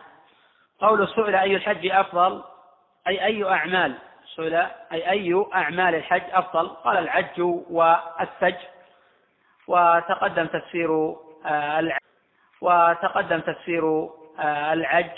قول 0.80 1.08
سئل 1.08 1.36
أي 1.36 1.56
الحج 1.56 1.88
أفضل؟ 1.88 2.44
أي 3.08 3.26
أي 3.26 3.44
أعمال؟ 3.44 3.96
سئل 4.36 4.56
أي 4.92 5.10
أي 5.10 5.46
أعمال 5.56 5.96
الحج 5.96 6.24
أفضل؟ 6.32 6.68
قال 6.68 6.98
العج 6.98 7.40
والثج 7.70 8.56
وتقدم 9.68 10.46
تفسير 10.46 11.16
آه، 11.46 11.80
العج 11.80 12.02
وتقدم 12.62 13.40
تفسير 13.40 14.10
آه، 14.40 14.74
العج 14.74 15.12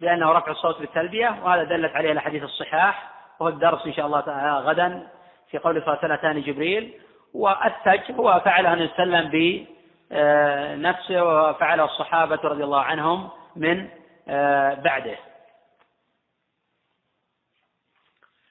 بأنه 0.00 0.32
رفع 0.32 0.50
الصوت 0.50 0.80
بالتلبية 0.80 1.38
وهذا 1.42 1.62
دلت 1.62 1.96
عليه 1.96 2.12
الأحاديث 2.12 2.42
الصحاح 2.42 3.10
وهو 3.40 3.48
الدرس 3.48 3.86
إن 3.86 3.92
شاء 3.92 4.06
الله 4.06 4.20
تعالى 4.20 4.66
غدا 4.66 5.08
في 5.50 5.58
قول 5.58 5.82
صلى 5.82 5.98
الله 6.02 6.18
عليه 6.22 6.52
جبريل. 6.52 6.94
والثج 7.34 8.12
هو 8.12 8.40
فعله 8.44 8.72
النبي 8.72 8.88
صلى 8.88 9.04
الله 9.04 9.16
عليه 9.16 9.28
وسلم 9.28 9.66
بنفسه 10.10 11.24
وفعله 11.24 11.84
الصحابة 11.84 12.36
رضي 12.36 12.64
الله 12.64 12.82
عنهم 12.82 13.30
من 13.56 13.90
آه، 14.28 14.74
بعده. 14.74 15.18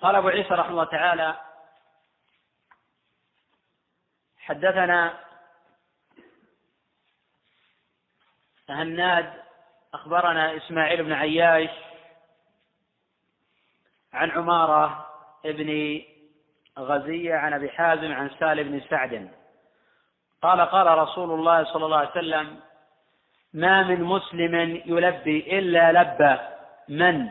قال 0.01 0.15
أبو 0.15 0.27
عيسى 0.27 0.49
رحمه 0.53 0.71
الله 0.71 0.83
تعالى 0.83 1.35
حدثنا 4.39 5.17
هناد 8.69 9.33
أخبرنا 9.93 10.57
إسماعيل 10.57 11.03
بن 11.03 11.13
عياش 11.13 11.69
عن 14.13 14.31
عمارة 14.31 15.09
ابن 15.45 16.01
غزية 16.79 17.35
عن 17.35 17.53
أبي 17.53 17.69
حازم 17.69 18.11
عن 18.11 18.29
سالم 18.39 18.71
بن 18.71 18.81
سعد. 18.89 19.31
قال 20.41 20.61
قال 20.61 20.97
رسول 20.97 21.31
الله 21.31 21.63
صلى 21.63 21.85
الله 21.85 21.97
عليه 21.97 22.09
وسلم 22.09 22.59
ما 23.53 23.83
من 23.83 24.03
مسلم 24.03 24.81
يلبي 24.85 25.59
إلا 25.59 25.91
لبى 25.91 26.39
من؟ 26.89 27.29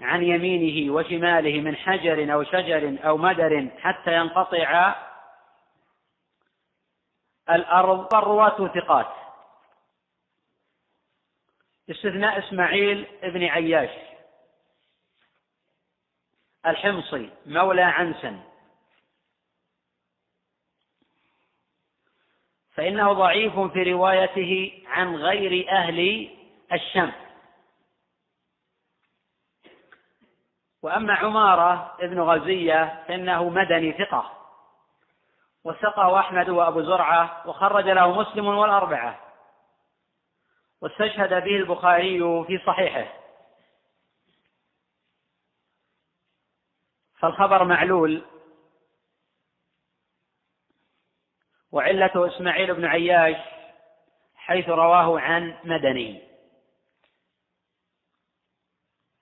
عن 0.00 0.22
يمينه 0.22 0.94
وشماله 0.94 1.60
من 1.60 1.76
حجر 1.76 2.32
أو 2.32 2.42
شجر 2.42 2.96
أو 3.04 3.16
مدر 3.16 3.68
حتى 3.78 4.16
ينقطع 4.16 4.94
الأرض 7.50 8.14
الرواة 8.14 8.68
ثقات. 8.74 9.12
باستثناء 11.88 12.38
إسماعيل 12.38 13.06
بن 13.22 13.44
عياش. 13.44 14.15
الحمصي 16.66 17.30
مولى 17.46 17.82
عنسن. 17.82 18.40
فإنه 22.74 23.12
ضعيف 23.12 23.58
في 23.58 23.92
روايته 23.92 24.82
عن 24.86 25.16
غير 25.16 25.68
أهل 25.70 26.30
الشام 26.72 27.12
وأما 30.82 31.14
عمارة 31.14 31.96
ابن 32.00 32.20
غزية 32.20 33.04
فإنه 33.08 33.48
مدني 33.48 33.92
ثقة. 33.92 34.32
وثقة 35.64 36.20
أحمد 36.20 36.48
وأبو 36.48 36.82
زرعة 36.82 37.48
وخرج 37.48 37.88
له 37.88 38.20
مسلم 38.20 38.46
والأربعة. 38.46 39.20
واستشهد 40.80 41.44
به 41.44 41.56
البخاري 41.56 42.44
في 42.46 42.58
صحيحه. 42.66 43.25
فالخبر 47.18 47.64
معلول. 47.64 48.22
وعلة 51.72 52.26
إسماعيل 52.26 52.74
بن 52.74 52.84
عياش 52.84 53.36
حيث 54.36 54.68
رواه 54.68 55.20
عن 55.20 55.54
مدني. 55.64 56.22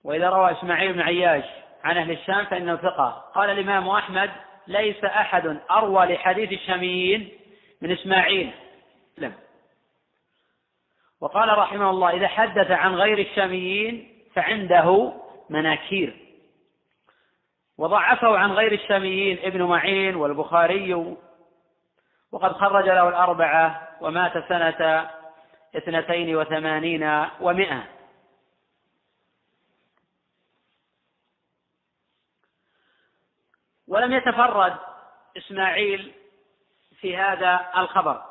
وإذا 0.03 0.29
روى 0.29 0.51
إسماعيل 0.51 0.93
بن 0.93 1.01
عياش 1.01 1.45
عن 1.83 1.97
أهل 1.97 2.11
الشام 2.11 2.45
فإنه 2.45 2.75
ثقة. 2.75 3.09
قال 3.35 3.49
الإمام 3.49 3.89
أحمد 3.89 4.31
ليس 4.67 5.03
أحد 5.03 5.59
أروى 5.71 6.05
لحديث 6.05 6.51
الشاميين 6.51 7.39
من 7.81 7.91
إسماعيل. 7.91 8.51
لم 9.17 9.33
وقال 11.21 11.57
رحمه 11.57 11.89
الله 11.89 12.09
إذا 12.09 12.27
حدث 12.27 12.71
عن 12.71 12.95
غير 12.95 13.19
الشاميين 13.19 14.21
فعنده 14.33 15.13
مناكير. 15.49 16.24
وضعفه 17.77 18.37
عن 18.37 18.51
غير 18.51 18.71
الشاميين 18.71 19.39
ابن 19.43 19.63
معين 19.63 20.15
والبخاري. 20.15 21.15
وقد 22.31 22.51
خرج 22.51 22.85
له 22.85 23.09
الأربعة 23.09 23.97
ومات 24.01 24.49
سنة 24.49 25.09
اثنتين 25.75 26.35
وثمانين 26.35 27.27
ومائة 27.39 27.83
ولم 33.87 34.13
يتفرد 34.13 34.75
إسماعيل 35.37 36.13
في 36.99 37.17
هذا 37.17 37.71
الخبر. 37.77 38.21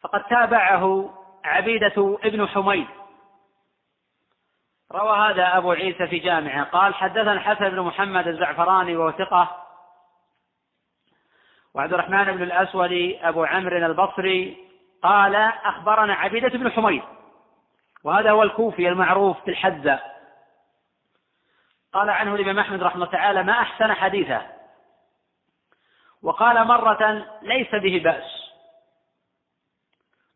فقد 0.00 0.24
تابعه 0.24 1.14
عبيدة 1.44 2.18
ابن 2.24 2.48
حميد. 2.48 2.99
روى 4.92 5.16
هذا 5.18 5.56
أبو 5.56 5.72
عيسى 5.72 6.06
في 6.06 6.18
جامعه. 6.18 6.64
قال 6.64 6.94
حدثنا 6.94 7.40
حسن 7.40 7.70
بن 7.70 7.80
محمد 7.80 8.26
الزعفراني 8.28 8.96
وهو 8.96 9.12
ثقة 9.12 9.66
وعبد 11.74 11.92
الرحمن 11.92 12.24
بن 12.24 12.42
الأسود 12.42 13.18
أبو 13.22 13.44
عمرو 13.44 13.76
البصري 13.76 14.56
قال 15.02 15.34
أخبرنا 15.64 16.14
عبيدة 16.14 16.48
بن 16.48 16.72
حميد 16.72 17.02
وهذا 18.04 18.30
هو 18.30 18.42
الكوفي 18.42 18.88
المعروف 18.88 19.44
بالحزة 19.46 20.00
قال 21.92 22.10
عنه 22.10 22.34
الإمام 22.34 22.58
أحمد 22.58 22.82
رحمه 22.82 22.94
الله 22.94 23.12
تعالى 23.12 23.42
ما 23.42 23.52
أحسن 23.52 23.92
حديثه. 23.92 24.46
وقال 26.22 26.66
مرة 26.66 27.28
ليس 27.42 27.74
به 27.74 28.00
بأس. 28.04 28.50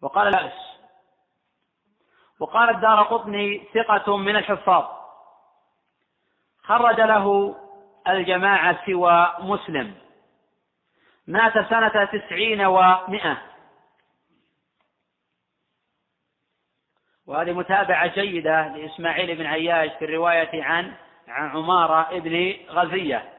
وقال 0.02 0.32
لا 0.32 0.42
بأس. 0.42 0.73
وقال 2.40 2.70
الدار 2.70 3.02
قطني 3.02 3.62
ثقة 3.74 4.16
من 4.16 4.36
الحفاظ. 4.36 4.84
خرج 6.62 7.00
له 7.00 7.56
الجماعة 8.08 8.86
سوى 8.86 9.34
مسلم. 9.38 9.94
مات 11.26 11.52
سنة 11.52 12.04
تسعين 12.04 12.64
ومائة 12.64 13.42
وهذه 17.26 17.52
متابعة 17.52 18.06
جيدة 18.06 18.68
لإسماعيل 18.68 19.36
بن 19.36 19.46
عياش 19.46 19.90
في 19.98 20.04
الرواية 20.04 20.64
عن 20.64 20.92
عن 21.28 21.50
عمارة 21.50 22.16
ابن 22.16 22.56
غزية. 22.68 23.32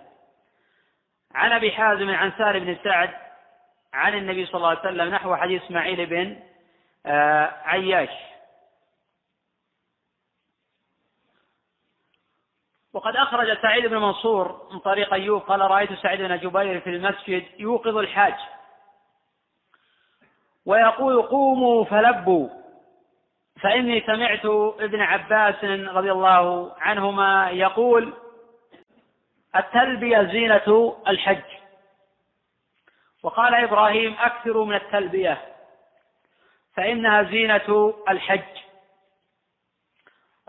عن 1.36 1.52
أبي 1.52 1.72
حازم 1.72 2.10
عن 2.10 2.32
سار 2.38 2.60
بن 2.60 2.78
سعد 2.84 3.10
عن 3.94 4.14
النبي 4.18 4.46
صلى 4.46 4.56
الله 4.56 4.70
عليه 4.70 4.80
وسلم 4.80 5.10
نحو 5.10 5.36
حديث 5.36 5.64
إسماعيل 5.64 6.06
بن 6.06 6.40
آه، 7.06 7.54
عياش. 7.66 8.35
وقد 12.96 13.16
أخرج 13.16 13.58
سعيد 13.62 13.86
بن 13.86 13.98
منصور 13.98 14.68
من 14.72 14.80
طريق 14.80 15.14
أيوب 15.14 15.42
قال 15.42 15.62
رأيت 15.62 15.94
سعيد 15.94 16.22
بن 16.22 16.38
جبير 16.38 16.80
في 16.82 16.90
المسجد 16.90 17.46
يوقظ 17.60 17.98
الحاج 17.98 18.36
ويقول 20.66 21.22
قوموا 21.22 21.86
فلبوا 21.86 22.50
فإني 23.62 24.02
سمعت 24.02 24.46
ابن 24.80 25.02
عباس 25.02 25.64
رضي 25.64 26.12
الله 26.12 26.76
عنهما 26.78 27.50
يقول 27.50 28.14
التلبية 29.56 30.24
زينة 30.24 30.98
الحج. 31.08 31.44
وقال 33.24 33.54
إبراهيم 33.56 34.16
أكثروا 34.20 34.66
من 34.66 34.76
التلبية 34.76 35.42
فإنها 36.74 37.24
زينة 37.24 37.94
الحج. 38.10 38.62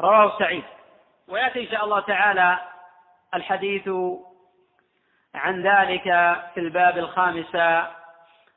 رواه 0.00 0.38
سعيد. 0.38 0.64
ويأتي 1.28 1.60
إن 1.60 1.70
شاء 1.70 1.84
الله 1.84 2.00
تعالى 2.00 2.58
الحديث 3.34 3.88
عن 5.34 5.62
ذلك 5.62 6.02
في 6.54 6.60
الباب 6.60 6.98
الخامس 6.98 7.56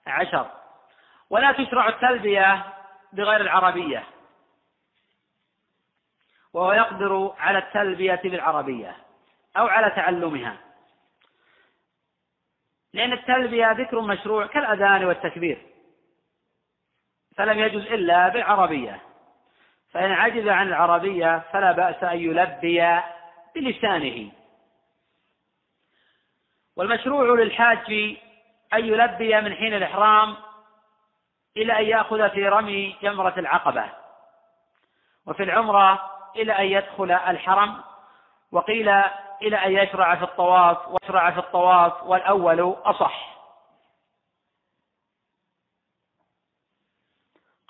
عشر. 0.08 0.52
ولا 1.30 1.52
تشرع 1.52 1.88
التلبية 1.88 2.66
بغير 3.14 3.42
العربية. 3.42 4.04
وهو 6.54 6.74
يقدر 6.74 7.36
على 7.38 7.58
التلبية 7.58 8.22
بالعربية 8.24 8.96
أو 9.58 9.68
على 9.68 9.92
تعلمها. 9.92 10.58
لأن 12.94 13.14
التلبية 13.14 13.72
ذكر 13.72 14.02
مشروع 14.02 14.48
كالأذان 14.48 15.06
والتكبير. 15.06 15.66
فلم 17.38 17.60
يجوز 17.60 17.86
إلا 17.86 18.30
بالعربية. 18.30 19.09
فإن 19.92 20.12
عجز 20.12 20.48
عن 20.48 20.68
العربية 20.68 21.44
فلا 21.52 21.72
بأس 21.72 22.04
أن 22.04 22.20
يلبي 22.20 23.00
بلسانه. 23.56 24.32
والمشروع 26.76 27.24
للحاج 27.24 27.92
أن 28.74 28.86
يلبي 28.86 29.42
من 29.42 29.56
حين 29.56 29.74
الإحرام 29.74 30.36
إلى 31.58 31.80
أن 31.80 31.86
يأخذ 31.86 32.30
في 32.30 32.48
رمي 32.48 32.96
جمرة 33.02 33.34
العقبة 33.38 33.86
وفي 35.28 35.44
العمرة 35.44 36.12
إلى 36.36 36.54
أن 36.60 36.66
يدخل 36.66 37.12
الحرم 37.12 37.82
وقيل 38.52 38.90
إلى 39.42 39.66
أن 39.66 39.72
يشرع 39.72 40.16
في 40.16 40.24
الطواف 40.24 40.78
ويشرع 40.88 41.32
في 41.32 41.40
الطواف 41.40 42.04
والأول 42.04 42.76
أصح. 42.86 43.29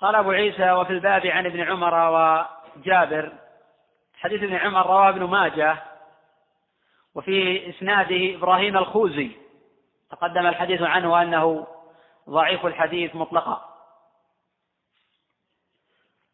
قال 0.00 0.14
أبو 0.14 0.30
عيسى 0.30 0.70
وفي 0.70 0.90
الباب 0.90 1.26
عن 1.26 1.46
ابن 1.46 1.60
عمر 1.60 1.94
وجابر. 1.94 3.32
حديث 4.14 4.42
ابن 4.42 4.56
عمر 4.56 4.86
رواه 4.86 5.08
ابن 5.08 5.24
ماجه 5.24 5.82
وفي 7.14 7.68
إسناده 7.70 8.36
إبراهيم 8.36 8.76
الخوزي. 8.76 9.30
تقدم 10.10 10.46
الحديث 10.46 10.82
عنه 10.82 11.22
أنه 11.22 11.66
ضعيف 12.28 12.66
الحديث 12.66 13.14
مطلقا. 13.14 13.70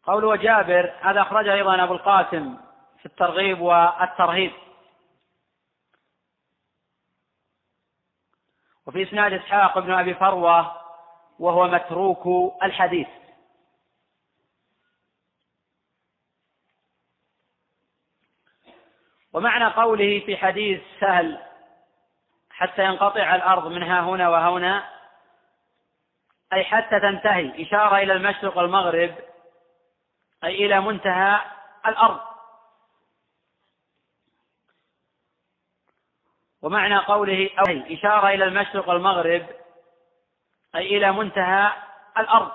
قول 0.03 0.25
وجابر 0.25 0.93
هذا 1.01 1.21
أخرجه 1.21 1.53
أيضا 1.53 1.83
أبو 1.83 1.93
القاسم 1.93 2.57
في 2.99 3.05
الترغيب 3.05 3.61
والترهيب. 3.61 4.51
وفي 8.85 9.03
إسناد 9.03 9.33
إسحاق 9.33 9.79
بن 9.79 9.91
أبي 9.91 10.13
فروة 10.13 10.81
وهو 11.39 11.67
متروك 11.67 12.53
الحديث. 12.63 13.07
ومعنى 19.37 19.65
قوله 19.65 20.19
في 20.25 20.37
حديث 20.37 20.81
سهل 20.99 21.43
حتى 22.49 22.83
ينقطع 22.83 23.35
الأرض 23.35 23.67
منها 23.67 24.01
هنا 24.01 24.29
وهنا 24.29 24.89
أي 26.53 26.63
حتى 26.63 26.99
تنتهي 26.99 27.63
إشارة 27.63 27.97
إلى 27.97 28.13
المشرق 28.13 28.57
والمغرب 28.57 29.15
أي 30.43 30.65
إلى 30.65 30.79
منتهى 30.79 31.41
الأرض. 31.85 32.19
ومعنى 36.61 36.97
قوله 36.97 37.49
أو 37.59 37.93
إشارة 37.93 38.29
إلى 38.29 38.43
المشرق 38.43 38.89
والمغرب 38.89 39.45
أي 40.75 40.97
إلى 40.97 41.11
منتهى 41.11 41.73
الأرض. 42.17 42.51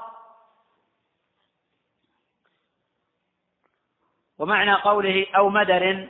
ومعنى 4.38 4.74
قوله 4.74 5.26
أو 5.36 5.48
مدر 5.48 6.08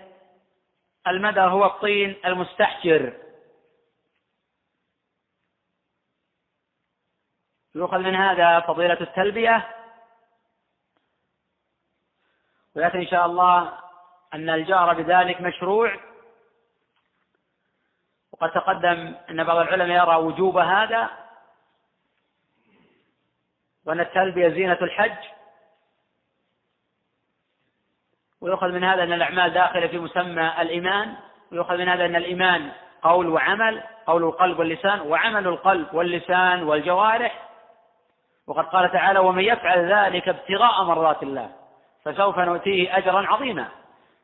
المدر 1.07 1.49
هو 1.49 1.67
الطين 1.67 2.17
المستحجر. 2.25 3.13
يؤخذ 7.75 7.99
من 7.99 8.15
هذا 8.15 8.61
فضيلة 8.61 9.01
التلبية. 9.01 9.77
ويأتي 12.77 12.99
إن 12.99 13.07
شاء 13.07 13.27
الله 13.27 13.79
أن 14.35 14.51
الجار 14.51 15.03
بذلك 15.03 15.41
مشروع. 15.41 16.01
وقد 18.33 18.51
تقدم 18.51 19.15
أن 19.31 19.45
بعض 19.45 19.57
العلماء 19.57 20.07
يرى 20.07 20.17
وجوب 20.17 20.57
هذا. 20.57 21.11
وأن 23.85 24.01
التلبية 24.01 24.49
زينة 24.49 24.79
الحج. 24.83 25.42
ويؤخذ 28.43 28.69
من 28.69 28.85
هذا 28.85 29.03
أن 29.03 29.13
الأعمال 29.13 29.53
داخلة 29.53 29.87
في 29.87 29.99
مسمى 29.99 30.53
الإيمان 30.61 31.15
ويؤخذ 31.53 31.77
من 31.77 31.89
هذا 31.89 32.07
أن 32.07 32.17
الإيمان 32.17 32.71
قول 33.03 33.29
وعمل 33.29 33.83
قول 34.07 34.25
القلب 34.25 34.59
واللسان 34.59 35.01
وعمل 35.01 35.47
القلب 35.47 35.87
واللسان 35.95 36.63
والجوارح. 36.63 37.49
وقد 38.47 38.65
قال 38.65 38.93
تعالى 38.93 39.19
ومن 39.19 39.43
يفعل 39.45 39.93
ذلك 39.93 40.29
ابتغاء 40.29 40.85
مرضات 40.85 41.23
الله 41.23 41.51
فسوف 42.05 42.39
نؤتيه 42.39 42.97
أجرا 42.99 43.27
عظيما. 43.27 43.69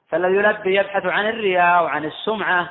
فالذي 0.08 0.36
يلبي 0.36 0.74
يبحث 0.74 1.06
عن 1.06 1.28
الرياء 1.28 1.84
وعن 1.84 2.04
السمعة 2.04 2.68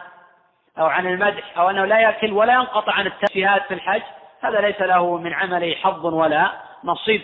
أو 0.80 0.86
عن 0.86 1.08
المدح 1.08 1.60
أو 1.60 1.70
أنه 1.70 1.86
لا 1.86 2.00
يأكل 2.00 2.32
ولا 2.32 2.54
ينقطع 2.54 2.94
عن 2.94 3.08
التشبيهات 3.08 3.68
في 3.68 3.74
الحج 3.74 4.02
هذا 4.42 4.62
ليس 4.62 4.82
له 4.82 5.18
من 5.18 5.34
عمله 5.34 5.76
حظ 5.76 6.06
ولا 6.06 6.52
نصيب. 6.84 7.22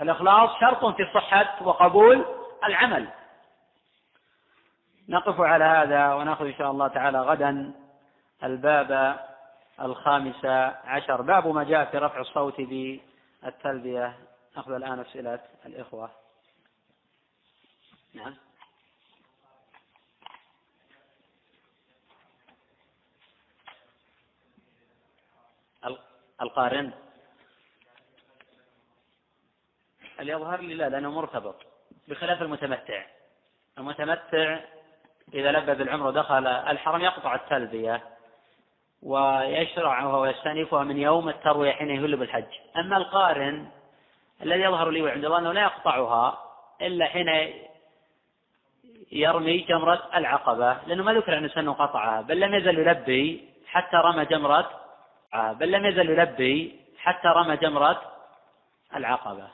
الإخلاص 0.00 0.50
شرط 0.60 0.86
في 0.86 1.06
صحة 1.14 1.54
وقبول 1.62 2.24
العمل. 2.64 3.08
نقف 5.08 5.40
على 5.40 5.64
هذا 5.64 6.14
ونأخذ 6.14 6.46
إن 6.46 6.54
شاء 6.54 6.70
الله 6.70 6.88
تعالى 6.88 7.20
غدا 7.20 7.74
الباب 8.44 9.20
الخامس 9.80 10.44
عشر. 10.84 11.22
باب 11.22 11.46
ما 11.46 11.64
جاء 11.64 11.90
في 11.90 11.98
رفع 11.98 12.20
الصوت 12.20 12.60
بالتلبية. 12.60 14.18
نأخذ 14.56 14.72
الآن 14.72 15.00
أسئلة 15.00 15.40
الإخوة. 15.66 16.10
نعم. 18.14 18.34
القارن. 26.42 26.92
اللي 30.20 30.32
يظهر 30.32 30.60
لي؟ 30.60 30.74
لا 30.74 30.88
لأنه 30.88 31.10
مرتبط. 31.10 31.67
بخلاف 32.08 32.42
المتمتع. 32.42 33.04
المتمتع 33.78 34.60
إذا 35.34 35.52
لبى 35.52 35.74
بالعمر 35.74 36.06
ودخل 36.06 36.46
الحرم 36.46 37.00
يقطع 37.00 37.34
التلبية 37.34 38.02
ويشرعها 39.02 40.16
ويستأنفها 40.16 40.84
من 40.84 40.98
يوم 40.98 41.28
التروية 41.28 41.72
حين 41.72 41.90
يهل 41.90 42.16
بالحج. 42.16 42.52
أما 42.76 42.96
القارن 42.96 43.68
الذي 44.42 44.60
يظهر 44.60 44.90
لي 44.90 45.10
عند 45.10 45.24
الله 45.24 45.38
أنه 45.38 45.52
لا 45.52 45.62
يقطعها 45.62 46.44
إلا 46.82 47.06
حين 47.06 47.28
يرمي 49.12 49.58
جمرة 49.58 50.10
العقبة 50.14 50.72
لأنه 50.86 51.02
ما 51.02 51.12
ذكر 51.12 51.38
أن 51.38 51.48
سنه 51.48 51.72
قطعها 51.72 52.20
بل 52.20 52.40
لم 52.40 52.54
يزل 52.54 52.78
يلبي 52.78 53.48
حتى 53.66 53.96
رمى 53.96 54.24
جمرة 54.24 54.80
بل 55.34 55.70
لم 55.70 55.86
يزل 55.86 56.10
يلبي 56.10 56.80
حتى 56.98 57.28
رمى 57.28 57.56
جمرة 57.56 58.12
العقبة. 58.94 59.48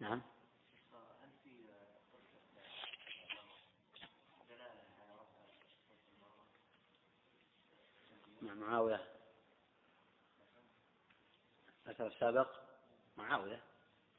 نعم 0.00 0.22
مع 8.42 8.52
معاوية. 8.66 9.00
ذكر 11.88 12.06
السابق 12.06 12.48
معاوية. 13.16 13.60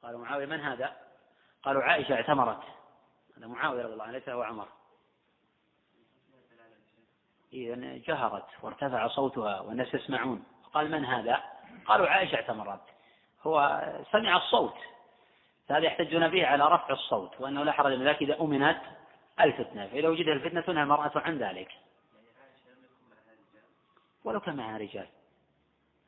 قالوا 0.04 0.20
معاوية 0.20 0.46
من 0.46 0.60
هذا؟ 0.60 0.96
قالوا 1.64 1.84
عائشة 1.84 2.16
اعتمرت. 2.16 2.64
هذا 3.38 3.48
معاوية 3.48 3.84
رضي 3.84 3.94
الله 3.94 4.04
عنه 4.04 4.14
ليس 4.14 4.30
هو 4.30 4.42
عمر. 4.42 4.68
إذا 7.54 7.98
جهرت 7.98 8.48
وارتفع 8.62 9.08
صوتها 9.08 9.60
والناس 9.60 9.94
يسمعون. 9.94 10.44
قال 10.74 10.92
من 10.92 11.06
هذا؟ 11.06 11.44
قالوا 11.86 12.08
عائشة 12.08 12.36
اعتمرت. 12.36 12.82
هو 13.42 13.82
سمع 14.12 14.38
الصوت 14.38 14.78
فهذا 15.68 15.86
يحتجون 15.86 16.28
به 16.28 16.48
على 16.48 16.64
رفع 16.64 16.94
الصوت 16.94 17.42
وأنه 17.42 17.64
لا 17.64 17.72
حرج 17.72 17.94
من 17.94 18.08
ذلك 18.08 18.22
إذا 18.22 18.42
أمنت 18.42 18.82
الفتنة 19.42 19.88
فإذا 19.88 20.08
وجدت 20.08 20.28
الفتنة 20.28 20.62
تنهى 20.62 20.84
المرأة 20.84 21.12
عن 21.16 21.38
ذلك. 21.38 21.72
ولو 24.28 24.40
كان 24.40 24.56
معها 24.56 24.78
رجال. 24.78 25.08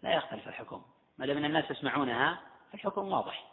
لا 0.03 0.13
يختلف 0.13 0.47
الحكم. 0.47 0.81
ما 1.17 1.25
دام 1.25 1.45
الناس 1.45 1.71
يسمعونها 1.71 2.39
الحكم 2.73 3.11
واضح. 3.11 3.45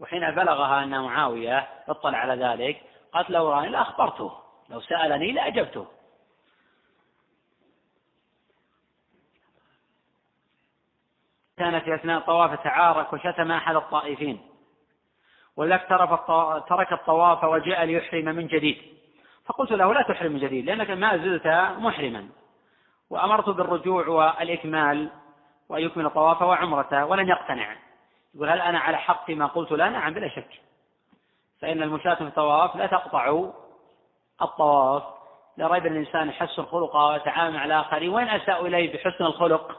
وحين 0.00 0.30
بلغها 0.30 0.84
أن 0.84 1.02
معاوية 1.02 1.68
اطلع 1.88 2.18
على 2.18 2.44
ذلك 2.44 2.82
قالت 3.12 3.30
لو 3.30 3.52
راني 3.52 3.68
لاخبرته 3.68 4.32
لو 4.68 4.80
سألني 4.80 5.32
لاجبته 5.32 5.86
كان 11.56 11.80
في 11.80 11.94
أثناء 11.94 12.18
الطواف 12.18 12.64
تعارك 12.64 13.12
وشتم 13.12 13.52
أحد 13.52 13.76
الطائفين 13.76 14.46
ولذلك 15.56 15.88
ترك 16.68 16.92
الطواف 16.92 17.44
وجاء 17.44 17.84
ليحرم 17.84 18.24
من 18.24 18.46
جديد. 18.46 18.94
فقلت 19.44 19.70
له 19.70 19.94
لا 19.94 20.02
تحرم 20.02 20.32
من 20.32 20.38
جديد 20.38 20.64
لأنك 20.64 20.90
ما 20.90 21.16
زلت 21.16 21.46
محرما. 21.78 22.28
وأمرت 23.14 23.48
بالرجوع 23.48 24.08
والإكمال 24.08 25.10
وأن 25.68 25.82
يكمل 25.82 26.10
طوافه 26.10 26.46
وعمرته 26.46 27.04
ولن 27.04 27.28
يقتنع. 27.28 27.76
يقول 28.34 28.48
هل 28.50 28.60
أنا 28.60 28.78
على 28.78 28.96
حق 28.96 29.26
فيما 29.26 29.46
قلت؟ 29.46 29.72
لا 29.72 29.88
نعم 29.88 30.14
بلا 30.14 30.28
شك. 30.28 30.60
فإن 31.62 31.82
المشاة 31.82 32.14
في 32.14 32.20
الطواف 32.22 32.76
لا 32.76 32.86
تقطع 32.86 33.50
الطواف. 34.42 35.02
لا 35.56 35.66
ريب 35.66 35.86
الإنسان 35.86 36.28
يحسن 36.28 36.64
خلقه 36.64 37.06
ويتعامل 37.06 37.54
مع 37.54 37.64
الآخرين. 37.64 38.10
وإن 38.10 38.28
أساءوا 38.28 38.66
إليه 38.66 38.92
بحسن 38.92 39.24
الخلق 39.24 39.78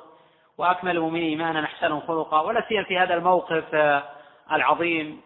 وأكمل 0.57 0.91
المؤمنين 0.97 1.29
إيمانا 1.29 1.65
أحسنهم 1.65 1.99
خلقا 1.99 2.41
ولا 2.41 2.65
سيما 2.67 2.83
في 2.83 2.97
هذا 2.97 3.13
الموقف 3.13 3.75
العظيم. 4.51 5.21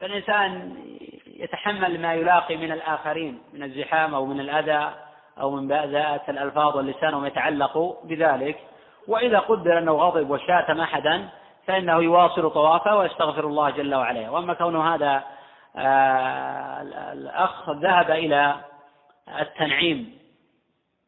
فالإنسان 0.00 0.76
يتحمل 1.26 2.00
ما 2.00 2.14
يلاقي 2.14 2.56
من 2.56 2.72
الآخرين 2.72 3.42
من 3.52 3.62
الزحام 3.62 4.14
أو 4.14 4.26
من 4.26 4.40
الأذى. 4.40 5.07
أو 5.40 5.50
من 5.50 5.68
ذات 5.68 6.28
الألفاظ 6.28 6.76
واللسان 6.76 7.14
وما 7.14 7.26
يتعلق 7.26 7.98
بذلك. 8.04 8.58
وإذا 9.08 9.38
قدر 9.38 9.78
أنه 9.78 9.92
غضب 9.92 10.30
وشاتم 10.30 10.80
أحدا 10.80 11.28
فإنه 11.66 12.02
يواصل 12.02 12.50
طوافه 12.50 12.96
ويستغفر 12.96 13.46
الله 13.46 13.70
جل 13.70 13.94
وعلا. 13.94 14.30
وأما 14.30 14.54
كون 14.54 14.76
هذا 14.76 15.22
آه، 15.76 16.82
الأخ 17.12 17.70
ذهب 17.70 18.10
إلى 18.10 18.54
التنعيم 19.40 20.18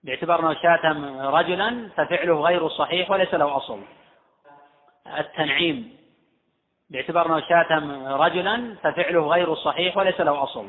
باعتبار 0.05 0.40
أنه 0.40 0.55
شاتم 0.55 1.20
رجلا 1.20 1.89
ففعله 1.97 2.40
غير 2.40 2.69
صحيح 2.69 3.11
وليس 3.11 3.35
له 3.35 3.57
أصل. 3.57 3.81
التنعيم 5.19 5.97
باعتبار 6.90 7.27
أنه 7.27 7.40
شاتم 7.40 8.07
رجلا 8.07 8.77
ففعله 8.82 9.27
غير 9.27 9.55
صحيح 9.55 9.97
وليس 9.97 10.20
له 10.20 10.43
أصل. 10.43 10.66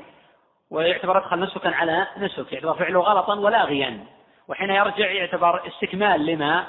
ويعتبر 0.72 1.18
أدخل 1.18 1.40
نسكا 1.40 1.70
على 1.70 2.08
نسك 2.18 2.54
يعتبر 2.54 2.74
فعله 2.74 3.00
غلطا 3.00 3.36
ولاغيا 3.36 4.06
وحين 4.48 4.70
يرجع 4.70 5.12
يعتبر 5.12 5.68
استكمال 5.68 6.26
لما 6.26 6.68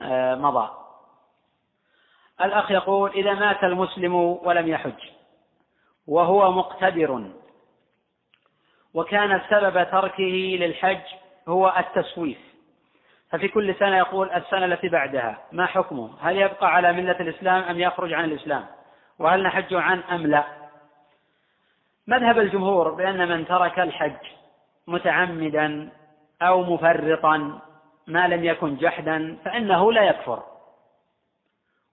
آه، 0.00 0.34
مضى. 0.34 0.70
الأخ 2.40 2.70
يقول 2.70 3.10
إذا 3.10 3.34
مات 3.34 3.64
المسلم 3.64 4.14
ولم 4.14 4.68
يحج 4.68 5.08
وهو 6.06 6.52
مقتدر 6.52 7.30
وكان 8.94 9.40
سبب 9.50 9.90
تركه 9.90 10.56
للحج 10.60 11.00
هو 11.48 11.74
التسويف. 11.78 12.38
ففي 13.30 13.48
كل 13.48 13.74
سنة 13.74 13.96
يقول 13.96 14.30
السنة 14.30 14.64
التي 14.64 14.88
بعدها 14.88 15.38
ما 15.52 15.66
حكمه؟ 15.66 16.10
هل 16.20 16.36
يبقى 16.36 16.74
على 16.74 16.92
ملة 16.92 17.20
الإسلام 17.20 17.62
أم 17.62 17.80
يخرج 17.80 18.12
عن 18.12 18.24
الإسلام؟ 18.24 18.66
وهل 19.18 19.42
نحج 19.42 19.74
عن 19.74 20.00
أم 20.00 20.26
لا؟ 20.26 20.59
مذهب 22.06 22.38
الجمهور 22.38 22.90
بأن 22.90 23.28
من 23.28 23.46
ترك 23.46 23.78
الحج 23.78 24.26
متعمدا 24.86 25.88
أو 26.42 26.62
مفرطا 26.62 27.60
ما 28.06 28.28
لم 28.28 28.44
يكن 28.44 28.76
جحدا 28.76 29.38
فإنه 29.44 29.92
لا 29.92 30.02
يكفر. 30.02 30.42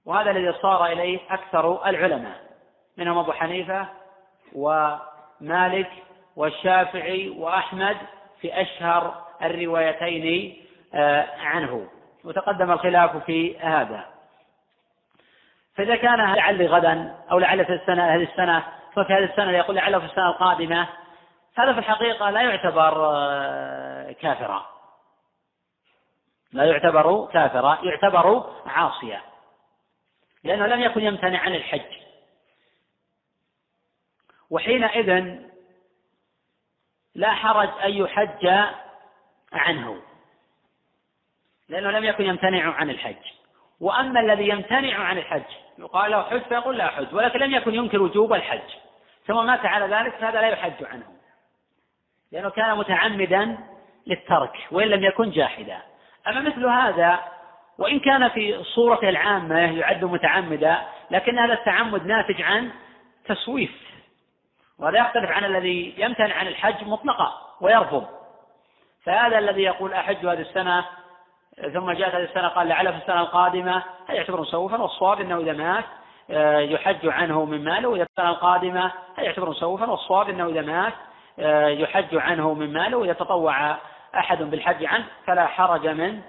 وهذا 0.06 0.32
الذي 0.32 0.54
صار 0.54 0.86
إليه 0.86 1.20
أكثر 1.30 1.90
العلماء 1.90 2.38
منهم 2.98 3.18
أبو 3.18 3.32
حنيفة 3.32 3.88
ومالك 4.56 5.90
والشافعي 6.36 7.30
وأحمد 7.30 7.98
في 8.42 8.62
أشهر 8.62 9.26
الروايتين 9.42 10.58
آه، 10.94 11.28
عنه. 11.40 11.88
وتقدم 12.24 12.72
الخلاف 12.72 13.18
في 13.18 13.60
هذا. 13.60 14.06
فإذا 15.76 15.96
كان 15.96 16.34
لعل 16.34 16.68
غدا 16.68 17.16
أو 17.32 17.40
لعل 17.40 17.66
في 17.66 17.74
السنة 17.74 18.16
هذه 18.16 18.24
السنة 18.24 18.64
في 19.04 19.14
هذه 19.14 19.24
السنة 19.24 19.52
يقول 19.52 19.76
لعله 19.76 20.00
في 20.00 20.06
السنة 20.06 20.30
القادمة. 20.30 20.88
هذا 21.56 21.74
في 21.74 21.80
الحقيقة 21.80 22.30
لا 22.30 22.42
يعتبر 22.42 23.16
آه، 23.16 24.12
كافرا. 24.12 24.66
لا 26.52 26.64
يعتبر 26.64 27.26
كافرا 27.34 27.78
يعتبر 27.84 28.54
عاصيا. 28.66 29.22
لأنه 30.44 30.68
لم 30.68 30.82
يكن 30.82 31.02
يمتنع 31.02 31.40
عن 31.40 31.56
الحج. 31.56 31.98
وحينئذ 34.50 35.38
لا 37.16 37.32
حرج 37.32 37.70
أن 37.84 37.92
يحج 37.92 38.48
عنه. 39.54 40.02
لأنه 41.70 41.92
لم 41.92 42.04
يكن 42.04 42.26
يمتنع 42.26 42.74
عن 42.74 42.90
الحج. 42.90 43.38
وأما 43.80 44.20
الذي 44.20 44.48
يمتنع 44.48 44.98
عن 44.98 45.18
الحج 45.18 45.44
يقال 45.78 46.12
له 46.12 46.24
حج 46.24 46.42
فيقول 46.42 46.78
لا 46.78 46.88
حج 46.88 47.16
ولكن 47.16 47.40
لم 47.40 47.56
يكن 47.56 47.76
ينكر 47.76 48.02
وجوب 48.02 48.34
الحج. 48.34 48.87
ثم 49.28 49.46
مات 49.46 49.66
على 49.66 49.96
ذلك 49.96 50.16
فهذا 50.16 50.42
لا 50.42 50.48
يحج 50.48 50.84
عنه. 50.84 51.04
لأنه 52.32 52.50
كان 52.50 52.78
متعمدا 52.78 53.58
للترك 54.08 54.68
وإن 54.72 54.88
لم 54.88 55.04
يكن 55.04 55.32
جاحدا. 55.32 55.78
أما 56.28 56.42
مثل 56.42 56.66
هذا 56.66 57.20
وإن 57.78 58.00
كان 58.00 58.30
في 58.30 58.64
صورته 58.64 59.10
العامة 59.10 59.60
يعد 59.60 60.06
متعمدا 60.06 60.78
لكن 61.12 61.40
هذا 61.40 61.54
التعمد 61.54 62.06
ناتج 62.06 62.42
عن 62.42 62.72
تسويف. 63.26 63.72
وهذا 64.80 65.00
يختلف 65.00 65.32
عن 65.32 65.46
الذي 65.46 65.94
يمتنع 65.98 66.36
عن 66.36 66.48
الحج 66.48 66.84
مطلقا 66.84 67.34
ويرفض. 67.62 68.08
فهذا 69.04 69.40
الذي 69.40 69.64
يقول 69.64 69.94
أحج 69.94 70.26
هذه 70.26 70.42
السنة 70.42 70.86
ثم 71.74 71.92
جاءت 71.92 72.16
هذه 72.16 72.24
السنة 72.24 72.48
قال 72.48 72.68
لعل 72.68 72.94
في 72.94 72.98
السنة 72.98 73.22
القادمة 73.22 73.84
هل 74.10 74.16
يعتبر 74.16 74.42
مسوفا؟ 74.42 74.78
والصواب 74.78 75.22
أنه 75.22 75.38
إذا 75.38 75.54
مات 75.54 75.86
يحج 76.60 77.08
عنه 77.08 77.46
من 77.46 77.64
ماله 77.64 77.90
وإذا 77.90 78.04
السنة 78.04 78.30
القادمة 78.30 78.92
هل 79.18 79.24
يعتبر 79.24 79.50
مسوفا؟ 79.50 79.86
والصواب 79.86 80.30
أنه 80.30 80.48
إذا 80.48 80.62
مات 80.62 80.94
آه، 81.40 81.68
يحج 81.68 82.16
عنه 82.16 82.54
من 82.54 82.74
ماله 82.74 82.98
وإذا 82.98 83.14
تطوع 83.14 83.78
أحد 84.16 84.44
بالحج 84.44 84.86
عنه 84.86 85.08
فلا 85.26 85.48
حرج 85.48 85.88
من 85.88 86.22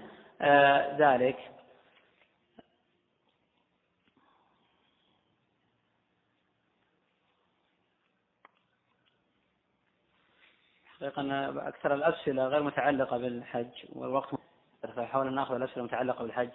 آه، 0.42 0.96
ذلك. 0.98 1.38
حقيقة 10.86 11.48
أكثر 11.68 11.94
الأسئلة 11.94 12.46
غير 12.46 12.62
متعلقة 12.62 13.18
بالحج 13.18 13.84
والوقت 13.92 14.34
فحاول 14.96 15.26
أن 15.26 15.34
نأخذ 15.34 15.54
الأسئلة 15.54 15.78
المتعلقة 15.78 16.22
بالحج. 16.22 16.50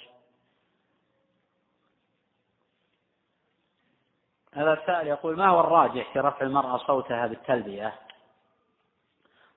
هذا 4.55 4.73
السائل 4.73 5.07
يقول 5.07 5.37
ما 5.37 5.47
هو 5.47 5.59
الراجح 5.59 6.13
في 6.13 6.19
رفع 6.19 6.45
المرأة 6.45 6.77
صوتها 6.77 7.27
بالتلبية؟ 7.27 7.93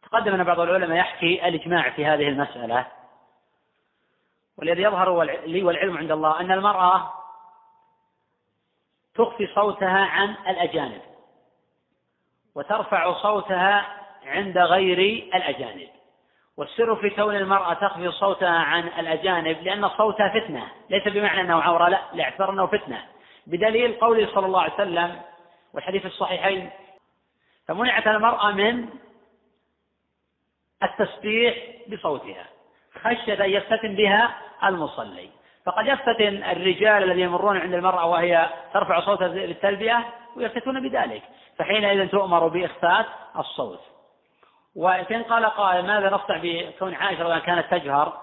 تقدم 0.03 0.35
أن 0.35 0.45
بعض 0.45 0.61
العلماء 0.61 0.99
يحكي 0.99 1.49
الإجماع 1.49 1.91
في 1.91 2.07
هذه 2.07 2.29
المسألة. 2.29 2.87
والذي 4.59 4.83
يظهر 4.83 5.23
لي 5.23 5.63
والعلم 5.63 5.97
عند 5.97 6.11
الله 6.11 6.41
أن 6.41 6.53
المرأة 6.53 7.13
تخفي 9.15 9.47
صوتها 9.55 9.99
عن 9.99 10.35
الأجانب 10.49 11.03
وترفع 12.55 13.23
صوتها 13.23 13.87
عند 14.27 14.59
غير 14.59 14.99
الأجانب. 15.35 15.89
والسر 16.57 16.97
في 16.97 17.11
كون 17.11 17.37
المرأة 17.37 17.75
تخفي 17.75 18.11
صوتها 18.11 18.59
عن 18.59 18.89
الأجانب 18.89 19.63
لأن 19.63 19.89
صوتها 19.89 20.29
فتنة 20.41 20.69
ليس 20.91 21.09
بمعنى 21.09 21.41
أنه 21.41 21.63
عورة 21.63 21.89
لا 21.89 22.01
لاعتبار 22.13 22.51
أنه 22.51 22.67
فتنة. 22.67 23.16
بدليل 23.47 23.93
قوله 23.93 24.35
صلى 24.35 24.47
الله 24.47 24.63
عليه 24.63 24.75
وسلم 24.75 25.21
والحديث 25.75 26.07
الصحيحين 26.07 26.71
فمنعت 27.69 28.07
المرأة 28.07 28.53
من 28.53 28.89
التسبيح 30.83 31.57
بصوتها 31.89 32.47
خشية 33.03 33.45
أن 33.45 33.51
يفتتن 33.51 33.95
بها 33.95 34.37
المصلي. 34.65 35.29
فقد 35.65 35.87
يفتتن 35.87 36.45
الرجال 36.45 37.03
الذين 37.03 37.25
يمرون 37.25 37.57
عند 37.57 37.75
المرأة 37.75 38.07
وهي 38.07 38.49
ترفع 38.75 39.01
صوتها 39.01 39.29
بالتلبية 39.29 40.07
ويفتتون 40.37 40.89
بذلك 40.89 41.23
فحينئذ 41.59 42.09
تؤمر 42.09 42.49
بإخفاء 42.49 43.07
الصوت. 43.39 43.81
وإن 44.77 45.23
قال 45.23 45.47
قائل 45.47 45.87
ماذا 45.87 46.11
نصنع 46.11 46.41
بكون 46.43 46.95
عائشة 46.95 47.23
رضي 47.23 47.41
كانت 47.41 47.71
تجهر؟ 47.71 48.21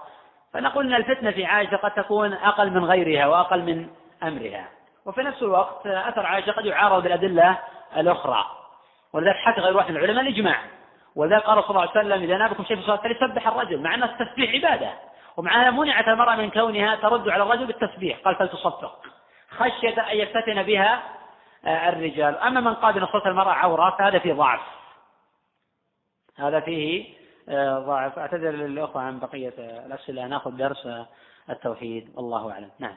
فنقول 0.52 0.86
أن 0.86 0.94
الفتنة 0.94 1.30
في 1.30 1.44
عائشة 1.44 1.76
قد 1.76 1.90
تكون 1.90 2.32
أقل 2.32 2.70
من 2.70 2.84
غيرها 2.84 3.26
وأقل 3.26 3.62
من 3.62 3.88
أمرها. 4.22 4.68
وفي 5.06 5.22
نفس 5.22 5.42
الوقت 5.42 5.86
أثر 5.86 6.26
عائشة 6.26 6.52
قد 6.52 6.66
يعارض 6.66 7.02
بالأدلة 7.02 7.58
الأخرى. 7.96 8.44
ولذلك 9.12 9.36
حتى 9.36 9.60
غير 9.60 9.76
واحد 9.76 9.90
من 9.90 9.96
العلماء 9.96 10.24
الإجماع. 10.24 10.58
ولذلك 11.16 11.42
قال 11.42 11.62
صلى 11.62 11.70
الله 11.70 11.80
عليه 11.80 11.90
وسلم 11.90 12.22
إذا 12.22 12.36
نابكم 12.36 12.64
شيء 12.64 12.76
في 12.76 12.82
الصلاة 12.82 12.96
فليسبح 12.96 13.46
الرجل 13.46 13.80
مع 13.80 13.94
أن 13.94 14.02
التسبيح 14.02 14.50
عبادة. 14.54 14.92
ومع 15.36 15.70
منعت 15.70 16.08
المرأة 16.08 16.36
من 16.36 16.50
كونها 16.50 16.96
ترد 16.96 17.28
على 17.28 17.42
الرجل 17.42 17.66
بالتسبيح. 17.66 18.18
قال 18.18 18.36
فلتصفق 18.36 19.06
خشية 19.50 20.10
أن 20.12 20.16
يفتن 20.16 20.62
بها 20.62 21.02
الرجال. 21.66 22.38
أما 22.38 22.60
من 22.60 22.74
قال 22.74 22.94
بأن 22.94 23.06
صوت 23.06 23.26
المرأة 23.26 23.52
عورة 23.52 23.96
فهذا 23.98 24.18
فيه 24.18 24.32
ضعف. 24.32 24.60
هذا 26.36 26.60
فيه 26.60 27.14
آه، 27.48 27.78
ضعف. 27.78 28.18
أعتذر 28.18 28.50
للأخوة 28.50 29.02
عن 29.02 29.18
بقية 29.18 29.54
الأسئلة. 29.58 30.26
نأخذ 30.26 30.56
درس 30.56 30.88
التوحيد. 31.50 32.12
والله 32.16 32.52
أعلم. 32.52 32.70
نعم. 32.78 32.96